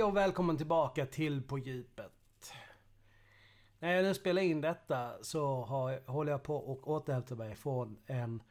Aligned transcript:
Hej 0.00 0.04
och 0.04 0.16
välkommen 0.16 0.56
tillbaka 0.56 1.06
till 1.06 1.42
På 1.42 1.58
djupet. 1.58 2.52
När 3.78 3.92
jag 3.92 4.04
nu 4.04 4.14
spelar 4.14 4.42
in 4.42 4.60
detta 4.60 5.12
så 5.22 5.62
har, 5.64 6.10
håller 6.10 6.32
jag 6.32 6.42
på 6.42 6.56
och 6.56 6.88
återhämtar 6.88 7.36
mig 7.36 7.54
från 7.54 7.98
en... 8.06 8.42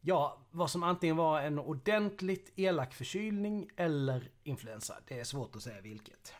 Ja, 0.00 0.46
vad 0.50 0.70
som 0.70 0.82
antingen 0.82 1.16
var 1.16 1.40
en 1.40 1.58
ordentligt 1.58 2.52
elak 2.56 2.94
förkylning 2.94 3.70
eller 3.76 4.30
influensa. 4.42 4.94
Det 5.06 5.20
är 5.20 5.24
svårt 5.24 5.56
att 5.56 5.62
säga 5.62 5.80
vilket. 5.80 6.34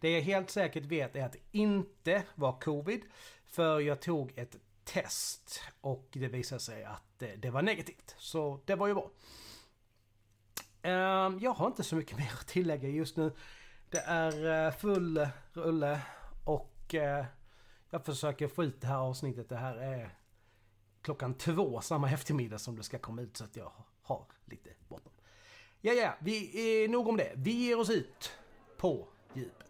Det 0.00 0.10
jag 0.10 0.20
helt 0.20 0.50
säkert 0.50 0.84
vet 0.84 1.16
är 1.16 1.24
att 1.24 1.32
det 1.32 1.58
inte 1.58 2.22
var 2.34 2.60
covid. 2.60 3.02
För 3.46 3.80
jag 3.80 4.00
tog 4.00 4.38
ett 4.38 4.56
test 4.84 5.60
och 5.80 6.08
det 6.12 6.28
visade 6.28 6.60
sig 6.60 6.84
att 6.84 7.04
det, 7.18 7.36
det 7.36 7.50
var 7.50 7.62
negativt. 7.62 8.14
Så 8.18 8.60
det 8.64 8.74
var 8.74 8.86
ju 8.86 8.94
bra. 8.94 9.10
Ehm, 10.82 11.38
jag 11.38 11.52
har 11.52 11.66
inte 11.66 11.84
så 11.84 11.96
mycket 11.96 12.18
mer 12.18 12.32
att 12.40 12.46
tillägga 12.46 12.88
just 12.88 13.16
nu. 13.16 13.32
Det 13.90 13.98
är 13.98 14.66
eh, 14.66 14.72
full 14.72 15.28
rulle 15.52 16.00
och 16.44 16.94
eh, 16.94 17.24
jag 17.90 18.04
försöker 18.04 18.48
få 18.48 18.64
ut 18.64 18.80
det 18.80 18.86
här 18.86 18.98
avsnittet. 18.98 19.48
Det 19.48 19.56
här 19.56 19.76
är 19.76 20.14
klockan 21.02 21.34
två 21.34 21.80
samma 21.80 22.10
eftermiddag 22.10 22.58
som 22.58 22.76
det 22.76 22.82
ska 22.82 22.98
komma 22.98 23.22
ut 23.22 23.36
så 23.36 23.44
att 23.44 23.56
jag 23.56 23.72
har 24.02 24.26
lite 24.44 24.70
bråttom. 24.88 25.12
Ja, 25.80 25.92
ja, 25.92 26.14
vi 26.20 26.60
är 26.84 26.88
nog 26.88 27.08
om 27.08 27.16
det. 27.16 27.32
Vi 27.36 27.52
ger 27.52 27.78
oss 27.78 27.90
ut 27.90 28.32
på 28.76 29.08
djupet. 29.34 29.69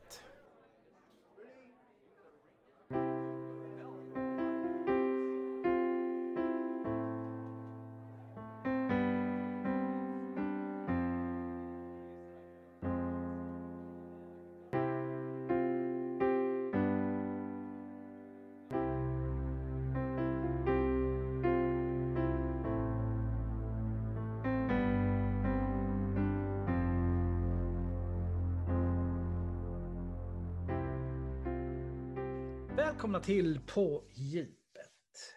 Välkomna 33.20 33.42
till 33.42 33.60
På 33.66 34.04
djupet. 34.14 35.34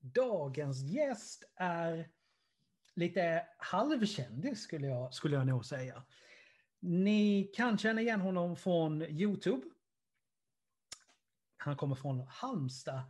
Dagens 0.00 0.82
gäst 0.82 1.44
är 1.56 2.08
lite 2.94 3.46
halvkändis 3.58 4.62
skulle 4.62 4.86
jag, 4.86 5.14
skulle 5.14 5.36
jag 5.36 5.46
nog 5.46 5.64
säga. 5.64 6.02
Ni 6.80 7.50
kan 7.54 7.78
känna 7.78 8.00
igen 8.00 8.20
honom 8.20 8.56
från 8.56 9.02
Youtube. 9.02 9.62
Han 11.56 11.76
kommer 11.76 11.94
från 11.94 12.20
Halmstad 12.28 13.02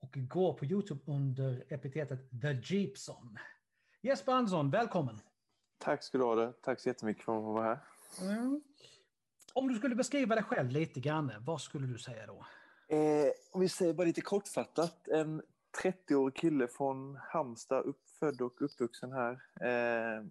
och 0.00 0.10
går 0.12 0.54
på 0.54 0.64
Youtube 0.64 1.00
under 1.06 1.64
epitetet 1.68 2.30
The 2.30 2.74
Jeepson. 2.74 3.38
Jesper 4.02 4.32
Andersson, 4.32 4.70
välkommen! 4.70 5.20
Tack 5.78 6.02
ska 6.02 6.18
du 6.18 6.24
ha. 6.24 6.52
Tack 6.52 6.80
så 6.80 6.88
jättemycket 6.88 7.24
för 7.24 7.38
att 7.38 7.44
vara 7.44 7.64
här. 7.64 7.78
Mm. 8.20 8.62
Om 9.52 9.68
du 9.68 9.74
skulle 9.74 9.94
beskriva 9.94 10.34
dig 10.34 10.44
själv 10.44 10.70
lite 10.70 11.00
grann, 11.00 11.32
vad 11.40 11.60
skulle 11.60 11.86
du 11.86 11.98
säga 11.98 12.26
då? 12.26 12.46
Eh, 12.90 13.32
om 13.50 13.60
vi 13.60 13.68
säger 13.68 13.94
bara 13.94 14.06
lite 14.06 14.20
kortfattat. 14.20 15.08
En 15.08 15.42
30-årig 15.82 16.34
kille 16.34 16.68
från 16.68 17.16
Halmstad, 17.16 17.84
uppfödd 17.84 18.40
och 18.40 18.62
uppvuxen 18.62 19.12
här. 19.12 19.32
Eh, 19.60 20.24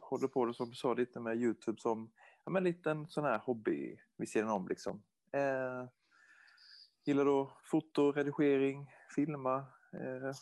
håller 0.00 0.28
på, 0.28 0.52
som 0.52 0.70
du 0.70 0.76
sa, 0.76 0.94
lite 0.94 1.20
med 1.20 1.36
Youtube 1.36 1.80
som 1.80 2.10
ja, 2.44 2.50
men 2.50 2.60
en 2.60 2.64
liten 2.64 3.08
sån 3.08 3.24
här 3.24 3.38
hobby 3.38 3.98
vid 4.16 4.28
sidan 4.28 4.50
om. 4.50 4.68
Liksom. 4.68 5.02
Eh, 5.32 5.84
gillar 7.04 7.24
då 7.24 7.56
foto, 7.70 8.12
redigering, 8.12 8.90
filma, 9.14 9.56
eh, 9.92 10.32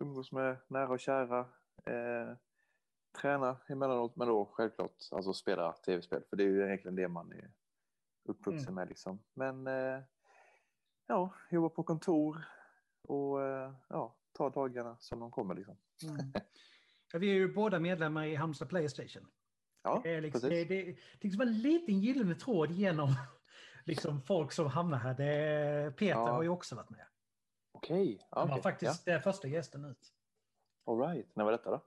umgås 0.00 0.32
med 0.32 0.56
nära 0.68 0.88
och 0.88 1.00
kära. 1.00 1.38
Eh, 1.84 2.36
träna 3.20 3.56
emellanåt, 3.68 4.16
men 4.16 4.28
då 4.28 4.44
självklart 4.52 5.08
alltså 5.10 5.32
spela 5.32 5.72
tv-spel. 5.72 6.22
För 6.30 6.36
det 6.36 6.44
är 6.44 6.48
ju 6.48 6.66
egentligen 6.66 6.96
det 6.96 7.08
man 7.08 7.32
är 7.32 7.50
uppvuxen 8.24 8.68
mm. 8.68 8.74
med. 8.74 8.88
Liksom. 8.88 9.18
Men 9.34 9.66
eh, 9.66 10.00
ja, 11.06 11.34
jobba 11.50 11.68
på 11.68 11.82
kontor 11.82 12.44
och 13.02 13.42
eh, 13.42 13.72
ja, 13.88 14.16
ta 14.32 14.50
dagarna 14.50 14.96
som 15.00 15.20
de 15.20 15.30
kommer. 15.30 15.54
Liksom. 15.54 15.76
Mm. 16.02 16.32
Ja, 17.12 17.18
vi 17.18 17.30
är 17.30 17.34
ju 17.34 17.54
båda 17.54 17.80
medlemmar 17.80 18.24
i 18.24 18.34
Halmstad 18.34 18.68
Playstation. 18.68 19.26
Ja, 19.82 20.00
det 20.04 20.14
är 20.14 20.20
liksom, 20.20 20.40
precis. 20.40 20.68
Det, 20.68 20.74
det, 20.74 20.84
det 20.92 20.98
liksom 21.20 21.40
en 21.40 21.60
liten 21.60 22.00
gyllene 22.00 22.34
tråd 22.34 22.70
genom 22.70 23.08
liksom, 23.84 24.22
folk 24.22 24.52
som 24.52 24.66
hamnar 24.66 24.98
här. 24.98 25.14
Det, 25.14 25.96
Peter 25.96 26.20
ja. 26.20 26.30
har 26.30 26.42
ju 26.42 26.48
också 26.48 26.76
varit 26.76 26.90
med. 26.90 27.06
Okej. 27.72 28.14
Okay. 28.14 28.18
Han 28.30 28.48
var 28.48 28.58
faktiskt 28.58 29.06
ja. 29.06 29.20
första 29.20 29.48
gästen 29.48 29.84
ut. 29.84 30.12
All 30.86 31.00
right. 31.00 31.36
När 31.36 31.44
var 31.44 31.52
detta 31.52 31.70
då? 31.70 31.84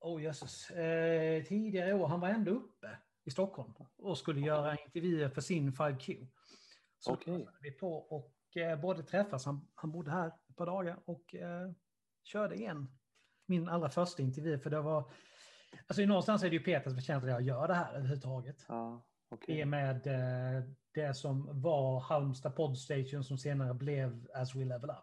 Oh 0.00 0.22
jösses. 0.22 0.70
Eh, 0.70 1.44
tidigare 1.44 1.94
år. 1.94 2.06
Han 2.06 2.20
var 2.20 2.28
ändå 2.28 2.50
uppe 2.50 2.98
i 3.24 3.30
Stockholm 3.30 3.72
och 3.96 4.18
skulle 4.18 4.40
göra 4.40 4.76
intervjuer 4.76 5.28
för 5.28 5.40
sin 5.40 5.72
5Q. 5.72 6.26
Så 6.98 7.12
okay. 7.12 7.46
vi 7.62 7.70
på 7.70 7.94
och 7.94 8.31
eh, 8.56 8.80
både 8.80 9.02
träffas, 9.02 9.46
han, 9.46 9.68
han 9.74 9.92
bodde 9.92 10.10
här 10.10 10.26
ett 10.26 10.56
par 10.56 10.66
dagar 10.66 10.98
och 11.04 11.34
eh, 11.34 11.70
körde 12.24 12.54
igen 12.54 12.98
min 13.46 13.68
allra 13.68 13.88
första 13.88 14.22
intervju. 14.22 14.58
För 14.58 14.70
det 14.70 14.80
var, 14.80 15.12
alltså 15.86 16.02
någonstans 16.02 16.42
är 16.42 16.50
det 16.50 16.56
ju 16.56 16.62
Peter 16.62 16.90
som 16.90 16.96
förtjänar 16.96 17.22
att 17.22 17.30
jag 17.30 17.42
gör 17.42 17.68
det 17.68 17.74
här 17.74 17.94
överhuvudtaget. 17.94 18.64
Ja, 18.68 19.02
okay. 19.30 19.60
I 19.60 19.64
och 19.64 19.68
med 19.68 20.06
eh, 20.06 20.64
det 20.92 21.14
som 21.14 21.60
var 21.62 22.00
Halmstad 22.00 22.56
Podstation 22.56 23.24
som 23.24 23.38
senare 23.38 23.74
blev 23.74 24.28
As 24.34 24.54
We 24.54 24.64
Level 24.64 24.90
Up. 24.90 24.96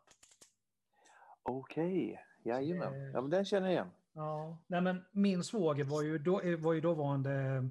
Okej, 1.43 2.11
okay. 2.11 2.17
jajamän. 2.43 3.11
Ja, 3.13 3.21
men 3.21 3.29
den 3.29 3.45
känner 3.45 3.67
jag 3.67 3.73
igen. 3.73 3.91
Ja, 4.13 4.57
nej 4.67 4.81
men 4.81 5.05
min 5.11 5.43
svåger 5.43 5.83
var 5.83 6.01
ju, 6.01 6.17
då, 6.17 6.41
var 6.57 6.73
ju 6.73 6.81
dåvarande 6.81 7.63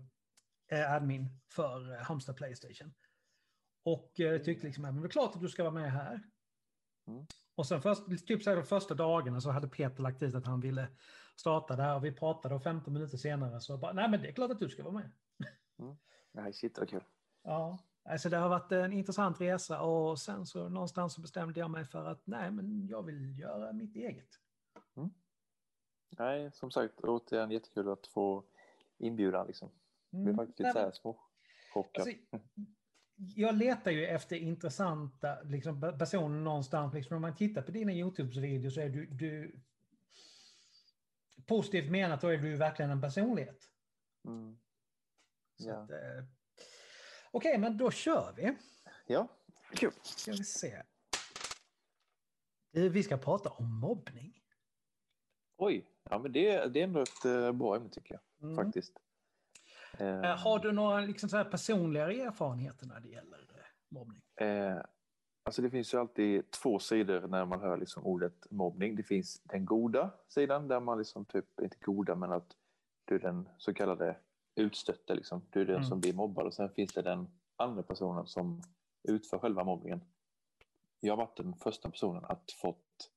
eh, 0.68 0.92
admin 0.92 1.28
för 1.48 1.92
eh, 1.92 1.98
Halmstad 1.98 2.36
Playstation. 2.36 2.94
Och 3.82 4.20
eh, 4.20 4.42
tyckte 4.42 4.66
liksom, 4.66 4.82
men 4.82 5.00
det 5.00 5.06
är 5.06 5.10
klart 5.10 5.34
att 5.34 5.40
du 5.40 5.48
ska 5.48 5.62
vara 5.62 5.74
med 5.74 5.92
här. 5.92 6.22
Mm. 7.06 7.26
Och 7.54 7.66
sen 7.66 7.82
först, 7.82 8.26
typ 8.26 8.42
så 8.42 8.50
här, 8.50 8.56
de 8.56 8.62
första 8.62 8.94
dagarna 8.94 9.40
så 9.40 9.50
hade 9.50 9.68
Peter 9.68 10.02
lagt 10.02 10.22
ut 10.22 10.34
att 10.34 10.46
han 10.46 10.60
ville 10.60 10.88
starta 11.36 11.76
där 11.76 11.96
och 11.96 12.04
vi 12.04 12.12
pratade 12.12 12.54
och 12.54 12.62
15 12.62 12.92
minuter 12.92 13.16
senare 13.16 13.60
så 13.60 13.78
bara, 13.78 13.92
nej 13.92 14.10
men 14.10 14.22
det 14.22 14.28
är 14.28 14.32
klart 14.32 14.50
att 14.50 14.58
du 14.58 14.68
ska 14.68 14.82
vara 14.82 14.94
med. 14.94 15.10
Mm. 15.78 15.96
Nej, 16.32 16.52
shit 16.52 16.78
vad 16.78 16.88
kul. 16.88 17.04
Ja, 17.42 17.78
alltså 18.04 18.28
det 18.28 18.36
har 18.36 18.48
varit 18.48 18.72
en 18.72 18.92
intressant 18.92 19.40
resa 19.40 19.80
och 19.82 20.20
sen 20.20 20.46
så 20.46 20.68
någonstans 20.68 21.14
så 21.14 21.20
bestämde 21.20 21.60
jag 21.60 21.70
mig 21.70 21.84
för 21.84 22.04
att 22.04 22.26
nej 22.26 22.50
men 22.50 22.86
jag 22.86 23.02
vill 23.02 23.38
göra 23.38 23.72
mitt 23.72 23.96
eget. 23.96 24.28
Mm. 24.96 25.10
Nej, 26.10 26.52
som 26.52 26.70
sagt, 26.70 27.00
återigen 27.00 27.50
jättekul 27.50 27.88
att 27.88 28.06
få 28.06 28.44
inbjudan 28.98 29.46
liksom. 29.46 29.70
Mm. 30.12 30.24
Vi 30.24 30.30
är 30.30 30.36
faktiskt 30.36 30.58
lite 30.58 30.72
så 30.72 30.78
här 30.78 30.90
små 30.90 31.20
chockad. 31.74 32.08
Alltså, 32.08 32.46
jag 33.18 33.54
letar 33.54 33.90
ju 33.90 34.06
efter 34.06 34.36
intressanta 34.36 35.42
liksom, 35.42 35.94
personer 35.98 36.40
någonstans. 36.40 36.94
Liksom, 36.94 37.16
om 37.16 37.22
man 37.22 37.36
tittar 37.36 37.62
på 37.62 37.70
dina 37.70 37.92
YouTube-videos 37.92 38.70
så 38.70 38.80
är 38.80 38.88
du, 38.88 39.06
du 39.06 39.60
positivt 41.46 41.90
menat, 41.90 42.20
då 42.20 42.28
är 42.28 42.38
du 42.38 42.56
verkligen 42.56 42.90
en 42.90 43.00
personlighet. 43.00 43.58
Mm. 44.24 44.58
Ja. 45.56 45.74
Eh, 45.74 46.24
Okej, 47.30 47.50
okay, 47.50 47.58
men 47.58 47.76
då 47.76 47.90
kör 47.90 48.32
vi. 48.36 48.56
Ja, 49.06 49.28
kul. 49.74 49.92
Ska 50.02 50.32
vi 50.32 50.44
se. 50.44 50.82
Vi 52.70 53.02
ska 53.02 53.16
prata 53.16 53.50
om 53.50 53.80
mobbning. 53.80 54.34
Oj, 55.56 55.86
ja, 56.10 56.18
men 56.18 56.32
det, 56.32 56.66
det 56.66 56.80
är 56.80 56.84
ändå 56.84 57.00
ett 57.00 57.24
uh, 57.26 57.52
bra 57.52 57.76
ämne 57.76 57.90
tycker 57.90 58.14
jag. 58.14 58.50
Mm. 58.50 58.64
Faktiskt. 58.64 58.92
Eh, 59.98 60.36
har 60.38 60.58
du 60.58 60.72
några 60.72 61.00
liksom, 61.00 61.28
så 61.28 61.44
personligare 61.44 62.14
erfarenheter 62.14 62.86
när 62.86 63.00
det 63.00 63.08
gäller 63.08 63.38
eh, 63.38 63.64
mobbning? 63.88 64.22
Eh, 64.40 64.76
alltså 65.44 65.62
det 65.62 65.70
finns 65.70 65.94
ju 65.94 65.98
alltid 65.98 66.50
två 66.50 66.78
sidor 66.78 67.26
när 67.26 67.44
man 67.44 67.60
hör 67.60 67.76
liksom 67.76 68.06
ordet 68.06 68.50
mobbning. 68.50 68.96
Det 68.96 69.02
finns 69.02 69.42
den 69.42 69.64
goda 69.64 70.10
sidan 70.28 70.68
där 70.68 70.80
man 70.80 70.98
liksom 70.98 71.24
typ, 71.24 71.60
inte 71.60 71.76
goda 71.80 72.14
men 72.14 72.32
att 72.32 72.56
du 73.04 73.14
är 73.14 73.18
den 73.18 73.48
så 73.58 73.74
kallade 73.74 74.16
utstötte, 74.54 75.14
liksom. 75.14 75.46
du 75.50 75.60
är 75.60 75.66
den 75.66 75.76
mm. 75.76 75.88
som 75.88 76.00
blir 76.00 76.12
mobbad 76.12 76.46
och 76.46 76.54
sen 76.54 76.70
finns 76.70 76.92
det 76.92 77.02
den 77.02 77.28
andra 77.56 77.82
personen 77.82 78.26
som 78.26 78.62
utför 79.08 79.38
själva 79.38 79.64
mobbningen. 79.64 80.00
Jag 81.00 81.12
har 81.12 81.16
varit 81.16 81.36
den 81.36 81.54
första 81.54 81.90
personen 81.90 82.24
att 82.24 82.52
fått 82.62 83.10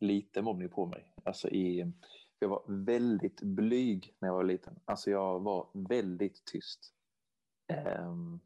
lite 0.00 0.42
mobbning 0.42 0.68
på 0.68 0.86
mig. 0.86 1.14
Alltså 1.24 1.48
i 1.48 1.92
jag 2.40 2.48
var 2.48 2.62
väldigt 2.66 3.42
blyg 3.42 4.14
när 4.18 4.28
jag 4.28 4.34
var 4.34 4.44
liten. 4.44 4.80
Alltså 4.84 5.10
jag 5.10 5.40
var 5.40 5.68
väldigt 5.72 6.44
tyst. 6.44 6.94
Um, 7.98 8.40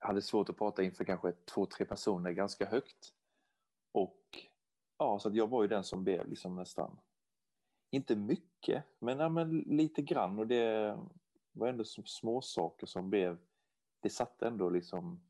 jag 0.00 0.06
hade 0.06 0.22
svårt 0.22 0.48
att 0.48 0.58
prata 0.58 0.82
inför 0.82 1.04
kanske 1.04 1.32
två, 1.32 1.66
tre 1.66 1.86
personer 1.86 2.30
ganska 2.30 2.66
högt. 2.66 3.14
Och 3.92 4.48
ja, 4.98 5.18
så 5.18 5.28
att 5.28 5.34
jag 5.34 5.46
var 5.46 5.62
ju 5.62 5.68
den 5.68 5.84
som 5.84 6.04
blev 6.04 6.28
liksom 6.28 6.56
nästan, 6.56 6.98
inte 7.90 8.16
mycket, 8.16 8.84
men, 8.98 9.18
ja, 9.18 9.28
men 9.28 9.58
lite 9.58 10.02
grann. 10.02 10.38
Och 10.38 10.46
det, 10.46 10.98
var 11.52 11.68
ändå 11.68 11.84
små 11.84 12.40
saker 12.40 12.86
som 12.86 13.10
blev, 13.10 13.38
det 14.00 14.10
satte 14.10 14.46
ändå 14.46 14.70
liksom 14.70 15.20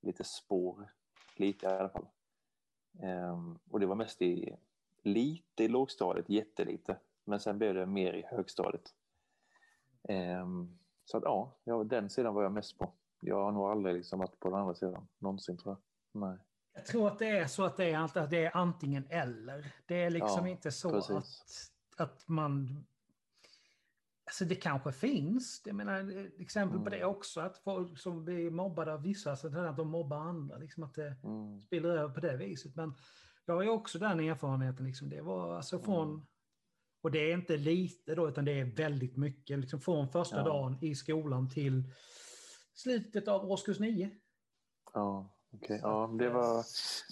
lite 0.00 0.24
spår, 0.24 0.92
lite 1.36 1.66
i 1.66 1.68
alla 1.68 1.88
fall. 1.88 2.06
Um, 3.02 3.58
och 3.70 3.80
det 3.80 3.86
var 3.86 3.94
mest 3.94 4.22
i, 4.22 4.56
lite 5.12 5.64
i 5.64 5.68
lågstadiet, 5.68 6.28
jättelite, 6.28 6.98
men 7.24 7.40
sen 7.40 7.58
blev 7.58 7.74
det 7.74 7.86
mer 7.86 8.12
i 8.12 8.22
högstadiet. 8.22 8.94
Um, 10.42 10.78
så 11.04 11.16
att 11.16 11.22
ja, 11.22 11.56
ja, 11.64 11.84
den 11.84 12.10
sidan 12.10 12.34
var 12.34 12.42
jag 12.42 12.52
mest 12.52 12.78
på. 12.78 12.92
Jag 13.20 13.44
har 13.44 13.52
nog 13.52 13.70
aldrig 13.70 13.94
liksom 13.94 14.18
varit 14.18 14.40
på 14.40 14.50
den 14.50 14.58
andra 14.58 14.74
sidan, 14.74 15.08
någonsin 15.18 15.58
tror 15.58 15.76
jag. 16.12 16.22
Nej. 16.22 16.38
Jag 16.74 16.86
tror 16.86 17.08
att 17.08 17.18
det 17.18 17.28
är 17.28 17.46
så 17.46 17.64
att 17.64 17.76
det 17.76 17.92
är, 17.92 18.18
att 18.18 18.30
det 18.30 18.44
är 18.44 18.56
antingen 18.56 19.06
eller. 19.10 19.72
Det 19.86 20.02
är 20.02 20.10
liksom 20.10 20.46
ja, 20.46 20.48
inte 20.48 20.72
så 20.72 20.96
att, 20.96 21.26
att 21.96 22.28
man... 22.28 22.84
Alltså 24.24 24.44
det 24.44 24.54
kanske 24.54 24.92
finns, 24.92 25.62
jag 25.64 25.76
menar 25.76 26.30
exempel 26.40 26.76
mm. 26.76 26.84
på 26.84 26.90
det 26.90 27.04
också, 27.04 27.40
att 27.40 27.58
folk 27.58 27.98
som 27.98 28.24
blir 28.24 28.50
mobbade 28.50 28.92
av 28.92 29.02
vissa, 29.02 29.36
så 29.36 29.46
att 29.46 29.76
de 29.76 29.88
mobbar 29.88 30.16
andra, 30.16 30.56
liksom 30.56 30.82
att 30.82 30.94
det 30.94 31.16
mm. 31.24 31.60
spiller 31.60 31.88
över 31.88 32.14
på 32.14 32.20
det 32.20 32.36
viset. 32.36 32.76
Men 32.76 32.94
jag 33.48 33.54
har 33.54 33.62
ju 33.62 33.68
också 33.68 33.98
den 33.98 34.20
erfarenheten, 34.20 34.86
liksom, 34.86 35.08
det 35.08 35.20
var 35.20 35.56
alltså 35.56 35.78
från, 35.78 36.26
och 37.02 37.10
det 37.10 37.18
är 37.18 37.34
inte 37.34 37.56
lite 37.56 38.14
då, 38.14 38.28
utan 38.28 38.44
det 38.44 38.60
är 38.60 38.64
väldigt 38.64 39.16
mycket, 39.16 39.58
liksom 39.58 39.80
från 39.80 40.08
första 40.08 40.36
ja. 40.36 40.44
dagen 40.44 40.78
i 40.80 40.94
skolan 40.94 41.50
till 41.50 41.92
slutet 42.74 43.28
av 43.28 43.50
årskurs 43.50 43.80
nio. 43.80 44.10
Ja. 44.94 45.34
Okay. 45.50 45.78
Ja, 45.82 46.10
det 46.18 46.30
var, 46.30 46.64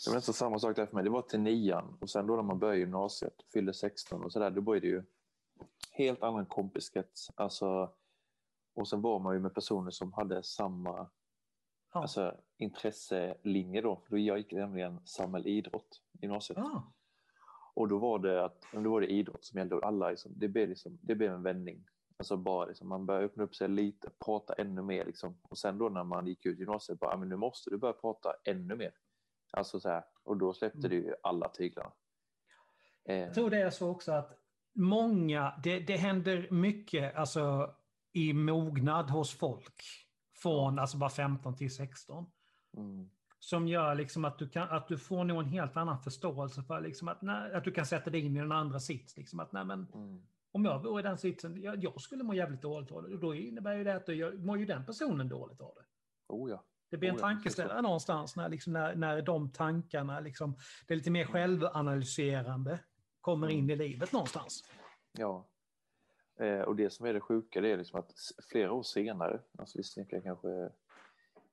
det 0.05 0.11
var 0.11 0.15
nästan 0.15 0.35
samma 0.35 0.59
sak 0.59 0.77
där 0.77 0.87
för 0.87 0.95
mig. 0.95 1.05
Det 1.05 1.11
var 1.11 1.23
till 1.23 1.41
nian 1.41 1.97
och 2.01 2.11
sen 2.11 2.27
då 2.27 2.37
när 2.37 2.43
man 2.43 2.59
började 2.59 2.79
gymnasiet, 2.79 3.35
fyllde 3.53 3.75
16 3.75 4.25
och 4.25 4.33
sådär, 4.33 4.51
då 4.51 4.61
var 4.61 4.75
det 4.81 4.87
ju 4.87 5.03
helt 5.91 6.23
annan 6.23 6.47
kompiskrets. 6.47 7.31
Alltså, 7.35 7.91
och 8.75 8.89
sen 8.89 9.03
var 9.03 9.19
man 9.19 9.35
ju 9.35 9.41
med 9.41 9.55
personer 9.55 9.91
som 9.91 10.13
hade 10.13 10.43
samma 10.43 11.11
ja. 11.93 12.01
alltså, 12.01 12.37
intresselinje 12.59 13.81
då. 13.81 14.03
Då 14.09 14.19
jag 14.19 14.39
gick 14.39 14.53
nämligen 14.53 15.07
samhällidrott 15.07 16.03
i 16.13 16.19
gymnasiet. 16.23 16.59
Ja. 16.59 16.93
Och 17.75 17.89
då 17.89 17.99
var 17.99 18.19
det, 18.19 18.45
att, 18.45 18.63
då 18.73 18.91
var 18.91 19.01
det 19.01 19.07
idrott 19.07 19.45
som 19.45 19.59
gällde 19.59 19.81
alla. 19.83 20.11
Liksom, 20.11 20.33
det, 20.37 20.49
blev 20.49 20.69
liksom, 20.69 20.99
det 21.03 21.15
blev 21.15 21.33
en 21.33 21.43
vändning. 21.43 21.85
Alltså 22.19 22.37
bara 22.37 22.67
liksom, 22.67 22.89
man 22.89 23.07
börjar 23.07 23.23
öppna 23.23 23.45
upp 23.45 23.55
sig 23.55 23.69
lite, 23.69 24.11
prata 24.25 24.55
ännu 24.55 24.83
mer 24.83 25.05
liksom. 25.05 25.39
Och 25.43 25.59
sen 25.59 25.79
då 25.79 25.89
när 25.89 26.05
man 26.05 26.27
gick 26.27 26.47
ut 26.47 26.59
gymnasiet, 26.59 27.01
bara, 27.01 27.17
men 27.17 27.29
nu 27.29 27.37
måste 27.37 27.71
du 27.71 27.79
börja 27.79 27.93
prata 27.93 28.35
ännu 28.45 28.77
mer. 28.77 28.93
Alltså 29.53 29.81
så 29.81 29.89
här, 29.89 30.05
och 30.25 30.37
då 30.37 30.53
släppte 30.53 30.79
mm. 30.79 30.91
du 30.91 30.97
ju 30.97 31.15
alla 31.23 31.49
tyglarna. 31.49 31.93
Jag 33.05 33.35
tror 33.35 33.51
det 33.51 33.61
är 33.61 33.71
så 33.71 33.91
också 33.91 34.13
att 34.13 34.39
många, 34.75 35.61
det, 35.63 35.81
det 35.81 35.97
händer 35.97 36.49
mycket 36.51 37.17
alltså, 37.17 37.75
i 38.13 38.33
mognad 38.33 39.11
hos 39.11 39.39
folk. 39.39 40.06
Från 40.43 40.79
alltså 40.79 40.97
bara 40.97 41.11
15 41.11 41.57
till 41.57 41.75
16. 41.75 42.27
Mm. 42.77 43.11
Som 43.39 43.69
gör 43.69 43.95
liksom 43.95 44.25
att 44.25 44.39
du, 44.39 44.49
kan, 44.49 44.69
att 44.71 44.89
du 44.89 44.99
får 44.99 45.25
nog 45.25 45.41
en 45.41 45.49
helt 45.49 45.77
annan 45.77 46.03
förståelse 46.03 46.63
för 46.63 46.81
liksom 46.81 47.09
att, 47.09 47.23
nej, 47.23 47.55
att 47.55 47.65
du 47.65 47.73
kan 47.73 47.87
sätta 47.87 48.11
dig 48.11 48.21
in 48.21 48.37
i 48.37 48.41
den 48.41 48.53
andra 48.53 48.81
sits. 48.81 49.17
Liksom 49.17 49.41
att, 49.41 49.53
nej, 49.53 49.65
men, 49.65 49.87
mm 49.95 50.23
om 50.57 50.65
jag 50.65 50.83
vore 50.83 51.01
i 51.01 51.03
den 51.03 51.19
sitsen, 51.19 51.63
jag, 51.63 51.85
jag 51.85 52.01
skulle 52.01 52.25
må 52.25 52.35
jävligt 52.35 52.63
dåligt 52.63 52.93
av 52.93 53.03
det. 53.03 53.15
Och 53.15 53.21
då 53.21 53.35
innebär 53.35 53.75
ju 53.75 53.85
det 53.85 53.97
att 53.97 54.09
jag 54.09 54.45
mår 54.45 54.59
ju 54.59 54.67
den 54.67 54.87
personen 54.87 55.29
dåligt 55.29 55.61
av 55.61 55.75
det. 55.77 55.85
Oh 56.29 56.51
ja. 56.51 56.65
Det 56.91 56.97
blir 56.97 57.09
en 57.09 57.17
oh 57.17 57.21
ja, 57.21 57.27
tankeställare 57.27 57.83
någonstans 57.83 58.37
när, 58.37 58.49
liksom, 58.49 58.73
när, 58.73 58.95
när 58.95 59.23
de 59.23 59.53
tankarna, 59.53 60.21
liksom, 60.21 60.57
det 60.87 60.95
är 60.95 60.97
lite 60.97 61.11
mer 61.11 61.25
självanalyserande, 61.25 62.79
kommer 63.21 63.49
in 63.49 63.59
mm. 63.59 63.71
i 63.71 63.89
livet 63.89 64.13
någonstans. 64.13 64.65
Ja. 65.13 65.47
Eh, 66.39 66.61
och 66.61 66.77
det 66.77 66.91
som 66.91 67.07
är 67.07 67.13
det 67.13 67.21
sjuka 67.21 67.61
det 67.61 67.73
är 67.73 67.77
liksom 67.77 68.01
att 68.01 68.13
flera 68.51 68.73
år 68.73 68.83
senare, 68.83 69.41
alltså 69.59 69.79
vi 69.79 69.85
snackar 69.85 70.21
kanske, 70.21 70.49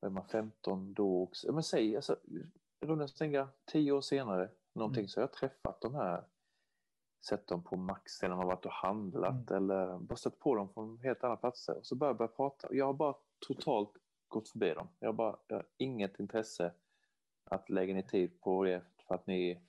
är 0.02 0.10
man 0.10 0.28
15 0.28 0.94
då 0.94 1.24
också, 1.24 1.54
men 1.54 1.64
säg, 1.64 1.96
alltså, 1.96 2.18
runda 2.82 3.08
slänga 3.08 3.50
10 3.72 3.92
år 3.92 4.02
senare, 4.02 4.50
någonting, 4.74 5.02
mm. 5.02 5.08
så 5.08 5.20
har 5.20 5.24
jag 5.24 5.34
träffat 5.34 5.82
de 5.82 5.96
här 5.96 6.24
sett 7.26 7.48
dem 7.48 7.64
på 7.64 7.76
Max 7.76 8.24
eller 8.24 8.36
man 8.36 8.48
varit 8.48 8.66
och 8.66 8.72
handlat 8.72 9.52
mm. 9.52 9.64
eller 9.64 9.98
bara 9.98 10.16
stött 10.16 10.40
på 10.40 10.56
dem 10.56 10.70
från 10.74 11.00
helt 11.00 11.24
andra 11.24 11.38
platser 11.38 11.78
och 11.78 11.86
så 11.86 11.96
börjar 11.96 12.10
jag 12.10 12.18
börja 12.18 12.28
prata. 12.28 12.68
Jag 12.72 12.86
har 12.86 12.94
bara 12.94 13.16
totalt 13.48 13.92
gått 14.28 14.50
förbi 14.50 14.74
dem. 14.74 14.88
Jag 15.00 15.08
har, 15.08 15.14
bara, 15.14 15.38
jag 15.48 15.56
har 15.56 15.66
inget 15.78 16.20
intresse 16.20 16.74
att 17.44 17.70
lägga 17.70 17.94
ner 17.94 18.02
tid 18.02 18.42
på 18.42 18.64
det 18.64 18.84
för 19.08 19.16
att 19.16 19.28
ni 19.28 19.62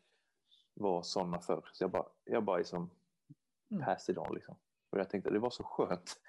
var 0.75 1.03
sådana 1.03 1.41
förr. 1.41 1.69
Så 1.73 1.85
jag 1.85 1.91
bara, 1.91 2.07
jag 2.25 2.45
bara 2.45 2.59
liksom 2.59 2.91
mm. 3.71 3.85
passed 3.85 4.19
on 4.19 4.35
liksom. 4.35 4.57
Och 4.95 5.01
jag 5.01 5.11
tänkte 5.11 5.31
det 5.31 5.39
var 5.39 5.51
så 5.51 5.65
skönt. 5.65 6.21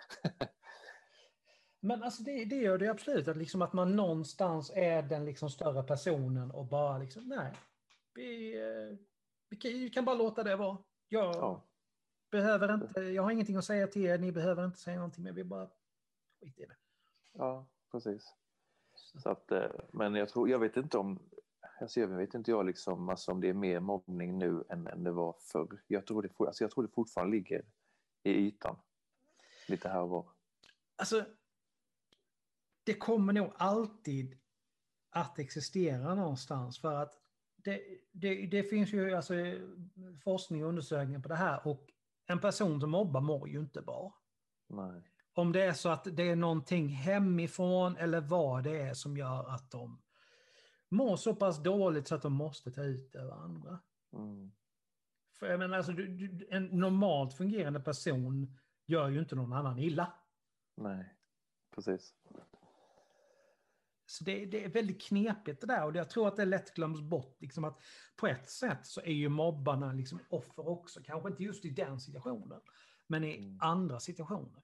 Men 1.79 2.03
alltså 2.03 2.23
det, 2.23 2.45
det 2.45 2.55
gör 2.55 2.77
det 2.77 2.87
absolut, 2.87 3.27
att, 3.27 3.37
liksom 3.37 3.61
att 3.61 3.73
man 3.73 3.95
någonstans 3.95 4.71
är 4.75 5.01
den 5.01 5.25
liksom 5.25 5.49
större 5.49 5.83
personen 5.83 6.51
och 6.51 6.65
bara 6.65 6.97
liksom, 6.97 7.27
nej, 7.27 7.53
vi, 8.13 8.57
eh, 8.61 8.97
vi 9.49 9.89
kan 9.89 10.05
bara 10.05 10.15
låta 10.15 10.43
det 10.43 10.55
vara. 10.55 10.77
Jag 11.09 11.35
ja. 11.35 11.63
behöver 12.31 12.73
inte, 12.73 13.01
jag 13.01 13.23
har 13.23 13.31
ingenting 13.31 13.55
att 13.55 13.65
säga 13.65 13.87
till 13.87 14.05
er, 14.05 14.17
ni 14.17 14.31
behöver 14.31 14.65
inte 14.65 14.79
säga 14.79 14.95
någonting, 14.95 15.23
men 15.23 15.35
vi 15.35 15.43
bara 15.43 15.69
skit 16.39 16.59
i 16.59 16.65
det. 16.65 16.75
Ja, 17.33 17.67
precis. 17.91 18.33
Så 19.23 19.29
att, 19.29 19.51
eh, 19.51 19.71
men 19.91 20.15
jag 20.15 20.29
tror, 20.29 20.49
jag 20.49 20.59
vet 20.59 20.77
inte 20.77 20.97
om, 20.97 21.19
alltså 21.81 21.99
jag 21.99 22.07
vet 22.07 22.33
inte 22.33 22.51
jag 22.51 22.65
liksom, 22.65 23.09
alltså 23.09 23.31
om 23.31 23.41
det 23.41 23.49
är 23.49 23.53
mer 23.53 23.79
mobbning 23.79 24.37
nu 24.37 24.63
än, 24.69 24.87
än 24.87 25.03
det 25.03 25.11
var 25.11 25.35
förr. 25.39 25.81
Jag 25.87 26.05
tror 26.05 26.21
det, 26.21 26.29
alltså 26.39 26.63
jag 26.63 26.71
tror 26.71 26.83
det 26.83 26.93
fortfarande 26.93 27.37
ligger 27.37 27.65
i 28.25 28.31
ytan. 28.31 28.75
Lite 29.67 29.89
här 29.89 30.01
och 30.01 30.09
var. 30.09 30.29
Alltså, 30.95 31.25
det 32.83 32.93
kommer 32.93 33.33
nog 33.33 33.53
alltid 33.57 34.39
att 35.09 35.39
existera 35.39 36.15
någonstans 36.15 36.79
för 36.79 36.93
att 36.93 37.13
det, 37.55 37.81
det, 38.11 38.47
det, 38.47 38.63
finns 38.63 38.93
ju 38.93 39.15
alltså 39.15 39.33
forskning 40.23 40.63
och 40.63 40.69
undersökningar 40.69 41.19
på 41.19 41.27
det 41.27 41.35
här 41.35 41.67
och 41.67 41.89
en 42.25 42.39
person 42.39 42.81
som 42.81 42.91
mobbar 42.91 43.21
mår 43.21 43.49
ju 43.49 43.59
inte 43.59 43.81
bra. 43.81 44.15
Nej. 44.67 45.11
Om 45.33 45.51
det 45.51 45.61
är 45.61 45.73
så 45.73 45.89
att 45.89 46.07
det 46.11 46.23
är 46.23 46.35
någonting 46.35 46.87
hemifrån 46.87 47.97
eller 47.97 48.21
vad 48.21 48.63
det 48.63 48.81
är 48.81 48.93
som 48.93 49.17
gör 49.17 49.49
att 49.49 49.71
de 49.71 50.01
mår 50.89 51.17
så 51.17 51.35
pass 51.35 51.63
dåligt 51.63 52.07
så 52.07 52.15
att 52.15 52.21
de 52.21 52.33
måste 52.33 52.71
ta 52.71 52.83
ut 52.83 53.11
det 53.11 53.19
över 53.19 53.33
andra. 53.33 53.79
Mm. 54.13 54.51
För 55.39 55.47
jag 55.47 55.59
menar, 55.59 55.77
alltså, 55.77 55.91
du, 55.91 56.07
du, 56.07 56.47
en 56.49 56.65
normalt 56.65 57.33
fungerande 57.33 57.79
person 57.79 58.57
gör 58.85 59.09
ju 59.09 59.19
inte 59.19 59.35
någon 59.35 59.53
annan 59.53 59.79
illa. 59.79 60.13
Nej, 60.75 61.13
precis. 61.75 62.13
Så 64.05 64.23
det, 64.23 64.45
det, 64.45 64.63
är 64.63 64.69
väldigt 64.69 65.01
knepigt 65.01 65.61
det 65.61 65.67
där 65.67 65.85
och 65.85 65.95
jag 65.95 66.09
tror 66.09 66.27
att 66.27 66.35
det 66.35 66.45
lätt 66.45 66.73
glöms 66.73 67.01
bort. 67.01 67.41
Liksom 67.41 67.63
att 67.63 67.81
på 68.15 68.27
ett 68.27 68.49
sätt 68.49 68.85
så 68.85 69.01
är 69.01 69.13
ju 69.13 69.29
mobbarna 69.29 69.93
liksom 69.93 70.19
offer 70.29 70.67
också. 70.67 70.99
Kanske 71.03 71.29
inte 71.29 71.43
just 71.43 71.65
i 71.65 71.69
den 71.69 71.99
situationen, 71.99 72.61
men 73.07 73.23
i 73.23 73.37
mm. 73.37 73.57
andra 73.61 73.99
situationer. 73.99 74.63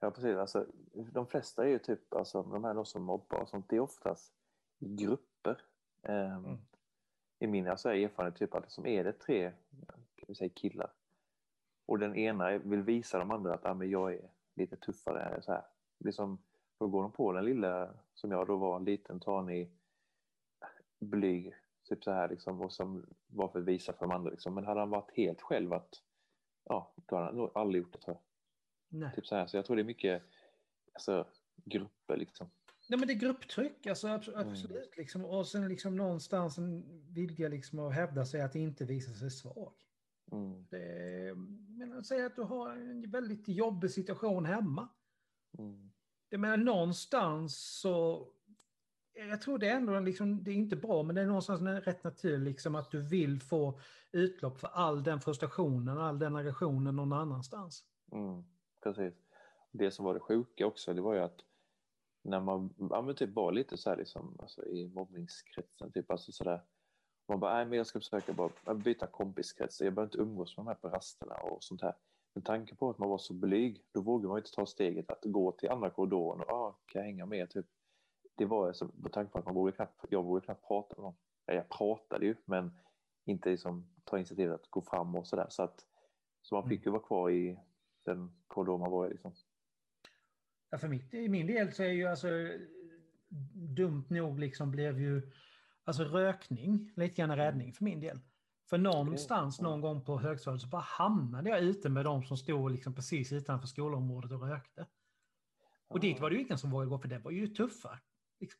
Ja, 0.00 0.10
precis. 0.10 0.36
Alltså, 0.36 0.66
de 1.12 1.26
flesta 1.26 1.64
är 1.64 1.68
ju 1.68 1.78
typ, 1.78 2.14
alltså, 2.14 2.42
de 2.42 2.64
här 2.64 2.84
som 2.84 3.02
mobbar 3.02 3.38
och 3.38 3.48
sånt, 3.48 3.68
det 3.68 3.76
är 3.76 3.80
oftast 3.80 4.34
grupper. 4.78 5.62
Um, 6.02 6.14
mm. 6.14 6.58
I 7.40 7.46
min 7.46 7.68
alltså, 7.68 7.90
erfarenhet 7.90 8.38
typ 8.38 8.54
att 8.54 8.72
som 8.72 8.86
är 8.86 9.04
det 9.04 9.12
tre 9.12 9.52
kan 10.16 10.26
vi 10.28 10.34
säga, 10.34 10.50
killar 10.54 10.90
och 11.90 11.98
den 11.98 12.16
ena 12.16 12.58
vill 12.58 12.82
visa 12.82 13.18
de 13.18 13.30
andra 13.30 13.54
att 13.54 13.66
ah, 13.66 13.74
men 13.74 13.90
jag 13.90 14.14
är 14.14 14.30
lite 14.54 14.76
tuffare. 14.76 15.42
Så 15.42 15.52
här. 15.52 15.64
Liksom, 15.98 16.42
då 16.78 16.88
går 16.88 17.02
de 17.02 17.12
på 17.12 17.32
den 17.32 17.44
lilla, 17.44 17.94
som 18.14 18.30
jag 18.30 18.46
då 18.46 18.56
var, 18.56 18.76
en 18.76 18.84
liten, 18.84 19.20
tanig, 19.20 19.70
blyg, 20.98 21.54
typ 21.88 22.04
så 22.04 22.10
här 22.10 22.28
liksom, 22.28 22.60
och 22.60 22.72
som 22.72 23.06
var 23.26 23.48
för 23.48 23.58
att 23.58 23.64
visa 23.64 23.92
för 23.92 24.00
de 24.00 24.10
andra 24.14 24.30
liksom. 24.30 24.54
Men 24.54 24.64
hade 24.64 24.80
han 24.80 24.90
varit 24.90 25.10
helt 25.16 25.42
själv 25.42 25.72
att, 25.72 26.02
ja, 26.64 26.92
då 26.96 27.16
hade 27.16 27.26
han 27.26 27.36
nog 27.36 27.50
aldrig 27.54 27.82
gjort 27.82 27.92
det 27.92 28.02
så. 28.02 28.20
Nej. 28.88 29.12
Typ 29.14 29.26
så 29.26 29.36
här, 29.36 29.46
så 29.46 29.56
jag 29.56 29.66
tror 29.66 29.76
det 29.76 29.82
är 29.82 29.84
mycket, 29.84 30.22
alltså, 30.92 31.26
grupper 31.64 32.16
liksom. 32.16 32.50
Nej 32.90 32.98
men 32.98 33.08
det 33.08 33.14
är 33.14 33.18
grupptryck, 33.18 33.86
alltså 33.86 34.08
absolut. 34.08 34.70
Mm. 34.70 34.90
Liksom. 34.96 35.24
Och 35.24 35.46
sen 35.46 35.68
liksom 35.68 35.96
någonstans 35.96 36.58
en 36.58 36.84
vilja 37.12 37.48
liksom 37.48 37.78
att 37.78 37.94
hävda 37.94 38.26
sig 38.26 38.40
att 38.40 38.54
inte 38.54 38.84
visa 38.84 39.14
sig 39.14 39.30
svag. 39.30 39.72
Mm. 40.32 40.66
Det, 40.70 41.34
men 41.68 42.04
säg 42.04 42.24
att 42.24 42.36
du 42.36 42.42
har 42.42 42.70
en 42.70 43.10
väldigt 43.10 43.48
jobbig 43.48 43.90
situation 43.90 44.44
hemma. 44.44 44.88
Mm 45.58 45.90
jag 46.30 46.40
menar 46.40 46.56
någonstans 46.56 47.80
så, 47.80 48.26
jag 49.12 49.40
tror 49.40 49.58
det 49.58 49.68
är 49.68 49.76
ändå 49.76 50.00
liksom, 50.00 50.44
det 50.44 50.50
är 50.50 50.54
inte 50.54 50.76
bra, 50.76 51.02
men 51.02 51.14
det 51.14 51.22
är 51.22 51.26
någonstans 51.26 51.62
rätt 51.86 52.04
naturligt 52.04 52.44
liksom 52.44 52.74
att 52.74 52.90
du 52.90 53.00
vill 53.00 53.40
få 53.40 53.80
utlopp 54.12 54.60
för 54.60 54.68
all 54.68 55.02
den 55.02 55.20
frustrationen, 55.20 55.98
all 55.98 56.18
den 56.18 56.36
aggressionen 56.36 56.96
någon 56.96 57.12
annanstans. 57.12 57.84
Mm, 58.12 58.44
precis. 58.82 59.14
Det 59.72 59.90
som 59.90 60.04
var 60.04 60.14
det 60.14 60.20
sjuka 60.20 60.66
också, 60.66 60.94
det 60.94 61.00
var 61.00 61.14
ju 61.14 61.20
att 61.20 61.40
när 62.22 62.40
man 62.40 62.74
ja, 62.90 63.02
men 63.02 63.14
typ 63.14 63.34
var 63.34 63.52
lite 63.52 63.76
så 63.76 63.90
här 63.90 63.96
liksom, 63.96 64.36
alltså, 64.38 64.66
i 64.66 64.88
mobbningskretsen, 64.88 65.92
typ 65.92 66.10
alltså 66.10 66.32
sådär, 66.32 66.60
man 67.28 67.40
bara, 67.40 67.54
nej 67.54 67.66
men 67.66 67.78
jag 67.78 67.86
ska 67.86 67.98
försöka 67.98 68.32
bara 68.32 68.74
byta 68.74 69.06
kompiskrets, 69.06 69.80
jag 69.80 69.94
behöver 69.94 70.08
inte 70.08 70.18
umgås 70.18 70.56
med 70.56 70.66
de 70.66 70.68
här 70.68 70.74
på 70.74 70.88
rasterna 70.88 71.34
och 71.34 71.62
sånt 71.64 71.82
här. 71.82 71.94
med 72.34 72.44
tanke 72.44 72.74
på 72.74 72.90
att 72.90 72.98
man 72.98 73.08
var 73.08 73.18
så 73.18 73.34
blyg, 73.34 73.84
då 73.92 74.00
vågade 74.00 74.28
man 74.28 74.38
inte 74.38 74.50
ta 74.50 74.66
steget 74.66 75.10
att 75.10 75.24
gå 75.24 75.52
till 75.52 75.70
andra 75.70 75.90
korridoren 75.90 76.40
och 76.40 76.50
ah, 76.50 76.78
kan 76.86 77.00
jag 77.00 77.06
hänga 77.06 77.26
med? 77.26 77.50
Typ. 77.50 77.66
Det 78.36 78.44
var 78.44 78.66
alltså, 78.66 78.88
med 78.94 79.12
tanke 79.12 79.32
på 79.32 79.38
att 79.38 79.44
man 79.44 79.54
vågade 79.54 79.76
knappt, 79.76 80.04
jag 80.08 80.22
vågade 80.24 80.44
knappt 80.44 80.68
prata 80.68 80.94
med 80.96 81.02
någon. 81.02 81.14
Jag 81.46 81.68
pratade 81.68 82.26
ju, 82.26 82.36
men 82.44 82.72
inte 83.24 83.50
liksom 83.50 83.86
ta 84.04 84.16
initiativ 84.16 84.52
att 84.52 84.70
gå 84.70 84.82
fram 84.82 85.14
och 85.14 85.26
sådär. 85.26 85.46
Så, 85.48 85.62
att, 85.62 85.86
så 86.42 86.54
man 86.54 86.68
fick 86.68 86.86
ju 86.86 86.90
vara 86.90 87.02
kvar 87.02 87.30
i 87.30 87.58
den 88.04 88.32
korridor 88.46 88.78
man 88.78 88.90
var 88.90 89.06
i. 89.06 89.10
Liksom. 89.10 89.32
Ja, 90.70 90.78
för 90.78 90.88
mitt, 90.88 91.14
i 91.14 91.28
min 91.28 91.46
del 91.46 91.72
så 91.72 91.82
är 91.82 91.92
ju 91.92 92.06
alltså 92.06 92.28
dumt 93.52 94.04
nog 94.08 94.38
liksom 94.38 94.70
blev 94.70 95.00
ju 95.00 95.32
alltså 95.84 96.04
rökning 96.04 96.92
lite 96.96 97.14
grann 97.14 97.36
räddning 97.36 97.72
för 97.72 97.84
min 97.84 98.00
del. 98.00 98.20
För 98.70 98.78
någonstans 98.78 99.60
någon 99.60 99.80
gång 99.80 100.04
på 100.04 100.18
högstadiet 100.18 100.62
så 100.62 100.68
bara 100.68 100.82
hamnade 100.82 101.50
jag 101.50 101.60
ute 101.60 101.88
med 101.88 102.04
de 102.04 102.24
som 102.24 102.36
stod 102.36 102.70
liksom 102.70 102.94
precis 102.94 103.32
utanför 103.32 103.66
skolområdet 103.66 104.32
och 104.32 104.48
rökte. 104.48 104.86
Och 105.88 106.00
dit 106.00 106.20
var 106.20 106.30
det 106.30 106.36
ju 106.36 106.42
ingen 106.42 106.58
som 106.58 106.70
vågade 106.70 106.90
gå 106.90 106.98
för 106.98 107.08
det 107.08 107.18
var 107.18 107.30
ju 107.30 107.46
tuffa 107.46 108.00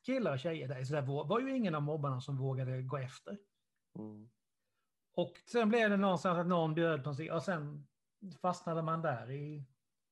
killar 0.06 0.32
och 0.32 0.38
tjejer 0.38 0.68
där. 0.68 0.84
Så 0.84 0.94
det 0.94 1.00
var 1.02 1.40
ju 1.40 1.56
ingen 1.56 1.74
av 1.74 1.82
mobbarna 1.82 2.20
som 2.20 2.36
vågade 2.36 2.82
gå 2.82 2.96
efter. 2.96 3.38
Mm. 3.98 4.30
Och 5.12 5.32
sen 5.52 5.68
blev 5.68 5.90
det 5.90 5.96
någonstans 5.96 6.38
att 6.38 6.46
någon 6.46 6.74
bjöd 6.74 7.04
på 7.04 7.14
sig 7.14 7.30
och 7.30 7.42
sen 7.42 7.86
fastnade 8.42 8.82
man 8.82 9.02
där 9.02 9.30
i 9.30 9.64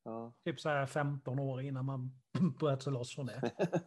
ja. 0.03 0.33
typ 0.45 0.61
så 0.61 0.69
här 0.69 0.87
15 0.87 1.39
år 1.39 1.63
innan 1.63 1.85
man 1.85 2.21
bröt 2.59 2.83
sig 2.83 2.93
loss 2.93 3.15
från 3.15 3.27
det. 3.27 3.53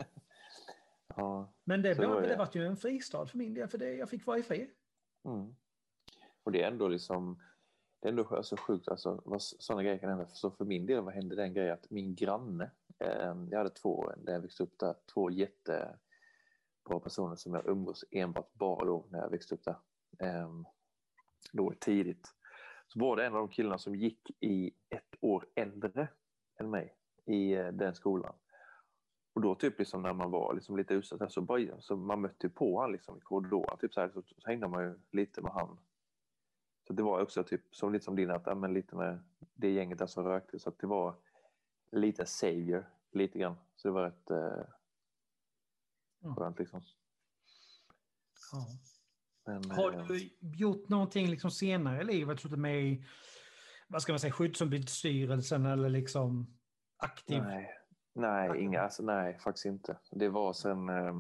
ja, 1.16 1.54
Men 1.64 1.82
det, 1.82 1.98
blev, 1.98 2.10
det. 2.10 2.28
det 2.28 2.38
var 2.38 2.50
ju 2.54 2.66
en 2.66 2.78
fristad 2.78 3.26
för 3.26 3.38
min 3.38 3.54
del 3.54 3.68
för 3.68 3.78
det, 3.78 3.94
jag 3.94 4.10
fick 4.10 4.26
vara 4.26 4.38
i 4.38 4.44
fred. 4.44 4.68
Mm. 5.26 5.56
Och 6.44 6.52
det 6.52 6.64
är 6.64 6.68
ändå 6.68 6.88
liksom 6.88 7.40
det 8.02 8.08
är 8.08 8.10
ändå 8.10 8.28
alltså 8.36 8.56
sjukt 8.58 8.88
alltså, 8.88 9.22
vad 9.26 9.42
sådana 9.42 9.84
grejer 9.84 9.98
kan 9.98 10.10
hända. 10.10 10.28
Så 10.28 10.52
för 10.52 10.66
min 10.66 10.86
del 10.86 11.04
vad 11.04 11.14
hände 11.14 11.36
den 11.36 11.54
grejen 11.54 11.74
att 11.74 11.90
min 11.90 12.16
granne, 12.16 12.72
eh, 13.00 13.36
jag 13.50 13.58
hade 13.58 13.70
två, 13.70 14.12
när 14.18 14.34
jag 14.34 14.42
växte 14.42 14.64
upp 14.64 14.80
där, 14.80 14.96
två 15.14 15.32
jättebra 15.32 17.00
personer 17.04 17.36
som 17.36 17.54
jag 17.54 17.68
umgås 17.68 18.06
enbart 18.12 18.54
bara 18.54 18.86
då 18.86 19.06
när 19.10 19.20
jag 19.20 19.30
växte 19.30 19.56
upp 19.56 19.64
där. 19.64 19.76
Eh, 20.20 20.50
då 21.52 21.74
tidigt. 21.80 22.28
Så 22.94 23.00
var 23.00 23.16
det 23.16 23.26
en 23.26 23.34
av 23.34 23.40
de 23.40 23.50
killarna 23.50 23.78
som 23.78 23.96
gick 23.96 24.32
i 24.40 24.72
ett 24.90 25.16
år 25.22 25.46
äldre 25.56 26.08
än 26.60 26.70
mig 26.70 26.96
i 27.26 27.54
eh, 27.54 27.68
den 27.68 27.96
skolan. 27.96 28.34
Och 29.34 29.42
då 29.42 29.56
typ 29.56 29.80
liksom 29.80 30.02
när 30.02 30.14
man 30.14 30.32
var 30.32 30.54
liksom 30.54 30.78
lite 30.78 30.94
utsatt 30.94 31.32
så, 31.32 31.42
bara, 31.42 31.82
så 31.82 31.96
man 31.96 32.22
mötte 32.22 32.50
på 32.50 32.76
honom 32.76 32.92
liksom 32.92 33.18
i 33.18 33.22
korridoren. 33.22 33.78
Typ 33.78 33.94
så, 33.94 34.02
här, 34.02 34.10
så, 34.10 34.22
så 34.22 34.50
hängde 34.50 34.68
man 34.68 34.84
ju 34.84 35.00
lite 35.12 35.42
med 35.42 35.52
han 35.52 35.78
så 36.88 36.94
det 36.94 37.04
var 37.04 37.22
också 37.22 37.44
typ 37.44 37.76
som 37.76 37.94
lite 37.94 38.06
som 38.06 38.16
din, 38.16 38.32
att, 38.32 38.46
ja, 38.46 38.56
men 38.56 38.74
lite 38.74 38.96
med 38.96 39.20
det 39.54 39.72
gänget 39.72 39.98
där 39.98 40.08
som 40.08 40.24
rökte. 40.24 40.60
Så 40.60 40.70
att 40.70 40.80
det 40.80 40.88
var 40.88 41.16
lite 41.92 42.26
savior, 42.26 42.90
lite 43.12 43.40
grann. 43.40 43.56
Så 43.76 43.88
det 43.88 43.92
var 43.92 44.04
rätt 44.04 44.30
eh, 44.30 44.66
skönt 46.36 46.60
liksom. 46.60 46.82
Ja. 48.52 48.66
Men, 49.46 49.72
Har 49.72 49.92
eh, 49.92 50.06
du 50.06 50.30
gjort 50.40 50.90
någonting 50.90 51.28
liksom 51.28 51.52
senare 51.52 52.02
i 52.02 52.04
livet? 52.04 52.40
Suttit 52.40 52.60
med 52.60 52.84
i 52.84 53.06
vad 53.88 54.02
ska 54.02 54.12
man 54.12 54.20
säga, 54.20 54.34
skyddsombudsstyrelsen 54.34 55.66
eller 55.66 55.90
liksom 55.90 56.58
aktiv? 56.98 57.44
Nej, 57.44 57.70
nej, 58.14 58.62
inga, 58.62 58.82
alltså, 58.82 59.04
nej 59.04 59.40
faktiskt 59.40 59.66
inte. 59.66 59.98
Det 60.12 60.30
var 60.30 60.54
sen 60.54 60.90
eh, 60.90 61.14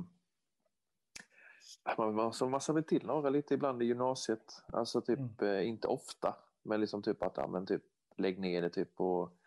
man, 1.98 2.16
man, 2.16 2.34
så 2.34 2.50
man 2.50 2.62
sa 2.62 2.74
väl 2.74 2.84
till 2.84 3.06
några 3.06 3.30
lite 3.30 3.54
ibland 3.54 3.84
i 3.84 3.86
gymnasiet. 3.86 4.63
Alltså 4.74 5.01
typ, 5.01 5.20
mm. 5.20 5.56
eh, 5.56 5.68
inte 5.68 5.88
ofta, 5.88 6.36
men 6.63 6.82
liksom 6.82 7.01
typ 7.01 7.24
att, 7.24 7.38
ja, 7.38 7.48
men 7.48 7.66
typ 7.66 7.84
lägg 8.18 8.40
ner 8.40 8.62
det 8.62 8.70
typ 8.70 9.01
och 9.01 9.38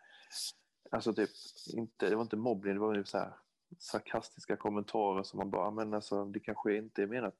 Alltså 0.91 1.13
typ, 1.13 1.29
inte, 1.73 2.09
det 2.09 2.15
var 2.15 2.23
inte 2.23 2.35
mobbning, 2.35 2.73
det 2.73 2.79
var 2.79 2.95
typ 2.95 3.07
så 3.07 3.17
här 3.17 3.33
sarkastiska 3.79 4.55
kommentarer 4.55 5.23
som 5.23 5.37
man 5.37 5.49
bara, 5.49 5.71
men 5.71 5.93
alltså 5.93 6.25
det 6.25 6.39
kanske 6.39 6.77
inte 6.77 7.03
är 7.03 7.07
menat 7.07 7.35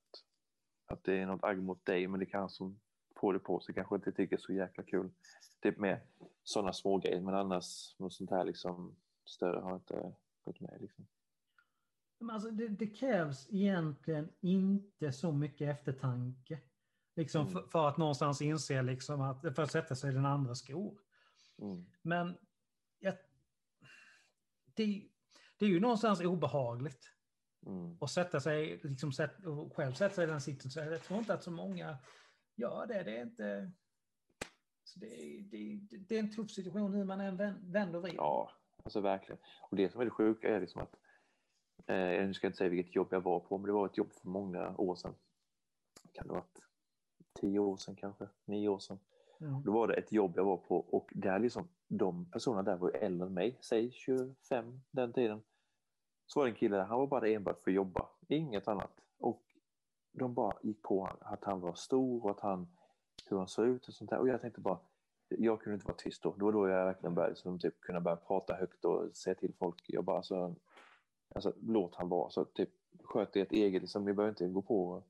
att 0.86 1.04
det 1.04 1.14
är 1.14 1.26
något 1.26 1.44
agg 1.44 1.64
mot 1.64 1.86
dig, 1.86 2.08
men 2.08 2.20
det 2.20 2.26
kan 2.26 2.50
som 2.50 2.80
får 3.16 3.34
det 3.34 3.40
på 3.40 3.60
sig 3.60 3.76
kanske 3.76 3.96
inte 3.96 4.12
tycker 4.12 4.36
är 4.36 4.42
så 4.42 4.54
jäkla 4.54 4.84
kul. 4.84 5.12
Typ 5.62 5.78
med 5.78 6.00
sådana 6.44 6.74
små 6.74 6.98
grejer, 6.98 7.22
men 7.22 7.36
annars 7.36 7.96
något 8.00 8.14
sånt 8.14 8.30
här 8.30 8.44
liksom 8.46 8.96
större 9.26 9.60
har 9.60 9.76
inte 9.76 10.14
gått 10.44 10.60
med 10.60 10.78
liksom. 10.82 11.08
Alltså 12.32 12.52
det, 12.52 12.68
det, 12.68 12.88
krävs 12.88 13.48
egentligen 13.52 14.30
inte 14.42 15.12
så 15.12 15.32
mycket 15.32 15.70
eftertanke. 15.70 16.60
Liksom 17.16 17.42
mm. 17.42 17.54
för, 17.54 17.68
för, 17.68 17.88
att 17.88 17.98
någonstans 17.98 18.42
inse 18.42 18.82
liksom 18.82 19.22
att, 19.22 19.42
för 19.42 19.62
att 19.62 19.72
sätta 19.72 19.96
sig 19.96 20.12
i 20.12 20.14
den 20.14 20.26
andra 20.26 20.56
skor. 20.56 21.00
Mm. 21.62 21.86
Men 22.02 22.38
ja, 23.00 23.12
det, 24.74 25.10
det 25.58 25.66
är 25.66 25.70
ju 25.70 25.80
någonstans 25.80 26.22
obehagligt. 26.22 27.15
Mm. 27.66 27.98
Och 28.00 28.10
sätta 28.10 28.40
sig, 28.40 28.80
liksom, 28.84 29.12
sätt, 29.12 29.46
och 29.46 29.76
själv 29.76 29.94
sätta 29.94 30.16
sig 30.16 30.24
i 30.24 30.28
den 30.28 30.42
sitsen. 30.42 30.92
jag 30.92 31.04
tror 31.04 31.20
inte 31.20 31.34
att 31.34 31.44
så 31.44 31.52
många 31.52 31.98
gör 32.56 32.88
det. 32.88 33.04
Det 33.04 33.18
är 33.18 33.22
inte... 33.22 33.72
Så 34.84 35.00
det, 35.00 35.08
det, 35.52 35.80
det 36.08 36.16
är 36.16 36.20
en 36.20 36.36
tuff 36.36 36.52
situation 36.52 36.94
hur 36.94 37.06
man 37.06 37.22
än 37.22 37.38
vänder 37.72 37.96
och 37.96 38.04
vrider. 38.04 38.18
Ja, 38.18 38.52
alltså 38.84 39.02
verkligen. 39.02 39.40
Och 39.70 39.78
det 39.78 39.92
som 39.92 40.02
är 40.02 40.06
det 40.06 40.12
sjuka 40.12 40.56
är 40.56 40.62
liksom 40.62 40.82
att 40.82 40.96
Eh, 41.88 42.28
nu 42.28 42.34
ska 42.34 42.46
jag 42.46 42.50
inte 42.50 42.58
säga 42.58 42.70
vilket 42.70 42.96
jobb 42.96 43.08
jag 43.12 43.22
var 43.22 43.40
på, 43.40 43.58
men 43.58 43.68
det 43.68 43.74
var 43.74 43.86
ett 43.86 43.98
jobb 43.98 44.14
för 44.14 44.30
många 44.30 44.76
år 44.78 44.96
sedan. 44.96 45.16
Kan 46.12 46.28
det 46.28 46.34
ha 46.34 46.40
varit 46.40 46.60
tio 47.42 47.60
år 47.60 47.78
sedan 47.78 47.96
kanske, 47.96 48.28
nio 48.46 48.70
år 48.70 48.80
sedan. 48.80 49.00
Mm. 49.42 49.64
Då 49.64 49.72
var 49.72 49.88
det 49.88 49.94
ett 49.94 50.12
jobb 50.12 50.34
jag 50.36 50.46
var 50.46 50.58
på 50.58 50.78
och 50.78 51.10
där 51.16 51.40
liksom, 51.40 51.68
de 51.88 52.32
personerna 52.32 52.64
där 52.64 52.78
var 52.78 52.92
äldre 52.92 53.28
än 53.28 53.34
mig, 53.34 53.60
säg 53.62 53.92
25 53.92 54.82
den 54.92 55.14
tiden. 55.14 55.42
Så 56.28 56.40
var 56.40 56.46
det 56.46 56.52
en 56.52 56.56
kille 56.56 56.78
han 56.78 57.00
var 57.00 57.08
bara 57.08 57.28
enbart 57.28 57.64
för 57.64 57.72
att 57.72 57.76
jobba, 57.76 58.10
inget 58.28 58.68
annat. 58.68 59.02
Och 59.20 59.44
de 60.12 60.34
bara 60.34 60.54
gick 60.62 60.82
på 60.82 61.10
att 61.22 61.44
han 61.44 61.60
var 61.60 61.74
stor 61.74 62.24
och 62.24 62.32
att 62.32 62.40
han, 62.40 62.68
hur 63.26 63.38
han 63.38 63.48
såg 63.48 63.68
ut 63.68 63.88
och 63.88 63.94
sånt 63.94 64.10
där. 64.10 64.20
Och 64.20 64.28
jag 64.28 64.42
tänkte 64.42 64.62
bara, 64.62 64.80
jag 65.30 65.62
kunde 65.62 65.76
inte 65.76 65.88
vara 65.88 65.98
tyst 65.98 66.24
då. 66.24 66.36
Det 66.38 66.44
var 66.44 66.52
då 66.52 66.70
jag 66.70 66.86
verkligen 66.86 67.16
började 67.16 67.34
liksom, 67.34 67.60
typ, 67.60 67.82
kunna 67.82 68.02
börja 68.02 68.18
prata 68.18 68.54
högt 68.54 68.86
och 68.86 69.18
säga 69.18 69.36
till 69.36 69.54
folk. 69.54 69.84
Jag 69.88 70.04
bara, 70.04 70.18
alltså, 70.18 70.56
Alltså, 71.36 71.54
låt 71.62 71.96
han 71.96 72.10
vara. 72.10 72.30
Så, 72.30 72.46
typ, 72.46 72.70
sköt 73.04 73.36
ert 73.36 73.52
eget, 73.52 73.82
liksom, 73.82 74.06
ni 74.06 74.14
behöver 74.14 74.30
inte 74.30 74.48
gå 74.48 74.62
på 74.62 75.04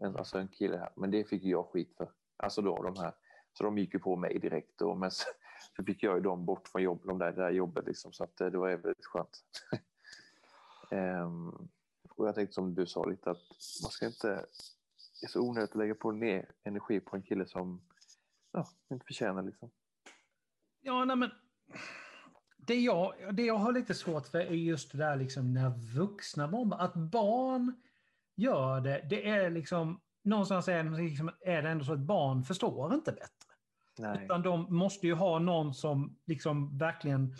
en, 0.00 0.16
alltså, 0.16 0.38
en 0.38 0.48
kille 0.48 0.76
här. 0.76 0.90
Men 0.94 1.10
det 1.10 1.24
fick 1.24 1.44
jag 1.44 1.66
skit 1.66 1.94
för. 1.96 2.10
Alltså 2.36 2.62
då 2.62 2.82
de 2.82 2.96
här. 3.02 3.12
Så 3.52 3.64
de 3.64 3.78
gick 3.78 3.94
ju 3.94 4.00
på 4.00 4.16
mig 4.16 4.38
direkt. 4.38 4.82
Och, 4.82 4.96
men 4.96 5.10
så, 5.10 5.28
så 5.76 5.84
fick 5.84 6.02
jag 6.02 6.16
ju 6.16 6.22
dem 6.22 6.44
bort 6.44 6.68
från 6.68 6.82
jobb, 6.82 7.00
de 7.04 7.18
där, 7.18 7.32
det 7.32 7.42
där 7.42 7.50
jobbet. 7.50 7.86
Liksom, 7.86 8.12
så 8.12 8.24
att, 8.24 8.40
eh, 8.40 8.46
det 8.46 8.58
var 8.58 8.68
väldigt 8.68 9.04
skönt. 9.04 9.44
um, 10.90 11.68
och 12.10 12.28
jag 12.28 12.34
tänkte 12.34 12.54
som 12.54 12.74
du 12.74 12.86
sa 12.86 13.04
lite 13.04 13.30
att 13.30 13.42
man 13.82 13.90
ska 13.90 14.06
inte... 14.06 14.46
Det 15.20 15.26
är 15.26 15.28
så 15.28 15.40
onödigt 15.40 15.70
att 15.70 15.76
lägga 15.76 15.94
på 15.94 16.12
ner 16.12 16.50
energi 16.64 17.00
på 17.00 17.16
en 17.16 17.22
kille 17.22 17.46
som 17.46 17.82
ja, 18.52 18.66
inte 18.90 19.04
förtjänar 19.06 19.42
liksom. 19.42 19.70
Ja, 20.80 21.04
nej 21.04 21.16
men 21.16 21.30
det 22.56 22.74
jag, 22.74 23.34
det 23.36 23.42
jag 23.42 23.56
har 23.56 23.72
lite 23.72 23.94
svårt 23.94 24.26
för 24.26 24.38
är 24.38 24.50
just 24.50 24.92
det 24.92 24.98
där 24.98 25.16
liksom 25.16 25.54
när 25.54 25.70
vuxna 25.96 26.46
mobbar. 26.46 26.78
Att 26.78 26.94
barn 26.94 27.82
gör 28.36 28.80
det, 28.80 29.06
det 29.10 29.28
är 29.28 29.50
liksom 29.50 30.00
någonstans 30.24 30.68
är, 30.68 31.02
liksom, 31.02 31.30
är 31.40 31.62
det 31.62 31.68
ändå 31.68 31.84
så 31.84 31.92
att 31.92 31.98
barn 31.98 32.42
förstår 32.42 32.94
inte 32.94 33.12
bättre. 33.12 33.54
Nej. 33.98 34.24
Utan 34.24 34.42
de 34.42 34.76
måste 34.76 35.06
ju 35.06 35.14
ha 35.14 35.38
någon 35.38 35.74
som 35.74 36.18
liksom 36.26 36.78
verkligen 36.78 37.34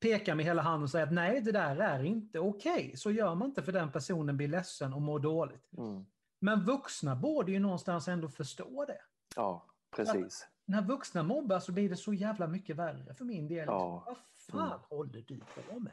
pekar 0.00 0.34
med 0.34 0.44
hela 0.44 0.62
handen 0.62 0.82
och 0.82 0.90
säger 0.90 1.06
att 1.06 1.12
nej, 1.12 1.40
det 1.40 1.52
där 1.52 1.76
är 1.76 2.04
inte 2.04 2.38
okej. 2.38 2.72
Okay. 2.72 2.96
Så 2.96 3.10
gör 3.10 3.34
man 3.34 3.48
inte 3.48 3.62
för 3.62 3.72
den 3.72 3.92
personen 3.92 4.36
blir 4.36 4.48
ledsen 4.48 4.92
och 4.92 5.02
mår 5.02 5.18
dåligt. 5.18 5.72
Mm. 5.78 6.06
Men 6.38 6.64
vuxna 6.64 7.16
borde 7.16 7.52
ju 7.52 7.58
någonstans 7.58 8.08
ändå 8.08 8.28
förstå 8.28 8.84
det. 8.84 9.00
Ja, 9.36 9.66
precis 9.96 10.46
när 10.66 10.82
vuxna 10.82 11.22
mobbar 11.22 11.60
så 11.60 11.72
blir 11.72 11.88
det 11.88 11.96
så 11.96 12.12
jävla 12.12 12.46
mycket 12.46 12.76
värre 12.76 13.14
för 13.14 13.24
min 13.24 13.48
del. 13.48 13.64
Ja. 13.66 14.04
Vad 14.06 14.16
fan 14.50 14.68
mm. 14.68 14.80
håller 14.88 15.24
du 15.26 15.38
på 15.38 15.80
med? 15.80 15.92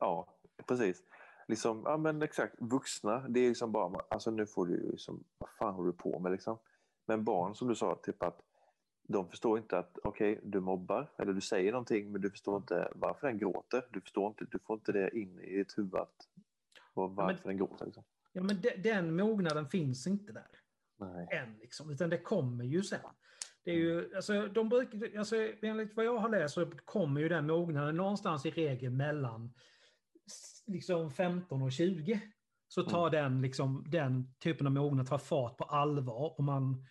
Ja, 0.00 0.26
precis. 0.66 1.02
Liksom, 1.48 1.82
ja 1.84 1.96
men 1.96 2.22
exakt, 2.22 2.54
vuxna, 2.58 3.28
det 3.28 3.40
är 3.40 3.48
liksom 3.48 3.72
bara, 3.72 4.00
alltså 4.10 4.30
nu 4.30 4.46
får 4.46 4.66
du 4.66 4.90
liksom, 4.90 5.24
vad 5.38 5.50
fan 5.50 5.74
håller 5.74 5.92
du 5.92 5.96
på 5.96 6.18
med 6.18 6.32
liksom? 6.32 6.58
Men 7.06 7.24
barn 7.24 7.54
som 7.54 7.68
du 7.68 7.74
sa, 7.74 7.94
typ 8.02 8.22
att 8.22 8.40
de 9.12 9.28
förstår 9.28 9.58
inte 9.58 9.78
att 9.78 9.98
okej, 10.04 10.32
okay, 10.32 10.50
du 10.50 10.60
mobbar 10.60 11.10
eller 11.18 11.32
du 11.32 11.40
säger 11.40 11.72
någonting 11.72 12.12
men 12.12 12.20
du 12.20 12.30
förstår 12.30 12.56
inte 12.56 12.92
varför 12.94 13.26
den 13.26 13.38
gråter. 13.38 13.82
Du 13.90 14.00
förstår 14.00 14.28
inte, 14.28 14.44
du 14.50 14.58
får 14.58 14.74
inte 14.74 14.92
det 14.92 15.18
in 15.18 15.40
i 15.40 15.56
ditt 15.56 15.78
huvud 15.78 15.94
att 15.94 16.28
varför 16.94 17.26
men, 17.26 17.36
den 17.42 17.56
gråter. 17.56 17.84
Liksom. 17.84 18.04
Ja 18.32 18.42
men 18.42 18.60
de, 18.60 18.70
den 18.76 19.16
mognaden 19.16 19.68
finns 19.68 20.06
inte 20.06 20.32
där. 20.32 20.48
Nej. 20.98 21.28
Än 21.30 21.58
liksom, 21.58 21.90
utan 21.90 22.10
det 22.10 22.18
kommer 22.18 22.64
ju 22.64 22.82
sen. 22.82 23.00
Det 23.64 23.70
är 23.70 23.74
ju, 23.74 24.16
alltså, 24.16 24.46
de 24.46 24.68
brukar, 24.68 25.18
alltså, 25.18 25.36
enligt 25.62 25.96
vad 25.96 26.04
jag 26.04 26.18
har 26.18 26.28
läst 26.28 26.54
så 26.54 26.70
kommer 26.84 27.20
ju 27.20 27.28
den 27.28 27.46
mognaden 27.46 27.96
någonstans 27.96 28.46
i 28.46 28.50
regel 28.50 28.92
mellan 28.92 29.54
liksom 30.66 31.10
15 31.10 31.62
och 31.62 31.72
20. 31.72 32.20
Så 32.68 32.82
tar 32.82 33.08
mm. 33.08 33.22
den, 33.22 33.42
liksom, 33.42 33.84
den 33.88 34.34
typen 34.38 34.66
av 34.66 34.72
mognad 34.72 35.06
tar 35.06 35.18
fart 35.18 35.56
på 35.56 35.64
allvar 35.64 36.34
och 36.38 36.44
man 36.44 36.86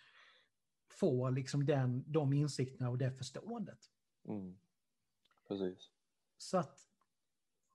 får 1.00 1.30
liksom 1.30 1.66
den, 1.66 2.12
de 2.12 2.32
insikterna 2.32 2.90
och 2.90 2.98
det 2.98 3.12
förståendet. 3.12 3.78
Mm. 4.28 4.58
Precis. 5.48 5.90
Så 6.36 6.58
att, 6.58 6.78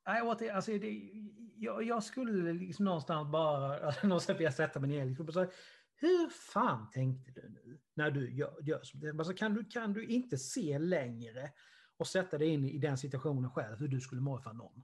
nej, 0.07 0.49
alltså 0.51 0.71
det, 0.71 1.11
jag, 1.55 1.83
jag 1.83 2.03
skulle 2.03 2.53
liksom 2.53 2.85
någonstans 2.85 3.31
bara, 3.31 3.93
någonstans 4.03 4.39
vilja 4.39 4.51
sätta 4.51 4.79
mig 4.79 4.89
ner 4.89 5.05
liksom, 5.05 5.27
och 5.27 5.33
säga, 5.33 5.49
hur 5.95 6.29
fan 6.29 6.89
tänkte 6.89 7.31
du 7.31 7.49
nu 7.49 7.79
när 7.93 8.11
du 8.11 8.31
gör, 8.31 8.57
gör 8.61 8.83
som? 8.83 9.19
Alltså, 9.19 9.33
kan, 9.33 9.53
du, 9.53 9.65
kan 9.65 9.93
du 9.93 10.05
inte 10.05 10.37
se 10.37 10.79
längre 10.79 11.51
och 11.97 12.07
sätta 12.07 12.37
dig 12.37 12.47
in 12.47 12.65
i 12.65 12.77
den 12.77 12.97
situationen 12.97 13.51
själv, 13.51 13.77
hur 13.79 13.87
du 13.87 14.01
skulle 14.01 14.21
må 14.21 14.39
för 14.39 14.53
någon? 14.53 14.83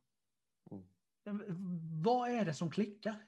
Mm. 0.71 0.85
Vad 2.03 2.29
är 2.29 2.45
det 2.45 2.53
som 2.53 2.71
klickar? 2.71 3.25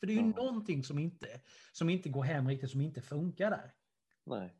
För 0.00 0.06
det 0.06 0.12
är 0.12 0.22
ju 0.22 0.32
Ja. 0.36 0.36
någonting 0.36 0.84
som 0.84 0.98
inte, 0.98 1.40
som 1.72 1.90
inte 1.90 2.08
går 2.08 2.22
hem 2.22 2.48
riktigt, 2.48 2.70
som 2.70 2.80
inte 2.80 3.02
funkar 3.02 3.50
där. 3.50 3.74
Nej. 4.24 4.54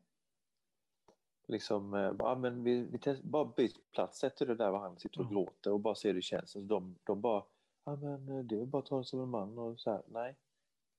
Liksom, 1.47 1.93
eh, 1.93 2.13
bara, 2.13 2.35
men 2.35 2.63
vi, 2.63 2.81
vi 2.81 2.97
test, 2.99 3.23
bara 3.23 3.45
byt 3.45 3.91
plats, 3.91 4.19
sätter 4.19 4.45
du 4.45 4.55
där 4.55 4.71
var 4.71 4.79
han 4.79 4.99
sitter 4.99 5.19
och 5.19 5.25
Ja. 5.25 5.29
gråter 5.29 5.71
och 5.71 5.79
bara 5.79 5.95
ser 5.95 6.09
hur 6.09 6.15
det 6.15 6.21
känns. 6.21 6.53
De, 6.53 6.95
de 7.03 7.21
bara, 7.21 7.43
ja 7.85 7.95
men 7.95 8.29
eh, 8.29 8.43
det 8.43 8.61
är 8.61 8.65
bara 8.65 8.79
att 8.79 8.85
ta 8.85 8.97
det 8.97 9.05
som 9.05 9.19
en 9.21 9.29
man 9.29 9.57
och 9.57 9.79
så 9.79 9.91
här. 9.91 10.01
Nej. 10.07 10.35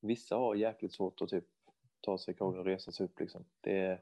Vissa 0.01 0.37
har 0.37 0.55
jäkligt 0.55 0.93
svårt 0.95 1.21
att 1.23 1.29
typ 1.29 1.45
ta 2.01 2.19
sig 2.19 2.35
i 2.35 2.37
kragen 2.37 2.59
och 2.59 2.65
resa 2.65 2.93
sig 2.93 3.07
upp 3.07 3.21
liksom. 3.21 3.45
Det 3.61 3.79
är, 3.79 4.01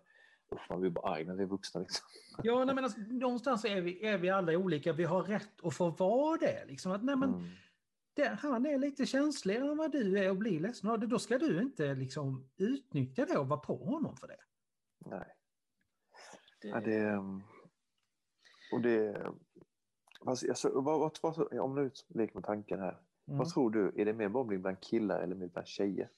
usch, 0.53 0.71
man 0.71 0.81
blir 0.81 0.91
bara 0.91 1.15
arg 1.15 1.25
när 1.25 1.35
vi 1.35 1.43
är 1.43 1.47
vuxna 1.47 1.81
liksom. 1.81 2.07
Ja, 2.43 2.65
nej, 2.65 2.75
men 2.75 2.85
alltså, 2.85 3.01
någonstans 3.01 3.65
är 3.65 3.81
vi, 3.81 4.07
är 4.07 4.19
vi 4.19 4.31
alla 4.31 4.53
olika. 4.57 4.93
Vi 4.93 5.05
har 5.05 5.23
rätt 5.23 5.65
att 5.65 5.75
få 5.75 5.91
vara 5.91 6.37
det. 6.39 6.65
Liksom. 6.67 6.93
Att, 6.93 7.05
nej, 7.05 7.17
men, 7.17 7.35
Mm. 7.35 7.49
det, 8.15 8.29
han 8.43 8.67
är 8.67 8.79
lite 8.79 9.07
känsligare 9.07 9.71
än 9.71 9.77
vad 9.77 9.93
du 9.93 10.19
är 10.19 10.31
och 10.31 10.37
blir 10.37 10.61
ledsen. 10.61 10.91
Och 10.91 11.09
Då 11.09 11.19
ska 11.19 11.39
du 11.39 11.63
inte 11.63 11.95
liksom, 11.95 12.49
utnyttja 12.57 13.27
det 13.27 13.39
och 13.39 13.49
vara 13.49 13.61
på 13.61 13.77
honom 13.77 14.17
för 14.17 14.29
det. 14.29 14.37
Nej. 15.07 15.35
det, 16.63 16.69
Ja, 16.69 16.81
det 16.81 16.99
ehm, 16.99 17.43
och 18.73 18.81
det... 18.81 19.27
Alltså, 20.27 20.81
vad, 20.81 21.13
vad, 21.23 21.61
om 21.61 21.75
du 21.75 21.91
leker 22.09 22.35
med 22.35 22.45
tanken 22.45 22.81
här. 22.81 23.01
Mm. 23.29 23.39
Vad 23.39 23.49
tror 23.49 23.71
du? 23.71 23.93
Är 23.97 24.05
det 24.05 24.13
mer 24.13 24.29
mobbning 24.29 24.63
bland 24.63 24.81
killar 24.81 25.21
eller 25.21 25.35
mer 25.35 25.49
bland 25.49 25.67
tjejer? 25.69 26.11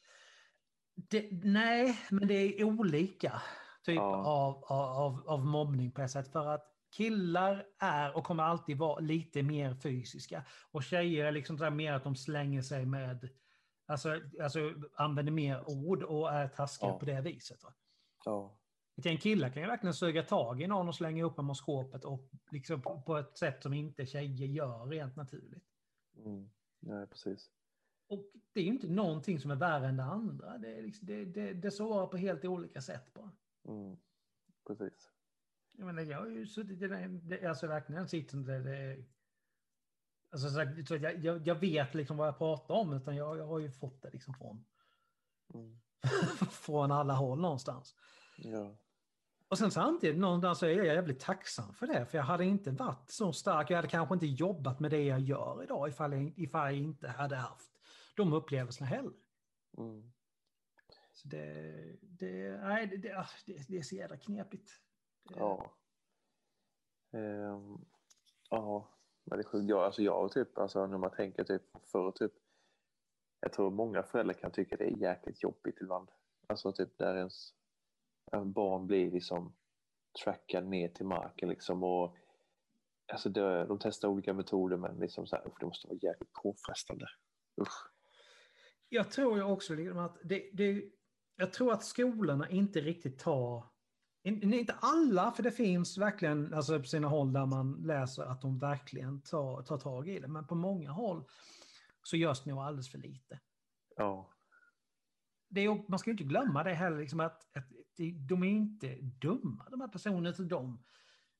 det, 0.94 1.28
nej, 1.44 1.98
men 2.10 2.28
det 2.28 2.34
är 2.60 2.64
olika 2.64 3.42
typ 3.84 3.96
Ja. 3.96 4.16
av, 4.26 4.64
av, 4.64 5.28
av 5.28 5.46
mobbning 5.46 5.92
på 5.92 6.02
ett 6.02 6.10
sätt. 6.10 6.32
För 6.32 6.46
att 6.46 6.68
killar 6.96 7.66
är 7.78 8.16
och 8.16 8.24
kommer 8.24 8.42
alltid 8.42 8.78
vara 8.78 8.98
lite 9.00 9.42
mer 9.42 9.74
fysiska. 9.74 10.44
Och 10.70 10.82
tjejer 10.82 11.26
är 11.26 11.32
liksom 11.32 11.58
så 11.58 11.70
mer 11.70 11.92
att 11.92 12.04
de 12.04 12.16
slänger 12.16 12.62
sig 12.62 12.86
med, 12.86 13.28
alltså, 13.86 14.21
alltså 14.42 14.75
använder 14.95 15.32
mer 15.32 15.68
ord 15.71 16.02
och 16.02 16.30
är 16.32 16.49
taskiga 16.49 16.90
Ja. 16.90 16.99
på 16.99 17.04
det 17.04 17.21
viset. 17.21 17.64
Va? 17.64 17.75
Ja. 18.25 18.58
För 19.02 19.10
En 19.10 19.19
kille 19.19 19.50
kan 19.50 19.62
ju 19.62 19.69
verkligen 19.69 19.95
suga 19.95 20.23
tag 20.23 20.62
i 20.62 20.67
någon 20.67 20.88
och 20.88 20.95
slänga 20.95 21.25
upp 21.25 21.36
dem 21.36 21.47
mot 21.47 21.56
skåpet 21.56 22.04
och 22.04 22.30
liksom 22.50 22.82
på, 22.82 23.02
på 23.02 23.17
ett 23.17 23.38
sätt 23.38 23.62
som 23.62 23.73
inte 23.73 24.06
tjejer 24.06 24.47
gör 24.47 24.86
rent 24.86 25.17
naturligt. 25.17 25.65
Mm. 26.17 26.50
Ja, 26.80 27.06
precis. 27.06 27.50
Och 28.08 28.30
det 28.52 28.60
är 28.60 28.65
ju 28.65 28.71
inte 28.71 28.88
någonting 28.88 29.41
som 29.41 29.50
är 29.50 29.56
värre 29.56 29.88
än 29.88 29.97
det 29.97 30.04
andra. 30.04 30.58
Det, 30.58 30.78
är 30.78 30.82
liksom, 30.82 31.06
det, 31.06 31.25
det, 31.25 31.52
det 31.52 31.71
sårar 31.71 32.06
på 32.06 32.17
helt 32.17 32.45
olika 32.45 32.80
sätt 32.80 33.15
bara. 33.15 33.32
Mm. 33.69 33.97
Precis. 34.67 35.10
Jag, 35.73 35.86
menar, 35.86 36.02
jag 36.02 36.19
har 36.19 36.26
ju 36.26 36.47
suttit 36.47 36.82
i 36.82 36.88
den, 36.88 37.32
alltså 37.49 37.67
verkligen 37.67 38.08
sitsen 38.08 38.45
där 38.45 38.60
det... 38.60 39.04
Alltså, 40.30 40.49
så, 40.49 40.84
så 40.86 40.97
jag, 40.97 41.25
jag, 41.25 41.47
jag 41.47 41.54
vet 41.54 41.95
liksom 41.95 42.17
vad 42.17 42.28
jag 42.28 42.38
pratar 42.38 42.75
om, 42.75 42.93
utan 42.93 43.17
jag, 43.17 43.38
jag 43.38 43.47
har 43.47 43.58
ju 43.58 43.71
fått 43.71 44.02
det 44.02 44.10
liksom 44.10 44.34
från, 44.34 44.65
Mm. 45.54 45.80
från 46.50 46.93
alla 46.93 47.15
håll 47.15 47.41
någonstans. 47.41 47.95
Ja. 48.36 48.76
Och 49.52 49.58
sen 49.58 49.71
samtidigt 49.71 50.19
någonstans 50.19 50.58
så 50.58 50.67
är 50.67 50.71
jag 50.71 50.86
jävligt 50.86 51.21
tacksam 51.21 51.75
för 51.75 51.86
det, 51.86 52.06
för 52.06 52.19
jag 52.19 52.25
hade 52.25 52.45
inte 52.45 52.71
varit 52.71 53.10
så 53.10 53.32
stark, 53.32 53.71
jag 53.71 53.76
hade 53.76 53.88
kanske 53.88 54.15
inte 54.15 54.26
jobbat 54.26 54.80
med 54.80 54.91
det 54.91 55.02
jag 55.02 55.21
gör 55.21 55.62
idag 55.62 55.88
ifall 55.88 56.12
jag, 56.12 56.32
ifall 56.36 56.67
jag 56.67 56.78
inte 56.82 57.08
hade 57.08 57.36
haft 57.36 57.71
de 58.17 58.32
upplevelserna 58.32 58.86
heller. 58.86 59.12
Mm. 59.78 60.12
Så 61.12 61.28
det, 61.28 61.97
det, 62.00 62.56
nej, 62.56 62.86
det, 62.86 62.97
det, 62.97 63.19
ah, 63.19 63.26
det, 63.47 63.78
är 63.78 63.82
så 63.82 63.95
jävla 63.95 64.17
knepigt. 64.17 64.71
Ja. 65.36 65.76
Ehm, 67.12 67.84
ja, 68.50 68.88
men 69.25 69.38
det 69.38 69.43
är 69.43 69.49
sjukt. 69.49 69.69
Ja, 69.69 69.84
alltså 69.84 70.02
jag 70.02 70.32
typ, 70.32 70.58
alltså 70.58 70.86
när 70.86 70.99
man 70.99 71.10
tänker 71.10 71.45
typ 71.45 71.62
förr 71.82 72.10
typ. 72.10 72.32
Jag 73.41 73.52
tror 73.52 73.71
många 73.71 74.02
föräldrar 74.02 74.34
kan 74.34 74.50
tycka 74.50 74.76
det 74.76 74.84
är 74.84 74.97
jäkligt 74.97 75.43
jobbigt 75.43 75.80
ibland. 75.80 76.10
Alltså 76.47 76.73
typ 76.73 76.99
där 76.99 77.17
ens 77.17 77.54
en 78.32 78.52
barn 78.52 78.86
blir 78.86 79.10
liksom 79.10 79.54
trackad 80.25 80.66
ner 80.66 80.88
till 80.88 81.06
marken 81.06 81.49
liksom 81.49 81.82
och 81.82 82.16
alltså 83.12 83.28
det, 83.28 83.66
de 83.66 83.78
testar 83.78 84.08
olika 84.08 84.34
metoder 84.34 84.76
men 84.76 84.99
liksom 84.99 85.26
så 85.26 85.36
här, 85.36 85.47
usch, 85.47 85.60
det 85.60 85.66
måste 85.66 85.88
vara 85.88 85.99
jäkligt 86.02 86.32
påfrestande. 86.32 87.06
Usch. 87.60 87.92
Jag 88.88 89.10
tror 89.10 89.36
ju 89.36 89.42
också 89.42 89.75
liksom 89.75 89.99
att 89.99 90.18
det, 90.25 90.50
det, 90.52 90.84
jag 91.36 91.52
tror 91.52 91.73
att 91.73 91.84
skolorna 91.84 92.50
inte 92.50 92.80
riktigt 92.80 93.18
tar, 93.18 93.66
in, 94.23 94.54
inte 94.54 94.75
alla, 94.80 95.32
för 95.32 95.42
det 95.42 95.52
finns 95.52 95.99
verkligen 95.99 96.54
alltså 96.54 96.78
på 96.78 96.84
sina 96.84 97.08
håll 97.08 97.32
där 97.32 97.47
man 97.47 97.73
läser 97.73 98.23
att 98.23 98.40
de 98.40 98.58
verkligen 98.58 99.23
tar, 99.23 99.62
tar 99.62 99.78
tag 99.78 100.08
i 100.08 100.18
det, 100.18 100.28
men 100.28 100.47
på 100.47 100.54
många 100.54 100.90
håll 100.90 101.25
så 102.02 102.16
görs 102.16 102.45
det 102.45 102.50
nog 102.50 102.58
alldeles 102.58 102.90
för 102.90 102.99
lite. 102.99 103.40
Ja. 103.97 104.30
Det 105.49 105.60
är, 105.60 105.90
man 105.90 105.99
ska 105.99 106.10
ju 106.10 106.12
inte 106.12 106.25
glömma 106.25 106.64
det 106.64 106.75
heller, 106.75 106.99
liksom 106.99 107.21
att, 107.21 107.56
att 107.56 107.66
de 108.28 108.43
är 108.43 108.49
inte 108.49 108.95
dumma 109.00 109.69
de 109.71 109.81
här 109.81 109.89
personerna, 109.89 110.49
de 110.49 110.85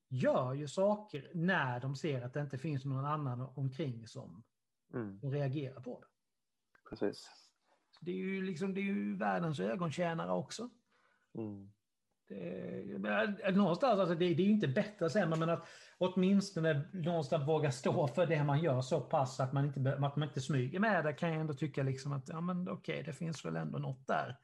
gör 0.09 0.53
ju 0.53 0.67
saker 0.67 1.31
när 1.33 1.79
de 1.79 1.95
ser 1.95 2.21
att 2.21 2.33
det 2.33 2.41
inte 2.41 2.57
finns 2.57 2.85
någon 2.85 3.05
annan 3.05 3.41
omkring 3.41 4.07
som 4.07 4.43
Mm, 4.93 5.19
reagerar 5.21 5.81
på 5.81 5.99
det. 6.01 6.07
precis. 6.89 7.29
Så 7.91 8.05
det 8.05 8.11
är 8.11 8.15
ju 8.15 8.41
liksom, 8.41 8.73
det 8.73 8.81
är 8.81 8.83
ju 8.83 9.17
världens 9.17 9.59
ögontjänare 9.59 10.31
också. 10.31 10.69
Mm. 11.37 11.71
Det, 12.27 13.51
någonstans, 13.55 13.99
alltså 13.99 14.15
det, 14.15 14.33
det 14.33 14.43
är 14.43 14.45
ju 14.45 14.51
inte 14.51 14.67
bättre 14.67 15.09
sen, 15.09 15.29
men 15.29 15.49
att 15.49 15.67
åtminstone 15.97 16.89
någonstans 16.93 17.47
våga 17.47 17.71
stå 17.71 18.07
för 18.07 18.25
det 18.25 18.43
man 18.43 18.61
gör 18.61 18.81
så 18.81 19.01
pass 19.01 19.39
att 19.39 19.53
man 19.53 19.65
inte, 19.65 19.93
att 19.93 20.15
man 20.15 20.23
inte 20.23 20.41
smyger 20.41 20.79
med 20.79 21.05
det 21.05 21.13
kan 21.13 21.29
jag 21.29 21.39
ändå 21.41 21.53
tycka 21.53 21.83
liksom 21.83 22.11
att 22.11 22.29
ja, 22.29 22.41
men 22.41 22.69
okej, 22.69 23.03
det 23.03 23.13
finns 23.13 23.45
väl 23.45 23.55
ändå 23.55 23.77
något 23.77 24.07
där. 24.07 24.37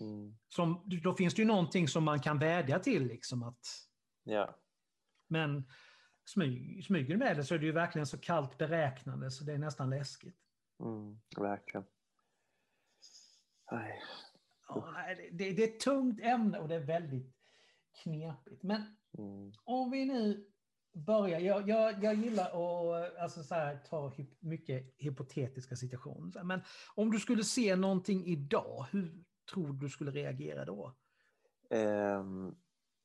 Mm. 0.00 0.36
Som, 0.48 0.82
då 1.02 1.14
finns 1.14 1.34
det 1.34 1.42
ju 1.42 1.48
någonting 1.48 1.88
som 1.88 2.04
man 2.04 2.20
kan 2.20 2.38
vädja 2.38 2.78
till 2.78 3.06
liksom 3.06 3.42
att 3.42 3.66
Ja. 4.24 4.56
men 5.26 5.68
smyg, 6.24 6.84
smyger 6.84 7.08
du 7.08 7.16
med 7.16 7.36
det 7.36 7.44
så 7.44 7.54
är 7.54 7.58
det 7.58 7.66
ju 7.66 7.72
verkligen 7.72 8.06
så 8.06 8.18
kallt 8.18 8.58
beräknande 8.58 9.30
så 9.30 9.44
det 9.44 9.52
är 9.52 9.58
nästan 9.58 9.90
läskigt. 9.90 10.36
Mm, 10.80 11.20
verkligen. 11.36 11.84
Nej. 13.72 14.02
Ja, 14.68 14.94
det, 15.32 15.50
det, 15.50 15.62
är 15.62 15.68
ett 15.68 15.80
tungt 15.80 16.20
ämne 16.20 16.58
och 16.58 16.68
det 16.68 16.74
är 16.74 16.80
väldigt 16.86 17.36
knepigt. 18.02 18.62
Men 18.62 18.96
Mm. 19.18 19.52
om 19.64 19.90
vi 19.90 20.04
nu 20.04 20.46
börjar, 20.92 21.40
jag, 21.40 21.68
jag, 21.68 22.04
jag 22.04 22.14
gillar 22.14 22.44
att 22.46 23.16
alltså 23.18 23.42
så 23.42 23.54
här, 23.54 23.76
ta 23.76 24.08
hyp, 24.08 24.42
mycket 24.42 24.94
hypotetiska 24.98 25.76
situationer. 25.76 26.42
Men 26.42 26.60
om 26.94 27.10
du 27.10 27.20
skulle 27.20 27.44
se 27.44 27.76
någonting 27.76 28.26
idag, 28.26 28.86
hur 28.90 29.24
tror 29.52 29.72
du 29.72 29.88
skulle 29.88 30.10
reagera 30.10 30.64
då? 30.64 30.94
Ehm, 31.70 32.54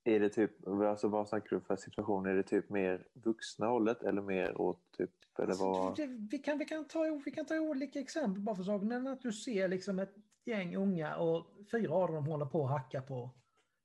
är 0.03 0.19
det 0.19 0.29
typ, 0.29 0.67
alltså 0.67 1.07
vad 1.07 1.27
snackar 1.29 1.55
du 1.55 1.62
för 1.62 1.75
situation? 1.75 2.25
Är 2.25 2.36
det 2.36 2.43
typ 2.43 2.69
mer 2.69 3.07
vuxna 3.13 3.67
hållet 3.67 4.03
eller 4.03 4.21
mer 4.21 4.62
åt 4.62 4.91
typ, 4.97 5.12
eller 5.39 5.47
Alltså, 5.47 5.63
vad? 5.65 5.97
vi, 6.31 6.39
kan, 6.39 6.57
vi, 6.57 6.65
kan 6.65 6.88
ta, 6.88 7.21
vi 7.25 7.31
kan 7.31 7.45
ta 7.45 7.60
olika 7.60 7.99
exempel 7.99 8.41
bara 8.41 8.55
för 8.55 8.63
saken. 8.63 8.88
Men 8.88 9.07
Att 9.07 9.21
du 9.21 9.31
ser 9.31 9.67
liksom 9.67 9.99
ett 9.99 10.15
gäng 10.45 10.75
unga 10.75 11.17
och 11.17 11.45
fyra 11.71 11.93
av 11.93 12.12
dem 12.12 12.25
håller 12.25 12.45
på 12.45 12.65
att 12.65 12.71
hacka 12.71 13.01
på, 13.01 13.29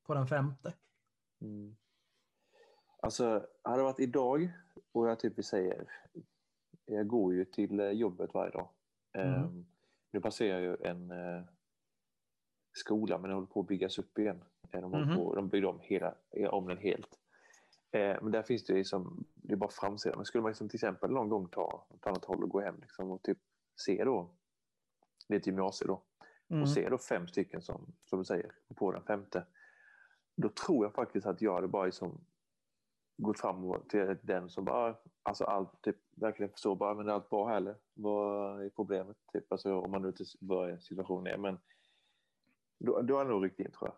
på 0.02 0.14
den 0.14 0.26
femte. 0.26 0.74
Mm. 1.40 1.76
Alltså, 2.96 3.46
hade 3.62 3.76
det 3.76 3.82
varit 3.82 4.00
idag 4.00 4.52
och 4.92 5.08
jag 5.08 5.18
typ 5.18 5.44
säger, 5.44 5.88
jag 6.86 7.06
går 7.06 7.34
ju 7.34 7.44
till 7.44 7.90
jobbet 7.92 8.34
varje 8.34 8.50
dag. 8.52 8.68
Mm. 9.12 9.34
Ehm, 9.34 9.66
nu 10.10 10.20
passerar 10.20 10.60
jag 10.60 10.62
ju 10.62 10.86
en 10.86 11.10
eh, 11.10 11.42
skola 12.72 13.18
men 13.18 13.28
den 13.30 13.34
håller 13.34 13.46
på 13.46 13.60
att 13.60 13.66
byggas 13.66 13.98
upp 13.98 14.18
igen. 14.18 14.44
Eh, 14.70 14.80
De, 14.80 14.90
Mhm. 14.90 15.16
på, 15.16 15.34
de 15.34 15.48
byggde 15.48 15.66
om, 15.68 15.80
hela, 15.80 16.14
om 16.50 16.66
den 16.68 16.78
helt. 16.78 17.18
Eh, 17.90 18.16
men 18.22 18.30
där 18.32 18.42
finns 18.42 18.64
det 18.64 18.74
liksom, 18.74 19.24
det 19.34 19.52
är 19.52 19.56
bara 19.56 19.70
framsidan. 19.70 20.18
Men 20.18 20.24
skulle 20.24 20.42
man 20.42 20.50
liksom 20.50 20.68
till 20.68 20.76
exempel 20.76 21.10
någon 21.10 21.28
gång 21.28 21.48
ta 21.48 21.86
åt 21.90 22.06
annat 22.06 22.24
håll 22.24 22.42
och 22.42 22.48
gå 22.50 22.60
hem 22.60 22.76
liksom 22.80 23.10
och 23.10 23.22
typ 23.22 23.38
se 23.76 24.04
då, 24.04 24.30
det 25.28 25.34
är 25.34 25.38
ett 25.40 25.46
gymnasium 25.46 25.88
då, 25.88 26.02
Mm. 26.48 26.62
och 26.62 26.68
ser 26.68 26.90
då 26.90 26.98
fem 26.98 27.28
stycken 27.28 27.62
som, 27.62 27.92
som 28.04 28.18
du 28.18 28.24
säger, 28.24 28.52
på 28.74 28.92
den 28.92 29.02
femte. 29.02 29.46
Då 30.36 30.48
tror 30.48 30.84
jag 30.84 30.94
faktiskt 30.94 31.26
att 31.26 31.42
jag 31.42 31.54
hade 31.54 31.68
bara 31.68 31.84
liksom 31.84 32.24
gått 33.16 33.40
fram 33.40 33.82
till 33.88 34.16
den 34.22 34.50
som 34.50 34.64
bara, 34.64 34.96
alltså 35.22 35.44
allt, 35.44 35.82
typ, 35.82 35.96
verkligen 36.16 36.52
förstår 36.52 36.76
bara, 36.76 36.94
men 36.94 37.08
allt 37.08 37.30
bra 37.30 37.48
här 37.48 37.56
eller? 37.56 37.76
Vad 37.94 38.64
är 38.64 38.68
problemet? 38.70 39.16
Typ, 39.32 39.52
alltså, 39.52 39.74
om 39.80 39.90
man 39.90 40.02
nu 40.02 40.08
inte 40.08 40.24
vad 40.40 40.82
situationen 40.82 41.26
är. 41.34 41.38
Men 41.38 41.58
då, 42.86 43.02
då 43.02 43.18
hade 43.18 43.30
jag 43.30 43.34
nog 43.34 43.44
ryckt 43.44 43.60
in 43.60 43.70
tror 43.72 43.88
jag. 43.88 43.96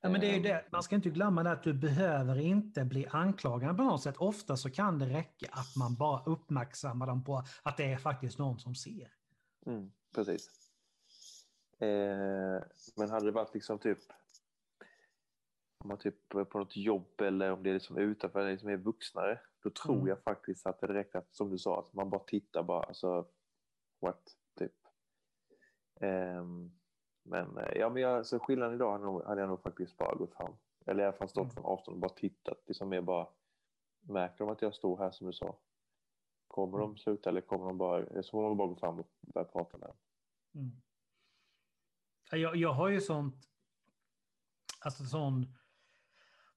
Ja, 0.00 0.08
men 0.08 0.20
det 0.20 0.36
är 0.36 0.42
det. 0.42 0.64
Man 0.72 0.82
ska 0.82 0.94
inte 0.94 1.10
glömma 1.10 1.42
det 1.42 1.50
att 1.52 1.62
du 1.62 1.74
behöver 1.74 2.38
inte 2.38 2.84
bli 2.84 3.06
anklagad 3.06 3.76
på 3.76 3.82
något 3.82 4.02
sätt. 4.02 4.16
Ofta 4.16 4.56
så 4.56 4.70
kan 4.70 4.98
det 4.98 5.06
räcka 5.06 5.46
att 5.52 5.76
man 5.78 5.94
bara 5.94 6.24
uppmärksammar 6.24 7.06
dem 7.06 7.24
på 7.24 7.42
att 7.62 7.76
det 7.76 7.92
är 7.92 7.96
faktiskt 7.98 8.38
någon 8.38 8.58
som 8.58 8.74
ser. 8.74 9.12
Mm, 9.66 9.92
precis. 10.14 10.50
Eh, 11.78 12.62
men 12.96 13.10
hade 13.10 13.26
det 13.26 13.30
varit 13.32 13.54
liksom 13.54 13.78
typ 13.78 13.98
om 15.84 15.88
man 15.88 15.98
typ 15.98 16.28
på 16.28 16.58
något 16.58 16.76
jobb 16.76 17.20
eller 17.20 17.52
om 17.52 17.62
det 17.62 17.70
är 17.70 17.74
liksom 17.74 17.98
utanför, 17.98 18.44
det 18.44 18.58
som 18.58 18.68
är 18.68 18.76
vuxnare, 18.76 19.40
då 19.62 19.70
tror 19.70 19.94
Mm. 19.94 20.06
jag 20.08 20.22
faktiskt 20.22 20.66
att 20.66 20.80
det 20.80 20.86
räcker 20.86 21.18
att, 21.18 21.34
som 21.34 21.50
du 21.50 21.58
sa, 21.58 21.78
att 21.80 21.94
man 21.94 22.10
bara 22.10 22.24
tittar 22.24 22.62
bara, 22.62 22.82
alltså, 22.82 23.26
what, 24.00 24.22
typ. 24.58 24.72
Ehm, 26.00 26.75
men 27.28 27.58
eh, 27.58 27.78
ja, 27.78 27.88
men 27.88 28.02
jag, 28.02 28.26
så 28.26 28.38
skillnaden 28.38 28.74
idag 28.74 28.92
hade, 28.92 29.04
nog, 29.04 29.24
hade 29.24 29.40
jag 29.40 29.48
nog 29.48 29.62
faktiskt 29.62 29.96
bara 29.96 30.14
gått 30.14 30.34
fram. 30.34 30.52
Eller 30.86 31.02
i 31.02 31.06
alla 31.06 31.16
fall 31.16 31.28
stått 31.28 31.42
Mm. 31.44 31.54
från 31.54 31.64
avstånd 31.64 31.94
och 31.94 32.00
bara 32.00 32.14
tittat. 32.14 32.58
Liksom 32.66 32.88
mer 32.88 33.00
bara, 33.02 33.26
märker 34.00 34.38
de 34.38 34.48
att 34.48 34.62
jag 34.62 34.74
står 34.74 34.98
här 34.98 35.10
som 35.10 35.26
du 35.26 35.32
sa? 35.32 35.58
Kommer 36.48 36.78
Mm. 36.78 36.90
de 36.90 36.96
sluta 36.96 37.30
eller 37.30 37.40
kommer 37.40 37.66
de 37.66 37.78
bara, 37.78 38.22
så 38.22 38.30
får 38.30 38.42
de 38.48 38.56
bara 38.56 38.68
gå 38.68 38.76
fram 38.76 38.98
och 39.00 39.06
börja 39.20 39.44
prata 39.44 39.78
med 39.78 39.88
dem. 39.88 39.96
Mm. 40.54 40.70
Ja, 42.30 42.36
Jag, 42.36 42.56
jag 42.56 42.72
har 42.72 42.88
ju 42.88 43.00
sånt, 43.00 43.48
alltså 44.80 45.04
sån, 45.04 45.54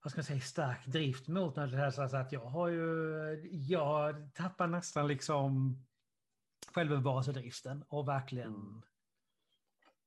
vad 0.04 0.12
ska 0.12 0.18
jag 0.20 0.26
säga, 0.26 0.40
stark 0.40 0.86
drift 0.88 1.28
mot 1.28 1.56
det 1.56 1.62
här. 1.68 1.92
Så 1.92 2.18
att 2.18 2.32
jag 2.32 2.46
har 2.46 2.68
ju, 2.68 3.50
jag 3.52 4.34
tappar 4.34 4.68
nästan 4.68 5.08
liksom 5.08 5.76
självbevarelsedriften 6.74 7.84
och 7.88 8.08
verkligen 8.08 8.48
Mm. 8.48 8.82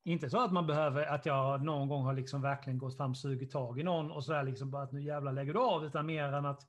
Inte 0.04 0.30
så 0.30 0.40
att 0.40 0.52
man 0.52 0.66
behöver, 0.66 1.06
att 1.06 1.26
jag 1.26 1.64
någon 1.64 1.88
gång 1.88 2.04
har 2.04 2.14
liksom 2.14 2.42
verkligen 2.42 2.78
gått 2.78 2.96
fram, 2.96 3.14
sugit 3.14 3.50
tag 3.50 3.80
i 3.80 3.82
någon 3.82 4.10
och 4.10 4.24
sådär 4.24 4.42
liksom 4.42 4.70
bara 4.70 4.82
att 4.82 4.92
nu 4.92 5.02
jävlar 5.02 5.32
lägger 5.32 5.52
du 5.52 5.60
av, 5.60 5.84
utan 5.84 6.06
mer 6.06 6.32
än 6.32 6.46
att 6.46 6.68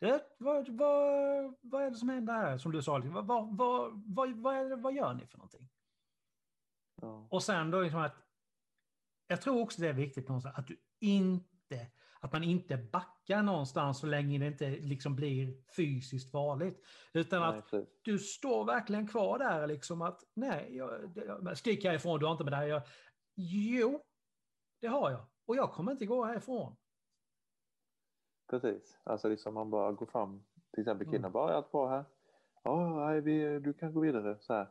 det, 0.00 0.36
vad, 0.38 0.68
vad, 0.68 1.54
vad 1.60 1.82
är 1.82 1.90
det 1.90 1.96
som 1.96 2.08
händer 2.08 2.34
här? 2.34 2.58
Som 2.58 2.72
du 2.72 2.82
sa, 2.82 2.98
liksom, 2.98 3.26
vad, 3.26 3.56
vad, 3.56 4.06
vad, 4.06 4.36
vad, 4.36 4.70
det, 4.70 4.76
vad 4.76 4.94
gör 4.94 5.14
ni 5.14 5.26
för 5.26 5.38
någonting? 5.38 5.68
Ja. 7.02 7.26
Och 7.30 7.42
sen 7.42 7.70
då 7.70 7.80
liksom 7.80 8.00
att 8.00 8.16
jag 9.26 9.42
tror 9.42 9.60
också 9.60 9.80
det 9.80 9.88
är 9.88 9.92
viktigt 9.92 10.28
någonstans 10.28 10.58
att 10.58 10.66
du 10.66 10.76
inte, 11.00 11.90
att 12.26 12.32
man 12.32 12.44
inte 12.44 12.76
backar 12.76 13.42
någonstans 13.42 13.98
så 14.00 14.06
länge 14.06 14.38
det 14.38 14.46
inte 14.46 14.70
liksom 14.70 15.16
blir 15.16 15.54
fysiskt 15.76 16.30
farligt. 16.32 16.80
Utan 17.12 17.40
Nej, 17.40 17.58
att 17.58 17.70
precis. 17.70 17.88
du 18.02 18.18
står 18.18 18.64
verkligen 18.64 19.06
kvar 19.08 19.38
där 19.38 19.66
liksom 19.66 20.02
att 20.02 20.20
nej, 20.34 20.76
jag, 20.76 20.90
jag, 21.14 21.58
stick 21.58 21.84
härifrån, 21.84 22.18
du 22.20 22.26
har 22.26 22.32
inte 22.32 22.44
med 22.44 22.52
det 22.52 22.56
här. 22.56 22.66
Jag, 22.66 22.82
jo, 23.34 24.00
det 24.80 24.86
har 24.86 25.10
jag. 25.10 25.26
Och 25.46 25.56
jag 25.56 25.72
kommer 25.72 25.92
inte 25.92 26.06
gå 26.06 26.24
härifrån. 26.24 26.76
Precis. 28.50 28.98
Alltså 29.04 29.28
liksom 29.28 29.54
man 29.54 29.70
bara 29.70 29.92
går 29.92 30.06
fram, 30.06 30.44
till 30.72 30.80
exempel 30.80 31.06
Mm. 31.06 31.12
killarna 31.12 31.30
bara, 31.32 31.52
är 31.52 31.56
allt 31.56 31.72
bra 31.72 31.88
här? 31.88 32.04
Ja, 32.62 33.06
nej, 33.06 33.20
vi, 33.20 33.58
du 33.58 33.72
kan 33.72 33.92
gå 33.92 34.00
vidare 34.00 34.36
så 34.40 34.54
här. 34.54 34.68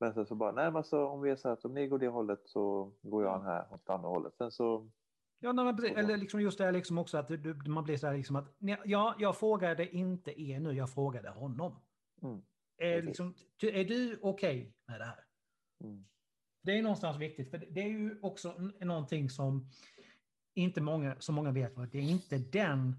Men 0.00 0.14
sen 0.14 0.26
så 0.26 0.34
bara, 0.34 0.52
nej 0.52 0.64
men 0.64 0.76
alltså 0.76 1.06
om 1.06 1.20
vi 1.20 1.30
är 1.30 1.36
så 1.36 1.48
här 1.48 1.66
om 1.66 1.74
ni 1.74 1.86
går 1.86 1.98
det 1.98 2.08
hållet 2.08 2.40
så 2.44 2.92
går 3.02 3.24
jag 3.24 3.42
här 3.42 3.74
åt 3.74 3.90
andra 3.90 4.08
hållet. 4.08 4.34
Sen 4.36 4.50
så, 4.50 4.90
Ja, 5.44 5.52
nej, 5.52 5.94
eller 5.96 6.16
liksom 6.16 6.40
just 6.40 6.58
det 6.58 6.64
här 6.64 6.72
liksom 6.72 6.98
också 6.98 7.18
att 7.18 7.28
du, 7.28 7.54
man 7.66 7.84
blir 7.84 7.96
så 7.96 8.06
här 8.06 8.16
liksom 8.16 8.36
att 8.36 8.56
ja, 8.84 9.16
jag 9.18 9.38
frågade 9.38 9.96
inte 9.96 10.42
er 10.42 10.60
nu, 10.60 10.72
jag 10.72 10.90
frågade 10.90 11.30
honom. 11.30 11.82
mm, 12.22 12.42
Är, 12.78 13.02
liksom, 13.02 13.34
är 13.62 13.84
du 13.84 14.18
okej 14.22 14.74
med 14.86 15.00
det 15.00 15.04
här? 15.04 15.24
mm, 15.84 16.04
Det 16.62 16.78
är 16.78 16.82
någonstans 16.82 17.16
viktigt, 17.16 17.50
för 17.50 17.58
det 17.58 17.80
är 17.80 17.88
ju 17.88 18.18
också 18.22 18.54
någonting 18.80 19.30
som 19.30 19.70
inte 20.54 20.80
många, 20.80 21.20
som 21.20 21.34
många 21.34 21.52
vet. 21.52 21.92
Det 21.92 21.98
är 21.98 22.02
inte 22.02 22.38
den 22.38 22.96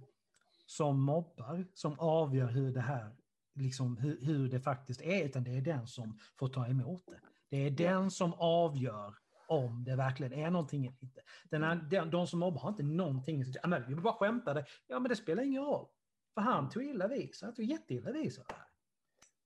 som 0.65 1.01
mobbar 1.01 1.65
som 1.73 1.99
avgör 1.99 2.47
hur 2.47 2.73
det 2.73 2.81
här, 2.81 3.15
liksom 3.55 3.97
hur, 3.97 4.21
hur 4.21 4.49
det 4.49 4.59
faktiskt 4.59 5.01
är, 5.01 5.25
utan 5.25 5.43
det 5.43 5.51
är 5.57 5.61
den 5.61 5.87
som 5.87 6.19
får 6.39 6.47
ta 6.49 6.67
emot 6.67 7.03
det. 7.05 7.19
Det 7.49 7.57
är 7.57 7.71
den 7.71 8.11
som 8.11 8.33
avgör 8.33 9.15
om 9.47 9.83
det 9.83 9.95
verkligen 9.95 10.33
är 10.33 10.49
någonting 10.49 10.85
eller 10.85 10.97
inte. 11.03 11.21
Den 11.49 11.63
här, 11.63 11.75
den, 11.75 12.09
de 12.11 12.27
som 12.27 12.39
mobbar 12.39 12.61
har 12.61 12.69
inte 12.69 12.83
någonting. 12.83 13.41
i 13.41 13.45
sitt- 13.45 13.57
Ja, 13.63 13.67
men 13.69 13.87
vi 13.87 13.95
bara 13.95 14.13
skämtade. 14.13 14.65
Ja, 14.87 14.99
men 14.99 15.09
det 15.09 15.15
spelar 15.15 15.43
ingen 15.43 15.63
roll. 15.65 15.87
För 16.33 16.41
han 16.41 16.69
tog 16.69 16.83
illa 16.83 17.07
vid 17.07 17.35
sig. 17.35 17.45
Han 17.45 17.55
tog 17.55 17.65
jätteilla 17.65 18.11
vid 18.11 18.33
sig. 18.33 18.43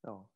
ja. 0.02 0.28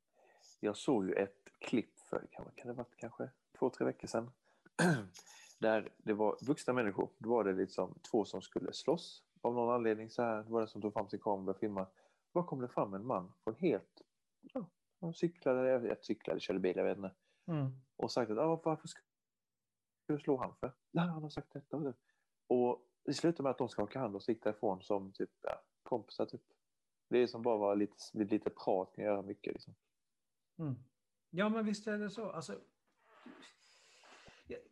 Jag 0.60 0.78
såg 0.78 1.06
ju 1.06 1.13
ett 1.13 1.49
klipp 1.60 1.99
för, 1.99 2.28
kan, 2.32 2.45
kan 2.56 2.67
det 2.67 2.73
varit 2.73 2.95
kanske 2.97 3.30
två, 3.60 3.69
tre 3.69 3.86
veckor 3.86 4.08
sedan. 4.08 4.32
Där 5.60 5.91
det 5.97 6.13
var 6.13 6.38
vuxna 6.41 6.73
människor. 6.73 7.10
Då 7.17 7.30
var 7.30 7.43
det 7.43 7.54
liksom 7.54 7.99
två 8.12 8.26
som 8.26 8.41
skulle 8.41 8.73
slåss. 8.73 9.23
Av 9.41 9.54
någon 9.54 9.73
anledning 9.73 10.10
så 10.10 10.21
här, 10.23 10.43
det 10.43 10.49
var 10.52 10.60
den 10.60 10.67
som 10.67 10.82
tog 10.82 10.93
fram 10.93 11.10
sin 11.10 11.19
kamera 11.19 11.38
och 11.39 11.43
började 11.43 11.60
filma. 11.60 11.88
Då 12.34 12.43
kom 12.43 12.62
det 12.62 12.67
fram 12.67 12.93
en 12.93 13.06
man 13.06 13.34
från 13.43 13.56
helt, 13.56 14.02
ja, 14.41 14.65
han 15.02 15.13
cyklade, 15.13 15.69
jag 15.69 16.04
cyklade, 16.04 16.39
körde 16.39 16.60
bil, 16.60 16.78
jag 16.78 16.84
vet 16.84 16.97
inte. 16.97 17.12
Mm. 17.47 17.71
och 17.95 18.12
sagt 18.12 18.32
att 18.32 18.38
ah, 18.38 18.62
varför 18.63 18.88
ska 18.88 19.02
du 20.08 20.20
slå 20.20 20.38
han 20.38 20.56
för? 20.56 20.72
Nej, 20.92 21.08
han 21.08 21.24
har 21.24 21.30
sagt 21.30 21.54
detta 21.54 21.78
och 21.78 21.84
det. 21.84 21.94
Och 22.48 22.88
det 23.06 23.13
slutar 23.13 23.44
med 23.44 23.50
att 23.50 23.58
de 23.58 23.70
ska 23.70 23.84
åka 23.84 24.00
hand 24.00 24.16
och 24.16 24.24
stick 24.24 24.44
därifrån 24.44 24.82
som 24.82 25.13
typ 25.13 25.30
ja, 25.42 25.62
kompisar. 25.84 26.26
Typ. 26.26 26.42
Det 27.10 27.18
är 27.18 27.28
som 27.28 27.42
bara 27.42 27.58
var 27.58 27.76
lite, 27.76 27.96
lite 28.13 28.50
prat 28.50 28.92
kan 28.96 29.04
göra 29.04 29.22
mycket. 29.22 29.54
Liksom. 29.54 29.76
Mm. 30.60 30.76
Ja, 31.30 31.50
men 31.50 31.66
visst 31.66 31.88
är 31.88 31.98
det 31.98 32.10
så. 32.10 32.32
Alltså, 32.32 32.60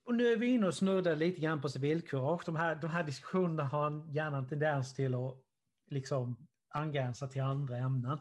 och 0.03 0.15
nu 0.15 0.27
är 0.27 0.37
vi 0.37 0.47
inne 0.47 0.67
och 0.67 0.75
snuddar 0.75 1.15
lite 1.15 1.41
grann 1.41 1.61
på 1.61 1.69
civilkurage. 1.69 2.43
De 2.45 2.55
här, 2.55 2.75
de 2.75 2.87
här 2.87 3.03
diskussionerna 3.03 3.63
har 3.63 3.87
en- 3.87 4.13
gärna 4.13 4.37
en 4.37 4.47
tendens 4.47 4.95
till 4.95 5.15
att 5.15 5.43
liksom 5.85 6.47
angränsa 6.67 7.27
till 7.27 7.41
andra 7.41 7.77
ämnen. 7.77 8.19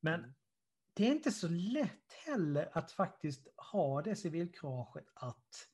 Men 0.00 0.34
det 0.94 1.06
är 1.06 1.12
inte 1.12 1.30
så 1.30 1.48
lätt 1.48 2.12
heller 2.26 2.68
att 2.72 2.92
faktiskt 2.92 3.48
ha 3.72 4.02
det 4.02 4.16
civilkuraget 4.16 5.06
att 5.14 5.68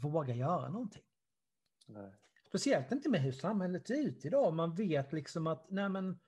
våga 0.00 0.34
göra 0.34 0.68
någonting. 0.68 1.02
Nej. 1.86 2.12
Speciellt 2.46 2.92
inte 2.92 3.08
med 3.08 3.20
hur 3.20 3.32
samhället 3.32 3.86
ser 3.86 4.06
ut 4.06 4.24
idag. 4.24 4.54
Man 4.54 4.74
vet 4.74 5.12
liksom 5.12 5.46
att, 5.46 5.70
nej 5.70 5.88
men, 5.88 6.20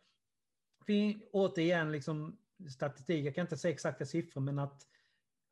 vi, 0.86 1.28
återigen 1.32 1.92
liksom 1.92 2.38
statistik, 2.70 3.26
jag 3.26 3.34
kan 3.34 3.42
inte 3.42 3.56
säga 3.56 3.72
exakta 3.72 4.04
siffror, 4.04 4.40
men 4.40 4.58
att 4.58 4.86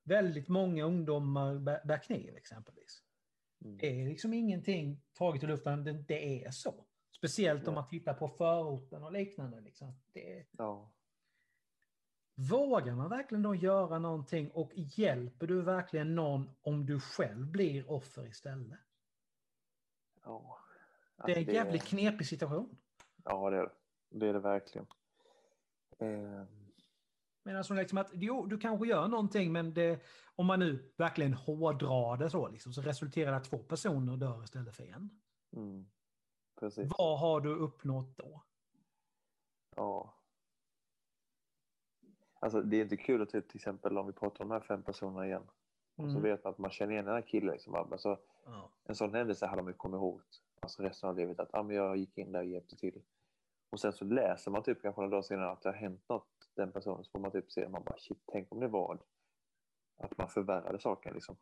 väldigt 0.05 0.49
många 0.49 0.85
ungdomar 0.85 1.59
bär, 1.59 1.85
bär 1.85 1.99
kniv 2.03 2.37
exempelvis. 2.37 3.03
Mm. 3.65 3.77
Det 3.77 4.01
är 4.03 4.09
liksom 4.09 4.33
ingenting 4.33 5.03
taget 5.13 5.45
ur 5.45 5.49
luften, 5.49 5.85
det, 5.85 5.93
det 5.93 6.45
är 6.45 6.51
så. 6.51 6.87
Speciellt 7.17 7.69
om 7.69 7.75
Ja. 7.75 7.81
man 7.81 7.89
tittar 7.89 8.15
på 8.15 8.29
förorten 8.29 9.03
och 9.05 9.13
liknande. 9.13 9.61
Liksom. 9.61 9.93
Det, 10.13 10.47
Ja. 10.51 10.93
Vågar 12.51 12.95
man 12.95 13.09
verkligen 13.11 13.43
då 13.43 13.55
göra 13.55 13.99
någonting 13.99 14.51
och 14.51 14.71
hjälper 14.75 15.47
du 15.47 15.63
verkligen 15.63 16.15
någon 16.15 16.51
om 16.63 16.87
du 16.87 17.01
själv 17.01 17.47
blir 17.47 17.91
offer 17.91 18.27
istället? 18.27 18.79
Ja. 20.25 20.59
Det 21.27 21.33
är 21.33 21.37
en 21.37 21.39
Alltså, 21.39 21.55
jävligt 21.55 21.85
knepig 21.85 22.27
situation. 22.27 22.77
Ja, 23.25 23.51
det 23.51 23.57
är 23.57 23.63
det. 23.63 23.71
Det 24.11 24.27
är 24.29 24.33
det 24.33 24.41
verkligen. 24.41 24.87
Eh, 25.99 26.45
Men 27.43 27.57
alltså 27.57 27.75
liksom 27.75 27.99
att 27.99 28.11
jo, 28.13 28.47
du 28.47 28.59
kanske 28.59 28.87
gör 28.89 29.09
någonting 29.09 29.53
men 29.53 29.75
det, 29.75 30.03
om 30.37 30.47
man 30.47 30.59
nu 30.59 30.93
verkligen 30.97 31.35
hårdrar 31.35 32.17
det 32.17 32.31
så, 32.31 32.49
liksom, 32.49 32.73
så 32.73 32.83
resulterar 32.83 33.31
det 33.31 33.37
att 33.37 33.45
två 33.45 33.59
personer 33.59 34.17
dör 34.17 34.45
istället 34.45 34.77
för 34.77 34.85
en. 34.85 35.21
mm. 35.53 35.87
Precis. 36.61 36.89
Vad 36.99 37.21
har 37.21 37.41
du 37.41 37.55
uppnått 37.55 38.17
då? 38.17 38.43
Ja. 39.77 40.15
Alltså 42.43 42.63
det 42.63 42.77
är 42.77 42.83
inte 42.83 42.97
kul 42.97 43.23
att 43.23 43.31
typ, 43.31 43.49
till 43.49 43.57
exempel 43.59 43.99
om 43.99 44.07
vi 44.07 44.13
pratar 44.13 44.45
om 44.45 44.49
de 44.49 44.55
här 44.55 44.61
fem 44.61 44.83
personerna 44.83 45.27
igen. 45.27 45.43
Och 45.97 46.05
så 46.05 46.19
Mm. 46.19 46.23
vet 46.23 46.45
man 46.45 46.51
att 46.53 46.59
man 46.59 46.71
känner 46.71 46.93
igen 46.93 47.05
den 47.05 47.15
här 47.15 47.23
killen. 47.23 47.53
Liksom. 47.53 47.75
Alltså, 47.75 48.19
Ja. 48.47 48.71
en 48.85 48.95
sån 48.95 49.15
händelse 49.15 49.47
hade 49.47 49.63
man 49.63 49.73
ju 49.73 49.77
kommit 49.77 49.99
ihåg 49.99 50.23
alltså 50.61 50.83
resten 50.83 51.09
av 51.09 51.17
livet. 51.17 51.41
Att 51.41 51.55
ah, 51.55 51.63
men 51.63 51.77
jag 51.77 51.97
gick 51.97 52.19
in 52.19 52.33
där 52.33 52.41
och 52.41 52.47
hjälpte 52.47 52.77
till. 52.77 53.03
Och 53.71 53.81
sen 53.81 53.93
så 53.93 54.05
läser 54.05 54.51
man 54.51 54.63
typ 54.63 54.83
kanske 54.83 55.01
några 55.01 55.11
dagar 55.11 55.23
senare 55.23 55.51
att 55.51 55.63
det 55.63 55.69
har 55.69 55.77
hänt 55.77 56.09
något 56.09 56.29
den 56.55 56.73
personen. 56.73 57.05
Så 57.05 57.11
får 57.11 57.19
man 57.19 57.31
typ 57.31 57.53
se, 57.53 57.69
man 57.69 57.85
bara 57.85 57.99
shit, 57.99 58.23
tänk 58.27 58.53
om 58.53 58.61
det 58.61 58.69
var 58.69 58.99
att 59.97 60.19
man 60.19 60.29
förvärrade 60.29 60.79
saken 60.79 61.15
liksom. 61.15 61.37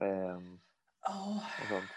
Ehm, 0.00 0.60
sånt. 1.68 1.90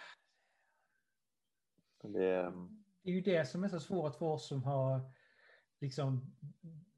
Det, 2.14 2.36
ehm, 2.36 2.84
det 3.02 3.10
är 3.10 3.14
ju 3.14 3.22
det 3.22 3.46
som 3.46 3.64
är 3.64 3.68
så 3.68 3.80
svårt 3.80 4.16
för 4.16 4.26
oss 4.26 4.48
som 4.48 4.64
har 4.64 5.00
liksom 5.80 6.36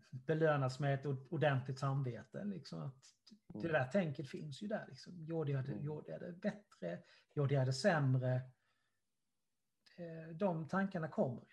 belönats 0.09 0.79
med 0.79 0.93
ett 0.93 1.05
ord- 1.05 1.27
ordentligt 1.29 1.79
samvete. 1.79 2.43
Liksom 2.43 2.81
att 2.81 3.13
det 3.47 3.59
Mm. 3.59 3.71
där 3.71 3.87
tänket 3.87 4.29
finns 4.29 4.61
ju 4.63 4.67
där. 4.67 4.85
Liksom. 4.87 5.25
Gjorde 5.25 5.51
jag 5.51 5.65
det, 5.65 5.71
Mm. 5.71 5.83
gjorde 5.85 6.11
jag 6.11 6.21
det 6.21 6.31
bättre? 6.31 6.99
Gjorde 7.33 7.53
jag 7.55 7.65
det 7.67 7.73
sämre? 7.73 8.35
Eh, 9.97 10.35
De 10.35 10.67
tankarna 10.67 11.07
kommer. 11.07 11.45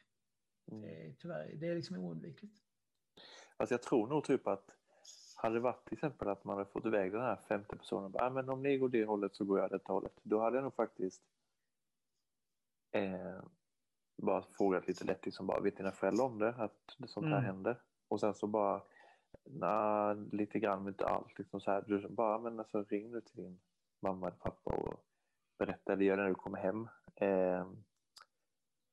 mm. 0.71 0.81
Det 0.83 1.07
är, 1.07 1.13
tyvärr, 1.13 1.53
det 1.57 1.67
är 1.69 1.75
liksom 1.75 1.99
oundvikligt. 1.99 2.59
Alltså 3.57 3.73
jag 3.75 3.83
tror 3.83 4.07
nog 4.09 4.25
typ 4.25 4.47
att 4.47 4.71
hade 5.37 5.55
det 5.55 5.61
varit 5.61 5.85
till 5.85 5.95
exempel 5.95 6.29
att 6.29 6.45
man 6.45 6.57
hade 6.59 6.71
fått 6.71 6.87
iväg 6.87 7.13
den 7.13 7.21
här 7.21 7.37
femte 7.37 7.77
personen. 7.77 8.11
Bara, 8.13 8.27
ah, 8.27 8.31
men 8.31 8.49
om 8.49 8.63
ni 8.63 8.79
går 8.79 8.89
det 8.89 9.05
hållet 9.05 9.35
så 9.37 9.45
går 9.45 9.59
jag 9.61 9.71
detta 9.71 9.93
hållet. 9.93 10.13
Då 10.23 10.41
hade 10.41 10.57
jag 10.57 10.63
nog 10.65 10.75
faktiskt 10.75 11.23
Eh, 12.93 13.43
bara 14.23 14.43
frågat 14.43 14.89
lite 14.89 15.05
lätt, 15.05 15.25
liksom 15.25 15.47
bara, 15.47 15.61
vet 15.61 15.77
dina 15.77 15.93
föräldrar 15.93 16.25
om 16.25 16.39
det? 16.39 16.49
Att 16.49 16.97
sånt 17.07 17.27
här 17.27 17.33
Mm. 17.33 17.45
händer? 17.45 17.81
Och 18.15 18.21
sen 18.21 18.35
så 18.35 18.47
bara, 18.47 18.83
nej, 19.45 20.17
lite 20.33 20.59
grann 20.59 20.79
men 20.79 20.89
inte 20.93 21.07
allt. 21.07 21.39
Liksom 21.39 21.61
så 21.61 21.71
här, 21.71 21.85
du 21.87 22.09
bara, 22.09 22.39
men 22.39 22.59
alltså 22.59 22.85
ring 22.85 23.11
nu 23.11 23.21
till 23.21 23.37
din 23.37 23.61
mamma 24.01 24.27
eller 24.27 24.37
pappa 24.37 24.71
och 24.71 25.05
berätta, 25.59 25.93
eller 25.93 26.05
gör 26.05 26.17
det 26.17 26.23
när 26.23 26.29
du 26.29 26.35
kommer 26.35 26.59
hem. 26.59 26.89
Eh, 27.15 27.67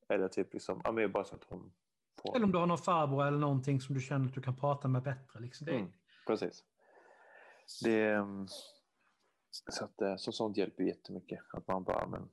eller 0.08 0.28
typ 0.28 0.52
liksom, 0.52 0.80
ja 0.84 0.92
men 0.92 1.12
bara 1.12 1.24
så 1.24 1.34
att 1.34 1.44
hon 1.44 1.72
får... 2.22 2.36
Eller 2.36 2.44
om 2.44 2.52
du 2.52 2.58
har 2.58 2.66
någon 2.66 2.78
farbror 2.78 3.26
eller 3.26 3.38
någonting 3.38 3.80
som 3.80 3.94
du 3.94 4.00
känner 4.00 4.26
att 4.26 4.34
du 4.34 4.42
kan 4.42 4.56
prata 4.56 4.88
med 4.88 5.02
bättre. 5.02 5.40
Liksom. 5.40 5.64
Det, 5.64 5.72
Mm. 5.72 5.92
Precis. 6.26 6.64
Det, 7.84 8.10
ehm, 8.10 8.46
så, 9.50 9.84
att, 9.84 10.02
eh, 10.02 10.16
så 10.16 10.32
sånt 10.32 10.56
hjälper 10.56 10.82
jättemycket. 10.82 11.40
Att 11.52 11.68
man 11.68 11.84
bara, 11.84 12.06
men, 12.06 12.28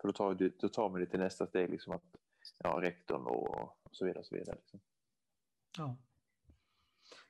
för 0.00 0.08
då 0.08 0.12
tar, 0.12 0.34
du, 0.34 0.48
då 0.48 0.68
tar 0.68 0.88
man 0.88 1.00
det 1.00 1.06
till 1.06 1.20
nästa 1.20 1.46
steg, 1.46 1.70
liksom 1.70 1.92
att 1.92 2.16
ja, 2.58 2.78
rektorn 2.82 3.26
och, 3.26 3.60
och 3.82 3.96
så 3.96 4.04
vidare. 4.04 4.20
Och 4.20 4.26
så 4.26 4.34
vidare 4.34 4.56
liksom. 4.56 4.80
Ja. 5.78 5.96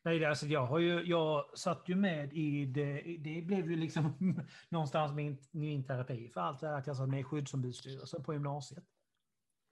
Nej, 0.05 0.19
det, 0.19 0.27
alltså 0.27 0.47
jag, 0.47 0.67
har 0.67 0.79
ju, 0.79 1.03
jag 1.05 1.59
satt 1.59 1.89
ju 1.89 1.95
med 1.95 2.33
i 2.33 2.67
det. 2.67 3.17
Det 3.19 3.43
blev 3.43 3.71
ju 3.71 3.77
liksom 3.77 4.15
någonstans 4.69 5.13
min, 5.13 5.39
min 5.51 5.85
terapi 5.85 6.29
för 6.29 6.41
allt 6.41 6.61
det 6.61 6.69
här 6.69 6.79
att 6.79 6.87
jag 6.87 6.97
satt 6.97 7.09
med 7.09 7.21
i 7.21 7.25
skyddsombudsstyrelsen 7.25 8.25
på 8.25 8.33
gymnasiet. 8.33 8.85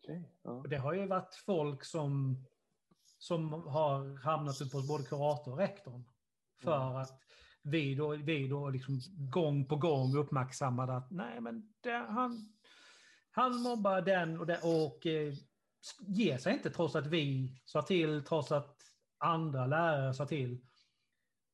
Okej, 0.02 0.28
ja. 0.42 0.50
Och 0.50 0.68
det 0.68 0.76
har 0.76 0.92
ju 0.92 1.06
varit 1.06 1.34
folk 1.34 1.84
som, 1.84 2.44
som 3.18 3.52
har 3.52 4.22
hamnat 4.22 4.60
upp 4.60 4.72
hos 4.72 4.88
både 4.88 5.04
kurator 5.04 5.52
och 5.52 5.58
rektorn. 5.58 6.04
För 6.62 6.76
Mm. 6.76 6.96
att 6.96 7.20
vi 7.62 7.94
då, 7.94 8.08
vi 8.08 8.48
då 8.48 8.70
liksom 8.70 9.00
gång 9.30 9.66
på 9.68 9.76
gång 9.76 10.16
uppmärksammade 10.16 10.96
att 10.96 11.10
nej 11.10 11.40
men 11.40 11.72
det, 11.80 12.06
han, 12.08 12.52
han 13.30 13.56
mobbar 13.62 14.00
den 14.02 14.40
och, 14.40 14.46
den 14.46 14.58
och 14.62 15.06
eh, 15.06 15.34
ger 16.00 16.38
sig 16.38 16.52
inte 16.52 16.70
trots 16.70 16.96
att 16.96 17.06
vi 17.06 17.54
sa 17.64 17.82
till, 17.82 18.24
trots 18.24 18.52
att 18.52 18.79
andra 19.20 19.66
lärare 19.66 20.14
sa 20.14 20.26
till. 20.26 20.66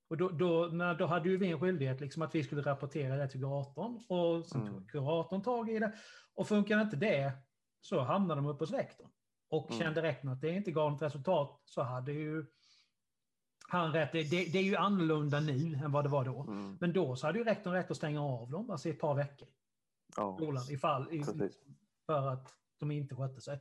Och 0.08 0.16
då, 0.16 0.28
då, 0.28 0.66
när, 0.72 0.94
då 0.94 1.06
hade 1.06 1.28
ju 1.28 1.36
vi 1.36 1.50
en 1.52 1.60
skyldighet 1.60 2.00
liksom 2.00 2.22
att 2.22 2.34
vi 2.34 2.44
skulle 2.44 2.62
rapportera 2.62 3.16
det 3.16 3.28
till 3.28 3.40
kuratorn. 3.40 4.04
Och 4.08 4.46
sen 4.46 4.60
Mm. 4.60 4.72
tog 4.72 4.90
kuratorn 4.90 5.42
tag 5.42 5.70
i 5.70 5.78
det. 5.78 5.92
Och 6.34 6.48
funkar 6.48 6.80
inte 6.82 6.96
det 6.96 7.32
så 7.80 8.00
hamnade 8.00 8.40
de 8.40 8.46
uppe 8.46 8.62
hos 8.62 8.70
rektorn. 8.70 9.10
Och 9.50 9.70
Mm. 9.70 9.82
kände 9.82 10.02
rektorn 10.02 10.30
att 10.32 10.40
det 10.40 10.50
inte 10.50 10.70
gav 10.70 10.92
något 10.92 11.02
resultat 11.02 11.62
så 11.64 11.82
hade 11.82 12.12
ju 12.12 12.46
han 13.68 13.92
rätt. 13.92 14.12
Det, 14.12 14.22
det, 14.22 14.44
det 14.52 14.58
är 14.58 14.62
ju 14.62 14.76
annorlunda 14.76 15.40
nu 15.40 15.74
än 15.84 15.92
vad 15.92 16.04
det 16.04 16.08
var 16.08 16.24
då. 16.24 16.40
Mm. 16.40 16.76
Men 16.80 16.92
då 16.92 17.16
så 17.16 17.26
hade 17.26 17.38
ju 17.38 17.44
rektorn 17.44 17.72
rätt 17.72 17.90
att 17.90 17.96
stänga 17.96 18.22
av 18.22 18.50
dem 18.50 18.70
alltså 18.70 18.88
i 18.88 18.92
ett 18.92 19.00
par 19.00 19.14
veckor. 19.14 19.48
ja, 20.16 20.36
Skolan, 20.36 20.64
ifall, 20.70 21.12
i, 21.12 21.24
för 22.06 22.28
att 22.28 22.54
de 22.78 22.90
inte 22.90 23.14
skötte 23.14 23.40
sig. 23.40 23.60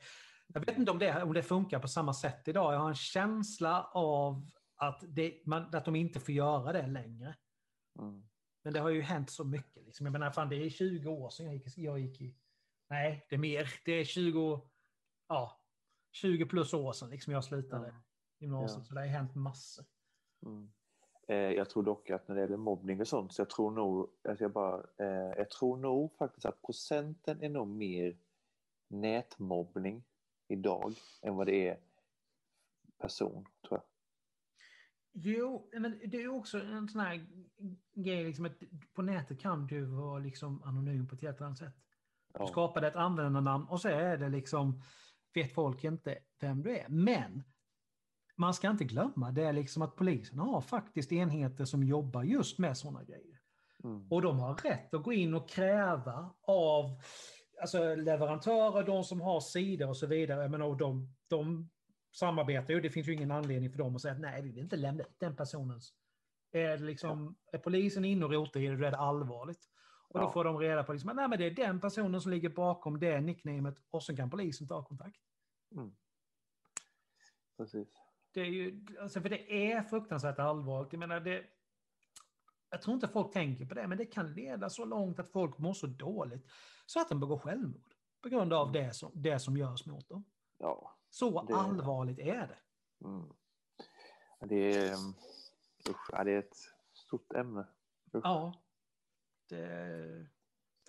Jag 0.53 0.65
vet 0.65 0.77
inte 0.77 0.91
om 0.91 0.99
det, 0.99 1.23
om 1.23 1.33
det 1.33 1.43
funkar 1.43 1.79
på 1.79 1.87
samma 1.87 2.13
sätt 2.13 2.47
idag. 2.47 2.73
Jag 2.73 2.79
har 2.79 2.89
en 2.89 2.95
känsla 2.95 3.83
av 3.93 4.49
att, 4.75 5.03
det, 5.07 5.41
man, 5.45 5.75
att 5.75 5.85
de 5.85 5.95
inte 5.95 6.19
får 6.19 6.33
göra 6.33 6.73
det 6.73 6.87
längre. 6.87 7.35
Mm. 7.99 8.23
Men 8.63 8.73
det 8.73 8.79
har 8.79 8.89
ju 8.89 9.01
hänt 9.01 9.29
så 9.29 9.43
mycket. 9.43 9.85
Liksom. 9.85 10.05
Jag 10.05 10.13
menar, 10.13 10.31
fan, 10.31 10.49
det 10.49 10.55
är 10.55 10.69
20 10.69 11.09
år 11.09 11.29
sedan 11.29 11.45
jag 11.45 11.55
gick, 11.55 11.77
jag 11.77 11.99
gick 11.99 12.21
i... 12.21 12.35
Nej, 12.89 13.25
det 13.29 13.35
är 13.35 13.39
mer. 13.39 13.69
Det 13.85 13.91
är 13.91 14.03
20, 14.05 14.61
ja, 15.27 15.61
20 16.11 16.45
plus 16.45 16.73
år 16.73 16.93
sedan 16.93 17.09
liksom 17.09 17.33
jag 17.33 17.43
slutade 17.43 17.87
Ja. 17.87 17.93
gymnasiet. 18.39 18.79
Ja. 18.79 18.85
Så 18.85 18.93
det 18.93 18.99
har 18.99 19.07
hänt 19.07 19.35
massor. 19.35 19.85
Mm. 20.45 20.71
Eh, 21.27 21.35
jag 21.35 21.69
tror 21.69 21.83
dock 21.83 22.09
att 22.09 22.27
när 22.27 22.35
det 22.35 22.41
gäller 22.41 22.57
mobbning 22.57 23.01
och 23.01 23.07
sånt, 23.07 23.33
så 23.33 23.41
jag 23.41 23.49
tror 23.49 23.71
nog, 23.71 24.09
alltså 24.29 24.43
jag 24.43 24.51
bara, 24.51 24.83
eh, 24.97 25.33
jag 25.37 25.49
tror 25.49 25.77
nog 25.77 26.17
faktiskt 26.17 26.45
att 26.45 26.61
procenten 26.61 27.43
är 27.43 27.49
nog 27.49 27.67
mer 27.67 28.17
nätmobbning 28.87 30.03
idag 30.47 30.93
än 31.21 31.35
vad 31.35 31.47
det 31.47 31.67
är 31.67 31.79
person, 32.97 33.45
tror 33.67 33.79
jag. 33.79 33.83
Jo, 35.17 35.69
men 35.73 35.99
det 36.05 36.17
är 36.21 36.27
också 36.27 36.59
en 36.61 36.89
sån 36.89 37.01
här 37.01 37.27
grej, 37.93 38.23
liksom 38.23 38.45
att 38.45 38.57
på 38.93 39.01
nätet 39.01 39.39
kan 39.39 39.67
du 39.67 39.85
vara 39.85 40.19
liksom 40.19 40.63
anonym 40.63 41.07
på 41.07 41.15
ett 41.15 41.21
helt 41.21 41.41
annat 41.41 41.57
sätt. 41.57 41.75
Du 42.33 42.39
Ja. 42.39 42.47
skapar 42.47 42.81
ett 42.81 42.95
användarnamn 42.95 43.65
och 43.65 43.81
så 43.81 43.87
är 43.89 44.17
det 44.17 44.29
liksom, 44.29 44.81
vet 45.33 45.53
folk 45.53 45.83
inte 45.83 46.17
vem 46.41 46.63
du 46.63 46.77
är. 46.77 46.89
Men 46.89 47.43
man 48.35 48.53
ska 48.53 48.69
inte 48.69 48.83
glömma 48.83 49.31
det 49.31 49.43
är 49.43 49.53
liksom 49.53 49.81
att 49.81 49.95
polisen 49.95 50.39
har 50.39 50.61
faktiskt 50.61 51.11
enheter 51.11 51.65
som 51.65 51.83
jobbar 51.83 52.23
just 52.23 52.59
med 52.59 52.77
sådana 52.77 53.03
grejer. 53.03 53.39
Mm. 53.83 54.07
Och 54.11 54.21
de 54.21 54.39
har 54.39 54.55
rätt 54.55 54.93
att 54.93 55.03
gå 55.03 55.13
in 55.13 55.33
och 55.33 55.49
kräva 55.49 56.35
av 56.41 57.01
alltså, 57.61 57.95
leverantörer, 57.95 58.83
de 58.83 59.03
som 59.03 59.21
har 59.21 59.39
sidor 59.39 59.89
och 59.89 59.97
så 59.97 60.07
vidare. 60.07 60.41
Jag 60.41 60.51
menar, 60.51 60.75
de, 60.75 61.13
de 61.27 61.69
samarbetar 62.11 62.73
ju. 62.73 62.81
Det 62.81 62.89
finns 62.89 63.07
ju 63.07 63.13
ingen 63.13 63.31
anledning 63.31 63.71
för 63.71 63.77
dem 63.77 63.95
att 63.95 64.01
säga 64.01 64.13
att 64.13 64.19
nej, 64.19 64.41
vi 64.41 64.51
vill 64.51 64.63
inte 64.63 64.75
lämna 64.75 65.03
ut 65.03 65.19
den 65.19 65.35
personens. 65.35 65.93
Är, 66.51 66.77
liksom, 66.77 67.35
är 67.51 67.57
polisen 67.57 68.05
inne 68.05 68.25
och 68.25 68.31
rotar 68.31 68.59
i 68.59 68.67
det, 68.67 68.75
då 68.75 68.85
är 68.85 68.91
det 68.91 68.97
allvarligt. 68.97 69.69
Och 70.09 70.19
då 70.19 70.25
Ja. 70.25 70.31
får 70.31 70.43
de 70.43 70.59
reda 70.59 70.83
på 70.83 70.93
liksom, 70.93 71.09
att 71.09 71.15
nej, 71.15 71.27
men 71.27 71.39
det 71.39 71.45
är 71.45 71.51
den 71.51 71.81
personen 71.81 72.21
som 72.21 72.31
ligger 72.31 72.49
bakom 72.49 72.99
det 72.99 73.21
nicknamet 73.21 73.75
och 73.89 74.03
så 74.03 74.15
kan 74.15 74.29
polisen 74.29 74.67
ta 74.67 74.83
kontakt. 74.83 75.17
Mm. 75.75 75.95
Precis. 77.57 77.87
Det 78.33 78.41
är 78.41 78.45
ju, 78.45 78.85
alltså 79.01 79.21
för 79.21 79.29
det 79.29 79.71
är 79.71 79.83
fruktansvärt 79.83 80.39
allvarligt. 80.39 80.93
Jag 80.93 80.99
menar, 80.99 81.19
det, 81.19 81.43
jag 82.75 82.81
tror 82.81 82.93
inte 82.93 83.07
folk 83.07 83.33
tänker 83.33 83.65
på 83.65 83.73
det, 83.73 83.87
men 83.87 83.97
det 83.97 84.05
kan 84.05 84.33
leda 84.33 84.69
så 84.69 84.85
långt 84.85 85.19
att 85.19 85.31
folk 85.31 85.57
mår 85.57 85.73
så 85.73 85.87
dåligt 85.87 86.47
så 86.85 86.99
att 87.01 87.09
de 87.09 87.19
begår 87.19 87.37
självmord 87.37 87.93
på 88.21 88.29
grund 88.29 88.53
av 88.53 88.71
det 88.71 88.93
som, 88.95 89.11
det 89.13 89.39
som 89.39 89.57
görs 89.57 89.85
mot 89.85 90.09
dem. 90.09 90.25
Ja. 90.57 90.97
Så 91.09 91.43
Det- 91.43 91.55
allvarligt 91.55 92.19
är 92.19 92.47
det. 92.47 92.57
Mm. 93.07 93.33
Det, 94.39 94.55
är, 94.77 94.93
um, 94.93 95.15
usch, 95.89 96.23
det 96.25 96.31
är 96.31 96.39
ett 96.39 96.57
stort 96.93 97.33
ämne. 97.33 97.67
Usch. 98.13 98.21
Ja. 98.25 98.53
Det, 99.49 100.27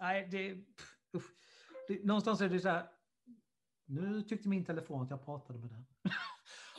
nej, 0.00 0.28
det, 0.30 0.52
usch. 1.18 1.30
det... 1.88 2.04
Någonstans 2.04 2.40
är 2.40 2.48
det 2.48 2.60
så 2.60 2.68
här. 2.68 2.90
Nu 3.84 4.22
tyckte 4.22 4.48
min 4.48 4.64
telefon 4.64 5.02
att 5.02 5.10
jag 5.10 5.24
pratade 5.24 5.58
med 5.58 5.70
den. 5.70 5.86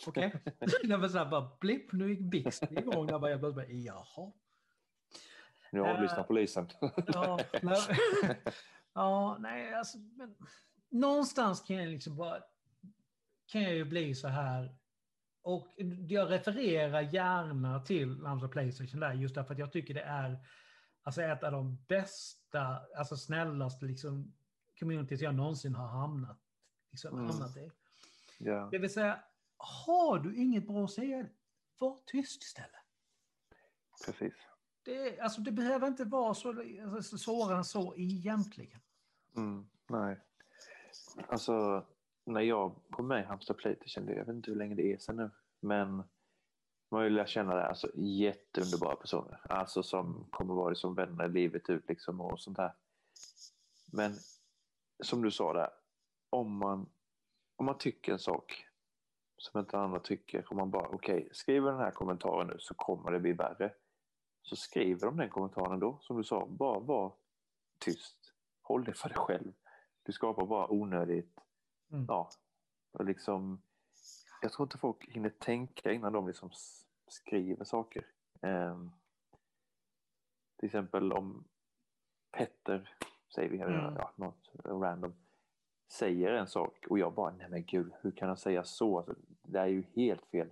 Okej? 0.07 0.41
Det 0.83 0.97
var 0.97 1.07
så 1.07 1.17
här 1.17 1.29
bara 1.29 1.57
blipp, 1.59 1.91
nu 1.91 2.09
gick 2.09 2.19
Bixby 2.31 2.75
igång. 2.77 3.07
Där 3.07 3.19
bara 3.19 3.31
jag 3.31 3.41
bara, 3.41 3.65
jaha. 3.67 4.31
Nu 5.77 5.89
avlyssnar 5.89 6.19
Eh, 6.19 6.25
polisen. 6.25 6.67
Ja, 7.07 7.39
nej, 7.61 7.77
ja, 8.93 9.37
nej, 9.39 9.73
alltså, 9.73 9.97
men 9.97 10.35
någonstans 10.89 11.61
kan 11.61 11.75
jag 11.75 11.87
liksom 11.87 12.15
bara, 12.15 12.43
kan 13.51 13.61
jag 13.61 13.73
ju 13.73 13.85
bli 13.85 14.15
så 14.15 14.27
här, 14.27 14.75
och 15.41 15.67
jag 16.07 16.31
refererar 16.31 17.01
gärna 17.01 17.79
till 17.79 18.17
Lambda 18.17 18.47
Playstation 18.47 18.99
där, 18.99 19.13
just 19.13 19.35
därför 19.35 19.53
att 19.53 19.59
jag 19.59 19.71
tycker 19.71 19.93
det 19.93 20.01
är 20.01 20.37
alltså 21.03 21.21
ett 21.21 21.43
av 21.43 21.51
de 21.51 21.83
bästa, 21.87 22.81
alltså 22.97 23.17
snällaste 23.17 23.85
liksom 23.85 24.33
communities 24.79 25.21
jag 25.21 25.35
någonsin 25.35 25.75
har 25.75 25.87
hamnat, 25.87 26.39
liksom, 26.91 27.13
Mm. 27.19 27.29
hamnat 27.31 27.57
i. 27.57 27.71
ja. 28.39 28.69
Det 28.71 28.77
vill 28.77 28.93
säga, 28.93 29.23
har 29.57 30.19
du 30.19 30.35
inget 30.35 30.67
bra 30.67 30.83
att 30.83 30.91
säga, 30.91 31.25
var 31.77 31.99
tyst 32.05 32.43
istället. 32.43 32.71
Precis. 34.05 34.33
Det, 34.87 35.19
alltså, 35.19 35.41
det 35.41 35.51
behöver 35.51 35.87
inte 35.87 36.03
vara 36.05 36.33
så 36.33 36.49
alltså, 36.95 37.17
svårare 37.17 37.57
än 37.57 37.63
så 37.63 37.95
egentligen. 37.97 38.79
Mm, 39.35 39.67
nej. 39.87 40.19
Alltså, 41.27 41.85
när 42.25 42.41
jag 42.41 42.75
kom 42.89 43.07
med 43.07 43.21
i 43.21 43.25
Halmstad 43.25 43.57
Play, 43.57 43.75
det- 43.95 44.13
jag 44.13 44.25
vet 44.25 44.27
inte 44.35 44.51
hur 44.51 44.57
länge 44.57 44.75
det 44.75 44.93
är 44.93 44.97
sedan 44.97 45.15
nu, 45.15 45.29
men 45.59 45.91
man 45.95 46.05
har 46.89 47.03
ju 47.03 47.09
lärt 47.09 47.29
känna 47.29 47.55
det, 47.55 47.67
alltså 47.67 47.91
jätteunderbara 47.95 48.95
personer, 48.95 49.41
alltså 49.49 49.83
som 49.83 50.27
kommer 50.31 50.53
vara 50.53 50.75
som 50.75 50.95
vänner 50.95 51.27
livet 51.27 51.69
ut 51.69 51.89
liksom 51.89 52.21
och 52.21 52.39
sånt 52.39 52.57
där. 52.57 52.73
Men 53.85 54.13
som 55.03 55.21
du 55.21 55.31
sa 55.31 55.53
där, 55.53 55.69
om 56.29 56.57
man, 56.57 56.89
om 57.55 57.65
man 57.65 57.77
tycker 57.77 58.11
en 58.13 58.19
sak 58.19 58.65
som 59.37 59.59
inte 59.59 59.77
andra 59.79 59.99
tycker, 59.99 60.45
om 60.51 60.57
man 60.57 60.71
bara 60.71 60.87
okej, 60.87 61.29
skriver 61.31 61.71
den 61.71 61.79
här 61.79 61.91
kommentaren 61.91 62.47
nu 62.47 62.55
så 62.59 62.73
kommer 62.73 63.11
det 63.11 63.19
bli 63.19 63.33
värre. 63.33 63.73
Så 64.49 64.55
skriver 64.55 65.05
de 65.07 65.17
den 65.17 65.29
kommentaren 65.29 65.79
då, 65.79 65.97
som 66.01 66.17
du 66.17 66.23
sa, 66.23 66.45
bara 66.45 66.79
var 66.79 67.13
tyst. 67.79 68.33
Håll 68.61 68.83
det 68.83 68.93
för 68.93 69.09
dig 69.09 69.17
själv. 69.17 69.53
Du 70.03 70.11
skapar 70.11 70.45
bara 70.45 70.71
onödigt, 70.71 71.39
Mm. 71.91 72.05
ja, 72.07 72.29
och 72.91 73.05
liksom, 73.05 73.61
jag 74.41 74.51
tror 74.51 74.65
inte 74.65 74.77
folk 74.77 75.05
hinner 75.09 75.29
tänka 75.29 75.91
innan 75.91 76.13
de 76.13 76.27
liksom 76.27 76.49
skriver 77.07 77.65
saker. 77.65 78.05
Ehm, 78.41 78.91
till 80.55 80.65
exempel 80.65 81.13
om 81.13 81.43
Petter, 82.31 82.97
säger 83.35 83.49
vi, 83.49 83.57
Mm. 83.59 83.95
ja, 83.95 84.11
något 84.15 84.49
random, 84.65 85.13
säger 85.91 86.31
en 86.33 86.47
sak 86.47 86.85
och 86.89 86.99
jag 86.99 87.13
bara, 87.13 87.31
nej 87.31 87.49
men 87.49 87.65
gud, 87.65 87.93
hur 88.01 88.11
kan 88.11 88.27
han 88.27 88.37
säga 88.37 88.63
så? 88.63 88.97
Alltså, 88.97 89.15
det 89.43 89.59
är 89.59 89.67
ju 89.67 89.83
helt 89.95 90.25
fel. 90.25 90.49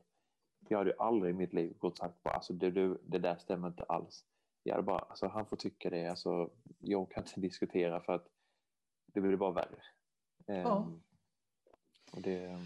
Jag 0.67 0.77
hade 0.77 0.89
ju 0.89 0.97
aldrig 0.99 1.35
i 1.35 1.37
mitt 1.37 1.53
liv 1.53 1.77
gått 1.77 1.97
sagt 1.97 2.23
bara, 2.23 2.33
alltså 2.33 2.53
det, 2.53 2.71
det, 2.71 2.97
det 3.03 3.19
där 3.19 3.35
stämmer 3.35 3.67
inte 3.67 3.83
alls. 3.83 4.25
Jag 4.63 4.73
hade 4.73 4.85
bara, 4.85 4.99
alltså 4.99 5.27
han 5.27 5.45
får 5.45 5.57
tycka 5.57 5.89
det, 5.89 6.07
alltså 6.07 6.49
jag 6.79 7.11
kan 7.11 7.23
inte 7.23 7.39
diskutera 7.41 8.01
för 8.01 8.13
att 8.13 8.27
det 9.13 9.21
blir 9.21 9.37
bara 9.37 9.51
värre. 9.51 9.83
Ja. 10.45 10.53
Ehm, 10.53 11.01
och 12.11 12.21
det, 12.21 12.59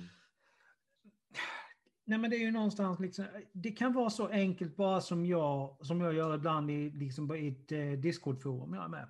Nej 2.10 2.20
men 2.20 2.30
det 2.30 2.36
är 2.36 2.40
ju 2.40 2.52
någonstans 2.52 3.00
liksom, 3.00 3.26
det 3.52 3.72
kan 3.72 3.94
vara 3.94 4.10
så 4.10 4.28
enkelt 4.28 4.76
bara 4.76 5.02
som 5.02 5.26
jag, 5.26 5.86
som 5.86 6.02
jag 6.02 6.14
gör 6.14 6.36
ibland 6.36 6.72
i, 6.72 6.90
liksom, 6.90 7.36
i 7.36 7.48
ett 7.48 7.72
eh, 7.72 7.92
Discord-forum 7.92 8.74
jag 8.74 8.84
är 8.84 8.88
med. 8.88 9.10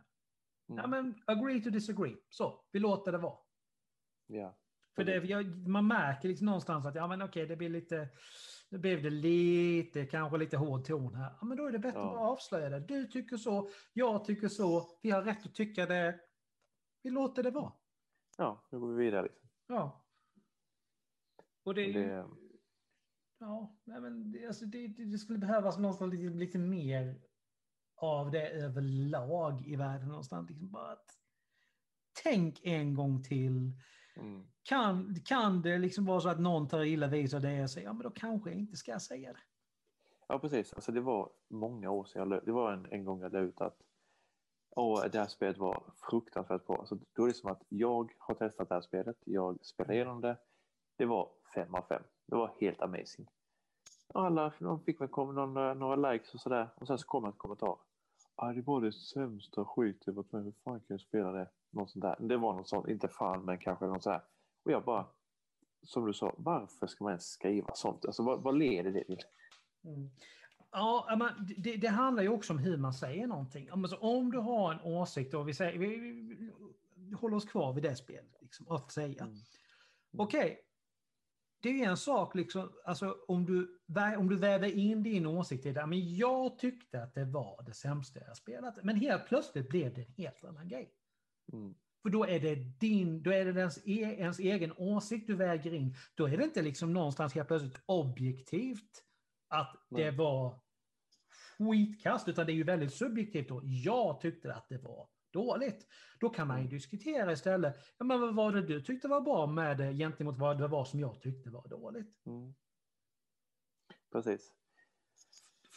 Ja 0.67 0.83
mm, 0.83 0.89
men 0.89 1.21
agree 1.25 1.61
to 1.61 1.69
disagree. 1.69 2.15
Så, 2.29 2.65
vi 2.71 2.79
låter 2.79 3.11
det 3.11 3.17
vara. 3.17 3.37
ja. 4.27 4.55
För 4.95 5.03
det, 5.03 5.15
jag, 5.15 5.67
man 5.67 5.87
märker 5.87 6.27
liksom 6.27 6.45
någonstans 6.45 6.85
att 6.85 6.95
ja 6.95 7.07
men 7.07 7.21
okej 7.21 7.45
det 7.45 7.55
blir 7.55 7.69
lite, 7.69 8.09
nu 8.69 8.77
blev 8.77 9.03
det 9.03 9.09
lite, 9.09 10.05
kanske 10.05 10.37
lite 10.37 10.57
hård 10.57 10.85
ton 10.85 11.15
här. 11.15 11.37
Ja 11.41 11.45
men 11.45 11.57
då 11.57 11.65
är 11.65 11.71
det 11.71 11.79
bättre 11.79 11.99
Ja. 11.99 12.07
att 12.09 12.15
bara 12.15 12.29
avslöja 12.29 12.69
det. 12.69 12.79
Du 12.79 13.07
tycker 13.07 13.37
så, 13.37 13.69
jag 13.93 14.25
tycker 14.25 14.47
så, 14.47 14.99
vi 15.01 15.09
har 15.11 15.21
rätt 15.23 15.45
att 15.45 15.55
tycka 15.55 15.85
det. 15.85 16.19
Vi 17.03 17.09
låter 17.09 17.43
det 17.43 17.51
vara. 17.51 17.73
ja, 18.37 18.67
nu 18.71 18.79
går 18.79 18.93
vi 18.93 19.05
vidare. 19.05 19.23
Liksom. 19.23 19.49
Ja. 19.67 20.05
Och 21.63 21.75
det 21.75 21.81
är 21.81 21.87
ju... 21.87 21.93
Det, 21.93 22.25
Ja, 23.41 23.77
men 23.85 24.31
det, 24.31 24.47
alltså 24.47 24.65
det, 24.65 24.87
det 24.87 25.17
skulle 25.17 25.39
behövas 25.39 25.77
någonstans 25.77 26.13
lite, 26.13 26.33
lite 26.35 26.57
mer 26.57 27.21
av 27.95 28.31
det 28.31 28.49
överlag 28.49 29.67
i 29.67 29.75
världen 29.75 30.07
någonstans. 30.07 30.49
Liksom 30.49 30.69
bara 30.71 30.91
att, 30.91 31.05
tänk 32.23 32.59
en 32.65 32.93
gång 32.95 33.23
till. 33.23 33.71
mm, 34.15 34.47
kan, 34.69 35.15
kan 35.25 35.61
det 35.61 35.77
liksom 35.77 36.05
vara 36.05 36.19
så 36.19 36.29
att 36.29 36.39
någon 36.39 36.67
tar 36.67 36.83
illa 36.83 37.07
vid 37.07 37.29
sig 37.29 37.37
av 37.37 37.41
det 37.43 37.63
och 37.63 37.69
säger 37.69 37.87
ja 37.87 37.93
men 37.93 38.03
då 38.03 38.09
kanske 38.09 38.49
jag 38.49 38.59
inte 38.59 38.77
ska 38.77 38.99
säga 38.99 39.33
det. 39.33 39.39
ja, 40.27 40.39
precis. 40.39 40.73
Alltså, 40.73 40.91
det 40.91 41.01
var 41.01 41.29
många 41.47 41.91
år 41.91 42.05
sedan 42.05 42.19
jag 42.19 42.27
lö- 42.27 42.45
Det 42.45 42.51
var 42.51 42.71
en, 42.73 42.87
en 42.91 43.05
gång 43.05 43.21
jag 43.21 43.33
la 43.33 43.39
ut 43.39 43.61
att 43.61 43.77
Åh, 44.75 45.05
det 45.11 45.19
här 45.19 45.27
spelet 45.27 45.57
var 45.57 45.83
fruktansvärt 46.09 46.65
bra. 46.65 46.75
Alltså, 46.77 46.97
då 47.15 47.23
är 47.23 47.27
det 47.27 47.33
som 47.33 47.51
att 47.51 47.63
jag 47.69 48.13
har 48.17 48.35
testat 48.35 48.69
det 48.69 48.75
här 48.75 48.81
spelet. 48.81 49.17
Jag 49.25 49.65
spelar 49.65 49.93
igenom 49.93 50.21
det. 50.21 50.37
Det 50.97 51.05
var 51.05 51.29
fem 51.55 51.75
av 51.75 51.81
fem. 51.81 52.03
Det 52.27 52.35
var 52.35 52.51
helt 52.59 52.81
amazing. 52.81 53.27
Alla 54.13 54.53
de 54.59 54.83
fick 54.83 55.01
väl 55.01 55.07
komma 55.07 55.31
några, 55.31 55.69
eh, 55.71 55.77
några 55.77 56.11
likes 56.11 56.33
och 56.33 56.41
sådär. 56.41 56.69
Och 56.75 56.87
sen 56.87 56.97
så 56.97 57.07
kom 57.07 57.25
en 57.25 57.31
kommentar. 57.31 57.77
Ah, 58.35 58.53
det 58.53 58.61
var 58.61 58.81
det 58.81 58.91
sämsta 58.93 59.65
skit 59.65 60.03
jag 60.05 60.13
varit 60.13 60.31
med 60.31 60.43
Hur 60.43 60.53
fan 60.63 60.79
kan 60.79 60.85
jag 60.87 61.01
spela 61.01 61.31
det? 61.31 61.49
Något 61.69 61.89
sånt 61.89 62.03
där. 62.03 62.15
Det 62.19 62.37
var 62.37 62.53
något 62.53 62.67
sånt. 62.67 62.87
Inte 62.87 63.07
fan, 63.07 63.45
men 63.45 63.57
kanske 63.57 63.85
något 63.85 64.03
sådär. 64.03 64.17
här. 64.17 64.25
Och 64.63 64.71
jag 64.71 64.83
bara, 64.83 65.07
som 65.83 66.05
du 66.05 66.13
sa, 66.13 66.35
varför 66.37 66.87
ska 66.87 67.03
man 67.03 67.11
ens 67.11 67.31
skriva 67.31 67.75
sånt? 67.75 68.05
Alltså 68.05 68.23
vad, 68.23 68.43
vad 68.43 68.57
leder 68.57 68.91
det 68.91 69.03
till? 69.03 69.23
Ja, 70.71 71.15
men 71.17 71.53
det, 71.57 71.75
det 71.75 71.87
handlar 71.87 72.23
ju 72.23 72.29
också 72.29 72.53
om 72.53 72.59
hur 72.59 72.77
man 72.77 72.93
säger 72.93 73.27
någonting. 73.27 73.69
Alltså, 73.69 73.95
om 73.95 74.31
du 74.31 74.37
har 74.37 74.73
en 74.73 74.81
åsikt 74.81 75.33
och 75.33 75.47
vi, 75.47 75.53
säger, 75.53 75.79
vi, 75.79 75.87
vi, 75.97 76.51
vi 76.95 77.15
håller 77.15 77.37
oss 77.37 77.45
kvar 77.45 77.73
vid 77.73 77.83
det 77.83 77.95
spelet. 77.95 78.41
Liksom, 78.41 78.71
att 78.71 78.91
säga. 78.91 79.23
Mm. 79.23 79.37
Okej, 80.17 80.65
det 81.61 81.83
är 81.83 81.89
en 81.89 81.97
sak 81.97 82.35
liksom, 82.35 82.73
alltså, 82.85 83.17
om, 83.27 83.45
du, 83.45 83.79
om 84.17 84.29
du 84.29 84.35
väver 84.35 84.67
in 84.67 85.03
din 85.03 85.25
åsikt 85.25 85.65
i 85.65 85.71
det. 85.71 85.85
Men 85.85 86.15
jag 86.15 86.57
tyckte 86.57 87.03
att 87.03 87.13
det 87.13 87.25
var 87.25 87.63
det 87.63 87.73
sämsta 87.73 88.19
jag 88.19 88.37
spelat. 88.37 88.83
Men 88.83 88.95
helt 88.95 89.25
plötsligt 89.25 89.69
blev 89.69 89.93
det 89.93 90.01
en 90.01 90.13
helt 90.17 90.43
annan 90.43 90.67
grej. 90.67 90.93
Mm. 91.53 91.75
För 92.01 92.09
då 92.09 92.25
är 92.25 92.39
det 92.39 92.55
din, 92.55 93.23
då 93.23 93.31
är 93.31 93.45
det 93.45 93.59
ens, 93.59 93.77
e, 93.77 94.15
ens 94.19 94.39
egen 94.39 94.73
åsikt 94.77 95.27
du 95.27 95.35
väger 95.35 95.73
in. 95.73 95.95
Då 96.15 96.27
är 96.27 96.37
det 96.37 96.43
inte 96.43 96.61
liksom 96.61 96.93
någonstans 96.93 97.33
helt 97.33 97.47
plötsligt 97.47 97.81
objektivt 97.85 99.03
att 99.47 99.73
det 99.89 99.95
Nej. 99.97 100.17
var 100.17 100.59
skitkast, 101.57 102.27
utan 102.27 102.45
det 102.45 102.51
är 102.51 102.55
ju 102.55 102.63
väldigt 102.63 102.93
subjektivt 102.93 103.47
då. 103.49 103.61
Jag 103.63 104.21
tyckte 104.21 104.53
att 104.53 104.69
det 104.69 104.77
var 104.77 105.09
dåligt. 105.33 105.87
Då 106.19 106.29
kan 106.29 106.47
man 106.47 106.57
ju 106.57 106.61
Mm. 106.61 106.73
diskutera 106.73 107.31
istället. 107.31 107.75
Ja, 107.97 108.05
men 108.05 108.21
vad 108.21 108.35
var 108.35 108.51
det 108.51 108.61
du 108.61 108.81
tyckte 108.81 109.07
var 109.07 109.21
bra 109.21 109.47
med 109.47 109.77
det 109.77 109.93
gentemot 109.93 110.37
vad 110.37 110.57
det 110.59 110.67
var 110.67 110.85
som 110.85 110.99
jag 110.99 111.21
tyckte 111.21 111.49
var 111.49 111.67
dåligt? 111.67 112.25
Mm. 112.25 112.53
Precis. 114.11 114.53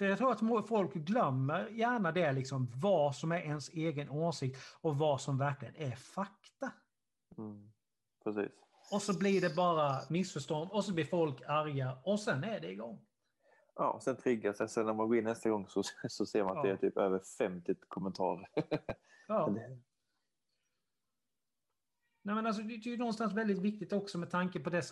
För 0.03 0.09
jag 0.09 0.19
tror 0.19 0.59
att 0.59 0.69
folk 0.69 0.95
glömmer 0.95 1.69
gärna 1.69 2.13
det, 2.13 2.33
liksom, 2.33 2.71
vad 2.75 3.15
som 3.17 3.33
är 3.33 3.37
ens 3.41 3.69
egen 3.69 4.11
åsikt 4.11 4.61
och 4.81 4.97
vad 4.99 5.21
som 5.21 5.39
verkligen 5.39 5.77
är 5.77 5.97
fakta. 5.97 6.73
Mm. 7.39 7.73
Precis. 8.25 8.53
Och 8.93 9.03
så 9.03 9.19
blir 9.19 9.41
det 9.41 9.57
bara 9.57 9.99
missförstånd 10.11 10.71
och 10.71 10.85
så 10.85 10.95
blir 10.95 11.05
folk 11.05 11.43
arga 11.49 11.99
och 12.05 12.21
sen 12.21 12.45
är 12.45 12.61
det 12.61 12.71
igång. 12.73 13.01
Ja, 13.75 14.01
sen 14.03 14.17
triggas 14.17 14.59
det. 14.59 14.69
Sen 14.69 14.87
när 14.87 14.93
man 14.95 15.09
går 15.09 15.17
in 15.19 15.25
nästa 15.25 15.51
gång 15.51 15.67
så, 15.69 15.83
så 16.09 16.27
ser 16.27 16.45
man 16.45 16.57
att 16.57 16.63
det 16.63 16.69
Ja. 16.69 16.75
är 16.75 16.79
typ 16.79 16.97
över 16.97 17.21
50 17.39 17.75
kommentarer. 17.89 18.49
Ja. 19.29 19.49
Det- 19.55 19.79
Nej, 22.23 22.35
men 22.35 22.47
alltså, 22.47 22.63
det 22.63 22.75
är 22.75 22.79
ju 22.79 22.97
någonstans 22.97 23.33
väldigt 23.33 23.59
viktigt 23.59 23.93
också 23.93 24.19
med 24.19 24.31
tanke 24.31 24.61
på 24.61 24.71
det 24.71 24.83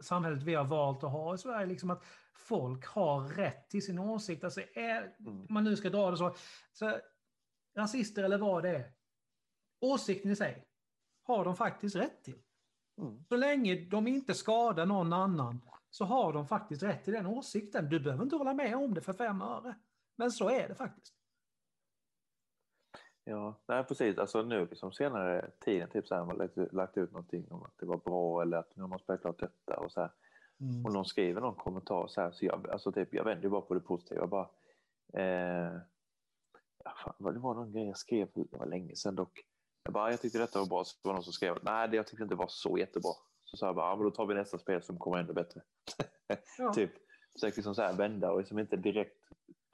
samhället 0.00 0.42
vi 0.42 0.54
har 0.54 0.64
valt 0.64 1.04
att 1.04 1.10
ha 1.10 1.34
i 1.34 1.38
Sverige. 1.38 1.66
Liksom 1.66 1.90
att 1.90 2.04
folk 2.34 2.86
har 2.86 3.28
rätt 3.28 3.70
till 3.70 3.84
sin 3.84 3.98
åsikt. 3.98 4.44
Alltså, 4.44 4.60
är, 4.74 5.02
Mm. 5.20 5.40
om 5.40 5.46
man 5.50 5.64
nu 5.64 5.76
ska 5.76 5.90
dra 5.90 6.10
det 6.10 6.16
så, 6.16 6.34
så. 6.72 6.98
Rasister 7.76 8.22
eller 8.24 8.38
vad 8.38 8.62
det 8.62 8.70
är. 8.70 8.92
Åsikten 9.80 10.30
i 10.30 10.36
sig 10.36 10.64
har 11.22 11.44
de 11.44 11.56
faktiskt 11.56 11.96
rätt 11.96 12.24
till. 12.24 12.38
Mm. 13.00 13.24
Så 13.28 13.36
länge 13.36 13.74
de 13.74 14.06
inte 14.06 14.34
skadar 14.34 14.86
någon 14.86 15.12
annan 15.12 15.60
så 15.90 16.04
har 16.04 16.32
de 16.32 16.46
faktiskt 16.48 16.82
rätt 16.82 17.04
till 17.04 17.12
den 17.12 17.26
åsikten. 17.26 17.88
Du 17.88 18.00
behöver 18.00 18.24
inte 18.24 18.36
hålla 18.36 18.54
med 18.54 18.76
om 18.76 18.94
det 18.94 19.00
för 19.00 19.12
fem 19.12 19.42
öre. 19.42 19.74
Men 20.16 20.32
så 20.32 20.50
är 20.50 20.68
det 20.68 20.74
faktiskt. 20.74 21.15
Ja, 23.28 23.54
nej 23.66 23.84
precis. 23.84 24.18
Alltså 24.18 24.42
nu 24.42 24.66
liksom 24.66 24.92
senare 24.92 25.50
tiden 25.58 25.88
typ 25.90 26.06
så 26.06 26.14
här, 26.14 26.24
man 26.24 26.36
lagt, 26.36 26.72
lagt 26.72 26.98
ut 26.98 27.12
någonting 27.12 27.46
om 27.50 27.62
att 27.62 27.78
det 27.78 27.86
var 27.86 27.96
bra 27.96 28.42
eller 28.42 28.56
att 28.56 28.76
nu 28.76 28.82
har 28.82 28.88
man 28.88 28.98
spelat 28.98 29.20
klart 29.20 29.40
detta 29.40 29.80
och 29.80 29.92
så 29.92 30.00
här. 30.00 30.10
Och 30.84 30.92
någon 30.92 31.04
skriver 31.04 31.40
någon 31.40 31.54
kommentar 31.54 32.06
så 32.06 32.20
här, 32.20 32.30
så 32.30 32.44
jag, 32.44 32.70
alltså 32.70 32.92
typ, 32.92 33.14
jag 33.14 33.24
vänder 33.24 33.44
ju 33.44 33.50
bara 33.50 33.60
på 33.60 33.74
det 33.74 33.80
positiva. 33.80 34.20
Jag 34.20 34.28
bara, 34.28 34.48
eh, 35.12 35.78
fan, 37.04 37.14
det 37.18 37.38
var 37.38 37.54
någon 37.54 37.72
grej 37.72 37.86
jag 37.86 37.96
skrev, 37.96 38.28
det 38.34 38.58
var 38.58 38.66
länge 38.66 38.96
sedan 38.96 39.14
dock. 39.14 39.44
Jag 39.82 39.92
bara, 39.92 40.10
jag 40.10 40.20
tyckte 40.20 40.38
detta 40.38 40.58
var 40.58 40.66
bra, 40.66 40.84
så 40.84 40.96
var 41.02 41.12
någon 41.12 41.22
som 41.22 41.32
skrev, 41.32 41.58
nej 41.62 41.88
det 41.88 41.96
jag 41.96 42.06
tyckte 42.06 42.22
inte 42.22 42.34
var 42.34 42.48
så 42.48 42.78
jättebra. 42.78 43.12
Så 43.44 43.56
sa 43.56 43.66
jag 43.66 43.74
bara, 43.74 43.90
ja, 43.90 43.96
men 43.96 44.04
då 44.04 44.10
tar 44.10 44.26
vi 44.26 44.34
nästa 44.34 44.58
spel 44.58 44.82
som 44.82 44.98
kommer 44.98 45.18
ännu 45.18 45.32
bättre. 45.32 45.60
Ja. 46.58 46.72
typ, 46.72 46.90
försöker 47.32 47.56
liksom 47.56 47.74
så 47.74 47.82
här 47.82 47.92
vända 47.92 48.32
och 48.32 48.38
liksom 48.38 48.58
inte 48.58 48.76
direkt 48.76 49.16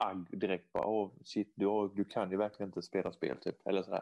agg, 0.03 0.27
direkt 0.39 0.73
bara, 0.73 0.85
åh 0.85 1.11
shit, 1.23 1.51
du, 1.55 1.65
har- 1.67 1.87
du 1.95 2.03
kan 2.05 2.31
ju 2.31 2.37
verkligen 2.37 2.69
inte 2.69 2.81
spela 2.81 3.11
spel 3.11 3.37
typ, 3.37 3.67
eller 3.67 3.83
sådär. 3.83 4.01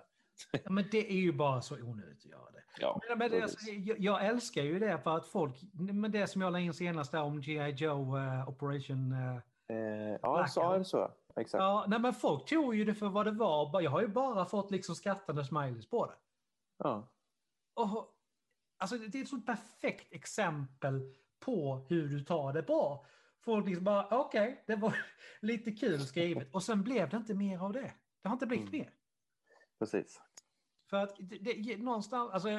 Ja, 0.52 0.72
men 0.72 0.86
det 0.92 1.12
är 1.12 1.18
ju 1.22 1.34
bara 1.34 1.62
så 1.62 1.76
onödigt 1.84 2.18
att 2.18 2.26
göra 2.26 2.52
det. 2.52 2.64
Ja, 2.80 3.02
Men, 3.10 3.18
men 3.18 3.32
det, 3.32 3.40
precis. 3.42 3.56
alltså, 3.58 3.72
jag, 3.72 4.00
jag 4.00 4.26
älskar 4.26 4.62
ju 4.64 4.80
det 4.80 4.98
för 4.98 5.18
att 5.18 5.26
folk, 5.26 5.56
men 5.74 6.12
det 6.12 6.28
som 6.28 6.42
jag 6.42 6.54
la 6.54 6.60
in 6.60 6.74
senast 6.74 7.12
där 7.12 7.22
om 7.22 7.42
G.I. 7.42 7.70
Joe 7.72 8.18
eh, 8.18 8.50
Operation. 8.50 9.12
eh, 9.12 9.38
Eh, 9.68 10.18
ja, 10.22 10.48
så, 10.48 10.60
ja, 10.62 10.78
det 10.78 10.86
så. 10.86 11.12
Exakt. 11.36 11.62
ja, 11.62 11.86
nej, 11.88 12.00
men 12.00 12.14
folk 12.14 12.46
tog 12.50 12.76
ju 12.76 12.86
det 12.86 12.94
för 12.94 13.10
vad 13.10 13.26
det 13.26 13.32
var. 13.32 13.82
Jag 13.82 13.92
har 13.92 14.02
ju 14.02 14.08
bara 14.08 14.46
fått 14.46 14.72
liksom 14.72 14.96
skrattande 14.96 15.46
smileys 15.46 15.90
på 15.90 16.06
det. 16.06 16.14
Ja. 16.78 17.08
Och, 17.74 18.08
alltså, 18.78 18.98
det 18.98 19.18
är 19.18 19.22
ett 19.22 19.28
så 19.30 19.42
perfekt 19.42 20.14
exempel 20.14 21.14
på 21.40 21.86
hur 21.90 22.08
du 22.08 22.24
tar 22.24 22.54
det 22.54 22.62
bra. 22.64 23.06
Folk 23.46 23.68
liksom 23.68 23.84
bara, 23.84 24.20
okej, 24.20 24.64
det 24.68 24.76
var 24.76 24.96
lite 25.42 25.72
kul 25.72 26.00
skrivet. 26.00 26.54
Och 26.54 26.64
sen 26.64 26.84
blev 26.84 27.10
det 27.10 27.18
inte 27.18 27.34
mer 27.34 27.60
av 27.60 27.74
det. 27.74 27.94
Det 28.22 28.30
har 28.30 28.34
inte 28.34 28.46
blivit 28.46 28.68
Mm. 28.70 28.80
mer. 28.80 28.94
Precis. 29.80 30.22
För 30.90 30.98
att 30.98 31.16
det, 31.20 31.38
det, 31.38 31.78
någonstans, 31.78 32.32
alltså, 32.32 32.50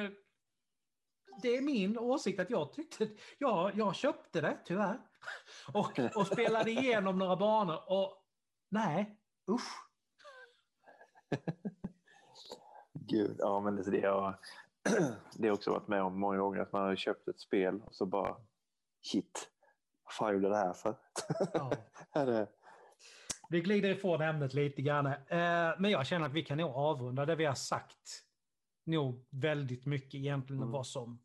det 1.41 1.57
är 1.57 1.61
min 1.61 1.97
åsikt 1.97 2.39
att 2.39 2.49
jag 2.49 2.73
tyckte, 2.73 3.09
ja, 3.37 3.71
jag 3.75 3.95
köpte 3.95 4.41
det 4.41 4.59
tyvärr. 4.65 4.99
Och, 5.73 5.99
och 6.15 6.27
spelade 6.27 6.71
igenom 6.71 7.17
några 7.17 7.35
banor 7.35 7.79
och 7.87 8.25
nej, 8.69 9.19
usch. 9.51 9.89
Gud, 12.93 13.35
ja 13.39 13.59
men 13.59 13.75
det, 13.75 13.91
det, 13.91 14.07
har, 14.07 14.39
det 15.37 15.47
har 15.47 15.55
också 15.55 15.71
varit 15.71 15.87
med 15.87 16.03
om 16.03 16.19
många 16.19 16.37
gånger 16.37 16.59
att 16.59 16.71
man 16.71 16.81
har 16.81 16.95
köpt 16.95 17.27
ett 17.27 17.39
spel 17.39 17.81
och 17.81 17.95
så 17.95 18.05
bara 18.05 18.37
shit, 19.01 19.49
fan 20.13 20.33
gjorde 20.33 20.49
det 20.49 20.57
här 20.57 20.73
för? 20.73 20.95
Ja. 21.53 21.71
Är, 22.13 22.47
Vi 23.49 23.61
glider 23.61 23.89
ifrån 23.89 24.21
ämnet 24.21 24.53
lite 24.53 24.81
grann. 24.81 25.05
Eh, 25.05 25.15
men 25.79 25.85
jag 25.91 26.05
känner 26.05 26.25
att 26.25 26.33
vi 26.33 26.43
kan 26.43 26.57
nog 26.57 26.71
avrunda 26.75 27.25
det 27.25 27.35
vi 27.35 27.45
har 27.45 27.55
sagt. 27.55 28.23
Nog 28.83 29.25
väldigt 29.29 29.85
mycket 29.85 30.15
egentligen 30.15 30.61
Mm. 30.61 30.71
vad 30.71 30.87
som 30.87 31.19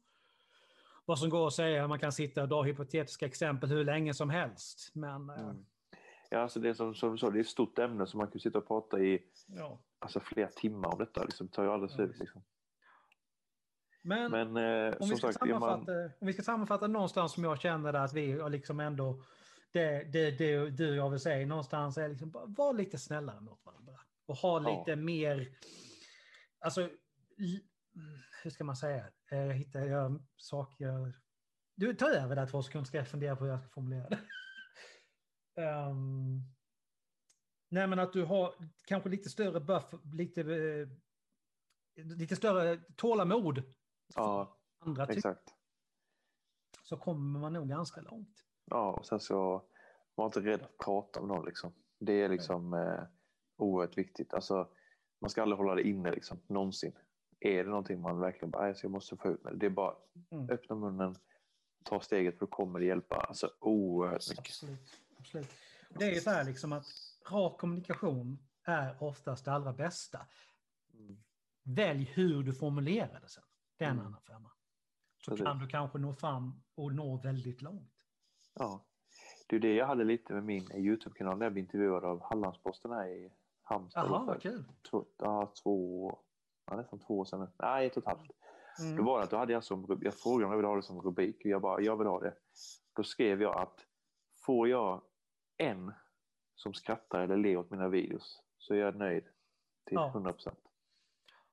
vad 1.04 1.18
som 1.18 1.30
går 1.30 1.46
att 1.46 1.52
säga. 1.54 1.88
Man 1.88 1.98
kan 1.98 2.12
sitta 2.12 2.42
och 2.42 2.48
dra 2.48 2.62
hypotetiska 2.62 3.26
exempel 3.26 3.70
hur 3.70 3.84
länge 3.84 4.14
som 4.14 4.30
helst. 4.30 4.90
Men 4.94 5.30
eh, 5.30 5.38
mm. 5.40 5.66
Ja, 6.30 6.38
alltså 6.38 6.60
det 6.60 6.68
är 6.68 6.74
som, 6.74 6.94
som 6.94 7.12
du 7.12 7.18
sa, 7.18 7.30
det 7.30 7.38
är 7.38 7.40
ett 7.40 7.46
stort 7.46 7.78
ämne 7.78 8.06
som 8.06 8.18
man 8.18 8.26
kan 8.30 8.40
sitta 8.40 8.58
och 8.58 8.68
prata 8.68 8.98
i 8.98 9.22
ja. 9.46 9.78
alltså, 9.98 10.20
flera 10.20 10.48
timmar 10.48 10.92
om 10.92 10.98
detta. 10.98 11.24
Liksom, 11.24 11.46
det 11.46 11.52
tar 11.52 11.62
ju 11.62 11.70
aldrig 11.70 11.90
slut. 11.90 12.10
visst. 12.10 12.20
Liksom. 12.20 12.42
Men, 14.02 14.30
Men 14.30 14.56
eh, 14.56 14.96
om, 15.00 15.08
vi 15.08 15.16
ska 15.16 15.32
sagt, 15.32 15.46
är 15.46 15.48
man, 15.48 15.60
sammanfatta, 15.60 15.92
om 16.20 16.26
vi 16.26 16.32
ska 16.32 16.42
sammanfatta 16.42 16.86
någonstans 16.86 17.32
som 17.32 17.44
jag 17.44 17.60
känner 17.60 17.94
att 17.94 18.12
vi 18.12 18.32
har 18.32 18.50
liksom 18.50 18.80
ändå 18.80 19.22
det, 19.72 20.12
det, 20.12 20.30
det 20.30 20.70
du 20.70 20.90
och 20.90 20.96
jag 20.96 21.10
vill 21.10 21.20
säga 21.20 21.46
någonstans 21.46 21.98
är 21.98 22.08
liksom 22.08 22.30
var 22.32 22.72
lite 22.72 22.98
snällare 22.98 23.40
mot 23.40 23.64
varandra. 23.64 23.94
Och 24.26 24.36
ha 24.36 24.62
Ja. 24.62 24.78
lite 24.78 24.96
mer, 24.96 25.48
alltså 26.60 26.90
hur 28.42 28.50
ska 28.50 28.64
man 28.64 28.76
säga, 28.76 29.06
eh, 29.30 29.38
hittar 29.38 29.80
jag 29.80 30.26
saker... 30.36 31.12
Du, 31.74 31.94
ta 31.94 32.08
över 32.08 32.36
där 32.36 32.46
två 32.46 32.62
sekunder 32.62 32.86
ska 32.86 32.98
jag 32.98 33.08
fundera 33.08 33.36
på 33.36 33.44
hur 33.44 33.50
jag 33.50 33.60
ska 33.60 33.68
formulera 33.68 34.08
det. 34.08 34.18
um, 35.62 36.42
nej 37.68 37.86
men 37.86 37.98
att 37.98 38.12
du 38.12 38.24
har 38.24 38.54
kanske 38.84 39.08
lite 39.08 39.30
större 39.30 39.60
buff, 39.60 39.94
lite, 40.12 40.40
eh, 40.40 40.88
lite 42.04 42.36
större 42.36 42.80
tålamod. 42.96 43.62
Ja, 44.14 44.56
Andra 44.78 45.06
exakt. 45.06 45.54
så 46.82 46.96
kommer 46.96 47.40
man 47.40 47.52
nog 47.52 47.68
ganska 47.68 48.00
långt. 48.00 48.44
Ja, 48.64 48.92
och 48.92 49.06
sen 49.06 49.20
så 49.20 49.64
var 50.14 50.26
inte 50.26 50.40
rädd 50.40 50.62
att 50.62 50.78
prata 50.78 51.20
med 51.20 51.28
någon 51.28 51.44
liksom. 51.46 51.72
Det 51.98 52.12
är 52.12 52.28
liksom 52.28 52.74
eh, 52.74 53.02
oerhört 53.56 53.98
viktigt. 53.98 54.34
Alltså, 54.34 54.68
man 55.20 55.30
ska 55.30 55.42
aldrig 55.42 55.58
hålla 55.58 55.74
det 55.74 55.88
inne 55.88 56.10
liksom, 56.10 56.40
någonsin. 56.46 56.92
Är 57.40 57.64
det 57.64 57.70
någonting 57.70 58.00
man 58.00 58.20
verkligen 58.20 58.50
bara, 58.50 58.62
"Nej, 58.62 58.74
så 58.74 58.84
jag 58.84 58.90
måste 58.90 59.16
få 59.16 59.28
ut 59.28 59.44
med 59.44 59.52
det. 59.52 59.58
Det 59.58 59.66
är 59.66 59.70
bara 59.70 59.94
Mm. 60.30 60.50
öppna 60.50 60.76
munnen, 60.76 61.14
ta 61.84 62.00
steget 62.00 62.34
för 62.38 62.40
då 62.40 62.46
kommer 62.46 62.78
det 62.80 62.86
hjälpa 62.86 63.16
alltså, 63.16 63.50
oerhört 63.60 64.28
mycket. 64.30 64.38
Absolut. 64.46 64.80
Absolut. 65.18 65.50
Det 65.88 66.04
är 66.04 66.14
ju 66.14 66.20
så 66.20 66.30
här 66.30 66.44
liksom 66.44 66.72
att 66.72 66.86
rak 67.30 67.58
kommunikation 67.58 68.38
är 68.62 69.02
oftast 69.02 69.44
det 69.44 69.52
allra 69.52 69.72
bästa. 69.72 70.26
Mm. 70.94 71.18
Välj 71.62 72.04
hur 72.14 72.42
du 72.42 72.54
formulerar 72.54 73.20
det 73.20 73.28
sen. 73.28 73.44
Det 73.78 73.84
är 73.84 73.88
en 73.88 73.94
Mm. 73.94 74.06
annan 74.06 74.20
femma. 74.20 74.50
Så 75.24 75.30
Precis. 75.30 75.46
kan 75.46 75.58
du 75.58 75.66
kanske 75.66 75.98
nå 75.98 76.14
fram 76.14 76.62
och 76.74 76.92
nå 76.94 77.16
väldigt 77.16 77.62
långt. 77.62 77.92
Ja. 78.54 78.84
Det 79.48 79.56
är 79.56 79.60
det 79.60 79.74
jag 79.74 79.86
hade 79.86 80.04
lite 80.04 80.32
med 80.34 80.44
min 80.44 80.72
Youtube-kanal 80.76 81.38
när 81.38 81.46
jag 81.46 81.52
blev 81.52 81.64
intervjuad 81.64 82.04
av 82.04 82.22
Hallandsposten 82.22 82.90
här 82.90 83.06
i 83.08 83.32
Halmstad. 83.62 84.06
Jaha, 84.10 84.24
vad 84.24 84.42
kul. 84.42 84.64
Två, 84.90 85.04
ja, 85.18 85.52
två, 85.62 86.18
ja, 86.66 86.76
nästan 86.76 86.98
två 86.98 87.18
år 87.18 87.24
sedan. 87.24 87.48
Nej, 87.58 87.86
ett 87.86 87.96
och 87.96 88.02
ett 88.02 88.08
halvt. 88.08 88.30
Då 88.78 88.84
Mm. 88.84 89.04
var 89.04 89.18
det 89.18 89.24
att 89.24 89.30
då 89.30 89.36
hade 89.36 89.52
jag 89.52 89.64
som 89.64 89.98
jag 90.00 90.14
frågade 90.14 90.44
om 90.44 90.50
jag 90.52 90.56
ville 90.58 90.68
ha 90.68 90.76
det 90.76 90.82
som 90.82 91.00
rubrik 91.02 91.36
och 91.44 91.46
jag 91.50 91.62
bara, 91.62 91.80
jag 91.80 91.96
vill 91.96 92.06
ha 92.06 92.20
det. 92.20 92.34
Då 92.92 93.02
skrev 93.04 93.42
jag 93.42 93.56
att 93.58 93.86
får 94.46 94.68
jag 94.68 95.02
en 95.56 95.92
som 96.54 96.74
skrattar 96.74 97.20
eller 97.20 97.36
ler 97.36 97.56
åt 97.56 97.70
mina 97.70 97.88
videos 97.88 98.42
så 98.58 98.74
är 98.74 98.78
jag 98.78 98.96
nöjd 98.96 99.24
till 99.84 99.94
Ja. 99.94 100.08
100 100.08 100.32
procent. 100.32 100.58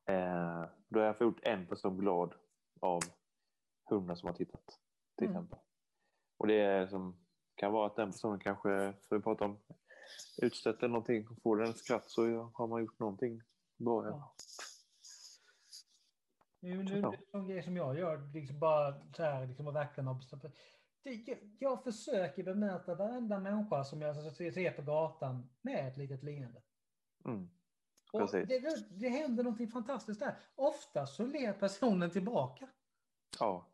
Eh, 0.06 0.66
då 0.96 1.02
har 1.02 1.08
jag 1.08 1.18
fått 1.18 1.40
en 1.44 1.68
person 1.68 1.98
glad 1.98 2.34
av 2.82 3.02
100 3.92 4.16
som 4.16 4.28
har 4.28 4.34
tittat 4.34 4.80
till 5.18 5.28
Mm. 5.28 5.36
exempel. 5.38 5.60
Och 6.38 6.48
det 6.48 6.60
är 6.62 6.88
som, 6.88 7.26
kan 7.56 7.72
vara 7.72 7.88
att 7.88 7.96
den 7.96 8.12
personen 8.12 8.40
kanske, 8.40 8.70
för 9.10 9.16
vi 9.16 9.22
pratar 9.22 9.46
om 9.46 9.60
utstött 10.42 10.78
eller 10.78 10.88
någonting, 10.88 11.28
får 11.44 11.58
den 11.58 11.70
ett 11.70 11.78
skratt 11.78 12.10
så 12.10 12.52
har 12.54 12.68
man 12.68 12.82
gjort 12.82 13.00
någonting 13.00 13.42
bra. 13.78 14.08
Ja. 14.08 14.36
Nu, 16.60 16.84
nu, 16.84 17.00
Ja. 17.00 17.10
det 17.10 17.16
är 17.18 17.20
en 17.20 17.26
sån 17.32 17.48
grej 17.48 17.64
som 17.64 17.78
jag 17.78 17.98
gör, 18.00 18.34
liksom 18.34 18.60
bara 18.60 19.14
så 19.14 19.24
här, 19.24 19.48
liksom 19.48 19.68
att 19.68 19.76
verkligen 19.76 20.08
det, 21.04 21.14
jag, 21.14 21.38
jag 21.60 21.84
försöker 21.84 22.44
bemöta 22.44 22.96
varenda 22.96 23.40
människa 23.40 23.84
som 23.84 24.02
jag 24.02 24.16
ser 24.36 24.52
ser 24.52 24.72
på 24.72 24.82
gatan 24.82 25.50
med 25.62 25.88
ett 25.88 25.98
litet 25.98 26.24
leende. 26.24 26.62
Mm. 27.26 27.50
Och 28.24 28.32
det, 28.32 28.90
det, 28.90 29.10
händer 29.10 29.44
någonting 29.44 29.68
fantastiskt 29.68 30.20
där. 30.20 30.36
Ofta 30.56 31.06
så 31.06 31.26
ler 31.26 31.54
personen 31.54 32.10
tillbaka. 32.10 32.68
Ja, 33.40 33.68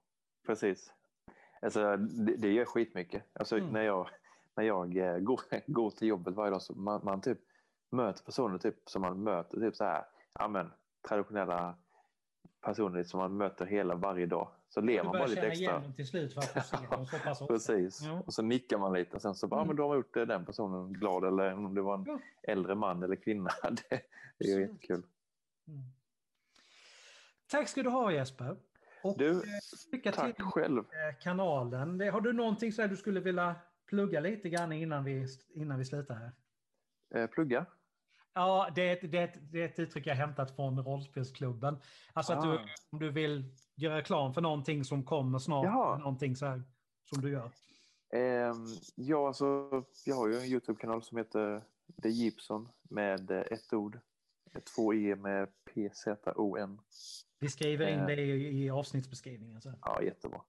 precis. 0.45 0.93
Alltså, 1.61 1.97
det, 1.97 2.35
det 2.35 2.51
gör 2.51 2.65
skitmycket. 2.65 3.23
Alltså, 3.33 3.57
Mm. 3.57 3.69
när 3.69 3.81
jag, 3.81 4.09
när 4.55 4.63
jag 4.63 4.97
eh, 4.97 5.17
går, 5.17 5.41
går 5.71 5.91
till 5.91 6.07
jobbet 6.07 6.33
varje 6.33 6.51
dag 6.51 6.61
så 6.61 6.73
man, 6.73 7.01
man 7.03 7.21
typ 7.21 7.39
möter 7.91 8.23
personer 8.23 8.57
typ, 8.57 8.75
som 8.85 9.01
man 9.01 9.23
möter 9.23 9.59
typ 9.59 9.75
så 9.75 9.83
här, 9.83 10.05
ja, 10.39 10.47
men, 10.47 10.71
traditionella 11.07 11.77
personer 12.61 13.03
som 13.03 13.17
man 13.19 13.37
möter 13.37 13.65
hela 13.65 13.95
varje 13.95 14.25
dag. 14.25 14.49
Så 14.69 14.81
ler 14.81 14.97
Du 14.97 15.03
man 15.03 15.11
bara 15.11 15.13
börjar 15.13 15.27
lite 15.29 15.41
känna 15.41 15.53
igen 15.53 15.71
extra. 15.71 15.79
dem 15.81 15.93
till 15.93 16.07
slut 16.07 16.33
för 16.33 16.41
att 16.41 16.53
du 16.53 16.61
ser 16.61 16.91
dem 16.91 17.05
så 17.05 17.17
pass 17.19 17.41
ofta. 17.41 17.53
Precis. 17.53 18.01
Ja. 18.01 18.23
Och 18.25 18.33
så 18.33 18.41
nickar 18.41 18.77
man 18.77 18.93
lite 18.93 19.15
och 19.15 19.21
sen 19.21 19.35
så 19.35 19.47
bara, 19.47 19.59
Mm. 19.61 19.67
men 19.67 19.75
då 19.75 19.83
har 19.83 19.87
man 19.89 19.97
gjort 19.97 20.17
eh, 20.17 20.23
den 20.25 20.45
personen 20.45 20.93
glad 20.93 21.25
eller 21.25 21.53
om 21.53 21.75
det 21.75 21.81
var 21.81 21.95
en 21.97 22.03
Ja. 22.07 22.19
äldre 22.43 22.75
man 22.75 23.03
eller 23.03 23.15
kvinna. 23.15 23.49
Det, 23.63 24.01
det 24.37 24.45
är 24.45 24.55
ju 24.55 24.61
jättekul. 24.61 25.03
Mm. 25.67 25.81
Tack 27.47 27.67
ska 27.67 27.83
du 27.83 27.89
ha 27.89 28.11
Jesper. 28.11 28.57
Och 29.03 29.17
Du, 29.17 29.29
eh, 29.31 29.37
lycka 29.91 30.11
till 30.11 30.19
tack 30.33 30.41
själv. 30.53 30.83
med 30.91 31.09
eh, 31.09 31.15
kanalen. 31.21 32.01
Har 32.13 32.21
du 32.21 32.33
någonting 32.33 32.71
så 32.71 32.87
du 32.87 32.97
skulle 32.97 33.19
vilja 33.19 33.55
plugga 33.85 34.19
lite 34.19 34.49
grann 34.49 34.71
innan 34.71 35.03
vi, 35.03 35.27
innan 35.53 35.77
vi 35.79 35.85
slutar 35.85 36.15
här? 36.15 36.31
Eh, 37.15 37.27
plugga. 37.27 37.65
Ja, 38.33 38.69
det 38.75 38.89
är, 38.89 38.93
ett, 38.93 39.11
det, 39.11 39.17
är 39.17 39.23
ett, 39.23 39.37
det 39.51 39.61
är 39.61 39.65
ett 39.65 39.79
uttryck 39.79 40.07
jag 40.07 40.15
hämtat 40.15 40.55
från 40.55 40.83
rollspelsklubben. 40.83 41.77
Alltså 42.13 42.33
att 42.33 42.41
du, 42.43 42.49
Ah. 42.57 42.65
om 42.89 42.99
du 42.99 43.11
vill 43.11 43.55
göra 43.75 43.97
reklam 43.97 44.33
för 44.33 44.41
någonting 44.41 44.83
som 44.83 45.03
kommer 45.03 45.39
snart, 45.39 45.65
Jaha. 45.65 45.97
någonting 45.97 46.35
så 46.35 46.45
här 46.45 46.63
som 47.09 47.21
du 47.21 47.29
gör. 47.31 47.51
Ehm, 48.13 48.65
ja, 48.95 49.27
alltså, 49.27 49.69
jag 50.05 50.15
har 50.15 50.27
ju 50.27 50.35
en 50.37 50.45
Youtube-kanal 50.45 51.03
som 51.03 51.17
heter 51.17 51.63
The 52.03 52.09
Gibson 52.09 52.69
med 52.89 53.31
ett 53.31 53.73
ord. 53.73 53.99
Två 54.75 54.93
E 54.93 55.15
med 55.15 55.47
P-Z-O-N. 55.73 56.79
Vi 57.39 57.49
skriver 57.49 57.87
in 57.87 57.99
Eh. 57.99 58.05
det 58.05 58.15
i, 58.21 58.63
i 58.65 58.69
avsnittsbeskrivningen. 58.69 59.61
Så. 59.61 59.73
Ja, 59.81 60.01
jättebra. 60.01 60.41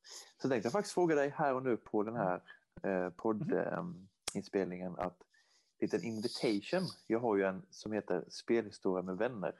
Så 0.43 0.49
tänkte 0.49 0.66
jag 0.66 0.72
faktiskt 0.72 0.95
fråga 0.95 1.14
dig 1.14 1.28
här 1.37 1.55
och 1.55 1.62
nu 1.62 1.76
på 1.76 2.03
den 2.03 2.16
här 2.16 2.41
eh, 2.83 3.11
poddinspelningen 3.11 4.97
att 4.99 5.16
liten 5.83 6.05
invitation. 6.05 6.89
Jag 7.07 7.20
har 7.20 7.37
ju 7.37 7.45
en 7.45 7.66
som 7.70 7.93
heter 7.93 8.24
Spelhistoria 8.28 9.03
med 9.03 9.16
vänner. 9.16 9.55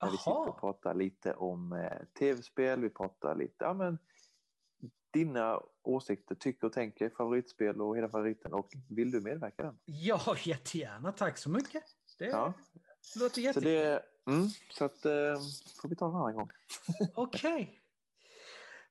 Där 0.00 0.10
vi 0.10 0.16
sitter 0.16 0.48
och 0.48 0.60
pratar 0.60 0.94
lite 0.94 1.34
om 1.34 1.72
eh, 1.72 2.06
tv-spel, 2.18 2.80
vi 2.80 2.90
pratar 2.90 3.34
lite, 3.34 3.64
ja 3.64 3.74
men 3.74 3.98
dina 5.10 5.60
åsikter, 5.82 6.34
tycker 6.34 6.66
och 6.66 6.72
tänker, 6.72 7.10
favoritspel 7.10 7.80
och 7.80 7.96
hela 7.96 8.08
favoriten. 8.08 8.52
Och 8.54 8.68
vill 8.88 9.10
du 9.10 9.20
medverka 9.20 9.62
i 9.62 9.66
den? 9.66 9.78
Ja, 9.84 10.36
jättegärna. 10.44 11.12
Tack 11.12 11.38
så 11.38 11.50
mycket. 11.50 11.82
Det 12.18 12.26
Ja. 12.26 12.52
låter 13.20 13.34
Så 13.34 13.40
jätte... 13.40 13.60
det, 13.60 14.02
mm, 14.26 14.48
så 14.70 14.84
att 14.84 15.04
eh, 15.04 15.12
får 15.82 15.88
vi 15.88 15.96
ta 15.96 16.08
en 16.08 16.14
annan 16.14 16.34
gång. 16.34 16.50
Okej. 17.14 17.80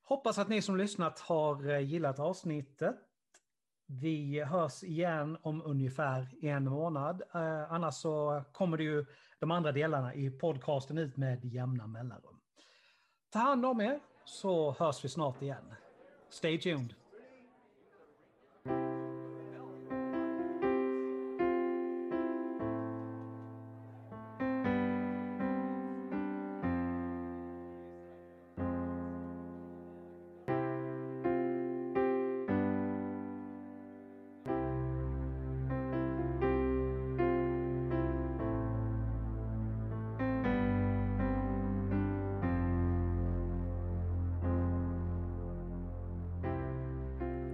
Hoppas 0.04 0.38
att 0.38 0.50
ni 0.50 0.62
som 0.62 0.78
lyssnat 0.78 1.20
har 1.20 1.70
eh, 1.70 1.80
gillat 1.80 2.20
avsnittet. 2.20 2.96
Vi 3.90 4.44
hörs 4.44 4.84
igen 4.84 5.38
om 5.42 5.62
ungefär 5.66 6.46
en 6.46 6.64
månad. 6.64 7.22
Eh, 7.34 7.72
annars 7.72 7.96
så 7.96 8.44
kommer 8.52 8.78
det 8.78 8.84
ju 8.84 9.06
de 9.40 9.52
andra 9.52 9.72
delarna 9.72 10.14
i 10.14 10.30
podcasten 10.30 10.98
ut 10.98 11.18
med 11.18 11.46
jämna 11.46 11.88
mellanrum. 11.88 12.40
Ta 13.30 13.40
hand 13.40 13.66
om 13.66 13.82
er 13.82 14.00
så 14.26 14.72
hörs 14.80 15.06
vi 15.06 15.10
snart 15.10 15.42
igen. 15.42 15.74
Stay 16.30 16.60
tuned. 16.60 16.94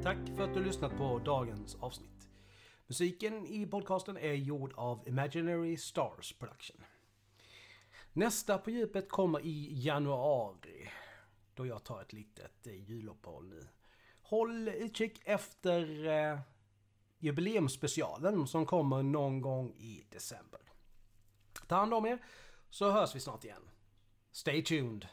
Tack 0.03 0.17
för 0.35 0.43
att 0.43 0.53
du 0.53 0.63
lyssnat 0.63 0.97
på 0.97 1.19
dagens 1.19 1.75
avsnitt. 1.75 2.29
Musiken 2.87 3.45
i 3.45 3.67
podcasten 3.67 4.17
är 4.17 4.33
gjord 4.33 4.73
av 4.75 5.07
Imaginary 5.07 5.77
Stars 5.77 6.33
Production. 6.33 6.83
Nästa 8.13 8.57
på 8.57 8.71
djupet 8.71 9.09
kommer 9.09 9.45
i 9.45 9.83
januari. 9.83 10.89
Då 11.53 11.65
jag 11.65 11.83
tar 11.83 12.01
ett 12.01 12.13
litet 12.13 12.67
eh, 12.67 12.89
juluppehåll 12.89 13.47
nu. 13.47 13.67
Håll 14.21 14.67
utkik 14.67 15.21
efter 15.25 16.07
eh, 16.07 16.39
jubileumsspecialen 17.19 18.47
som 18.47 18.65
kommer 18.65 19.03
någon 19.03 19.41
gång 19.41 19.73
i 19.77 20.05
december. 20.09 20.61
Ta 21.67 21.75
hand 21.75 21.93
om 21.93 22.05
er 22.05 22.19
så 22.69 22.91
hörs 22.91 23.15
vi 23.15 23.19
snart 23.19 23.43
igen. 23.43 23.69
Stay 24.31 24.63
tuned! 24.63 25.07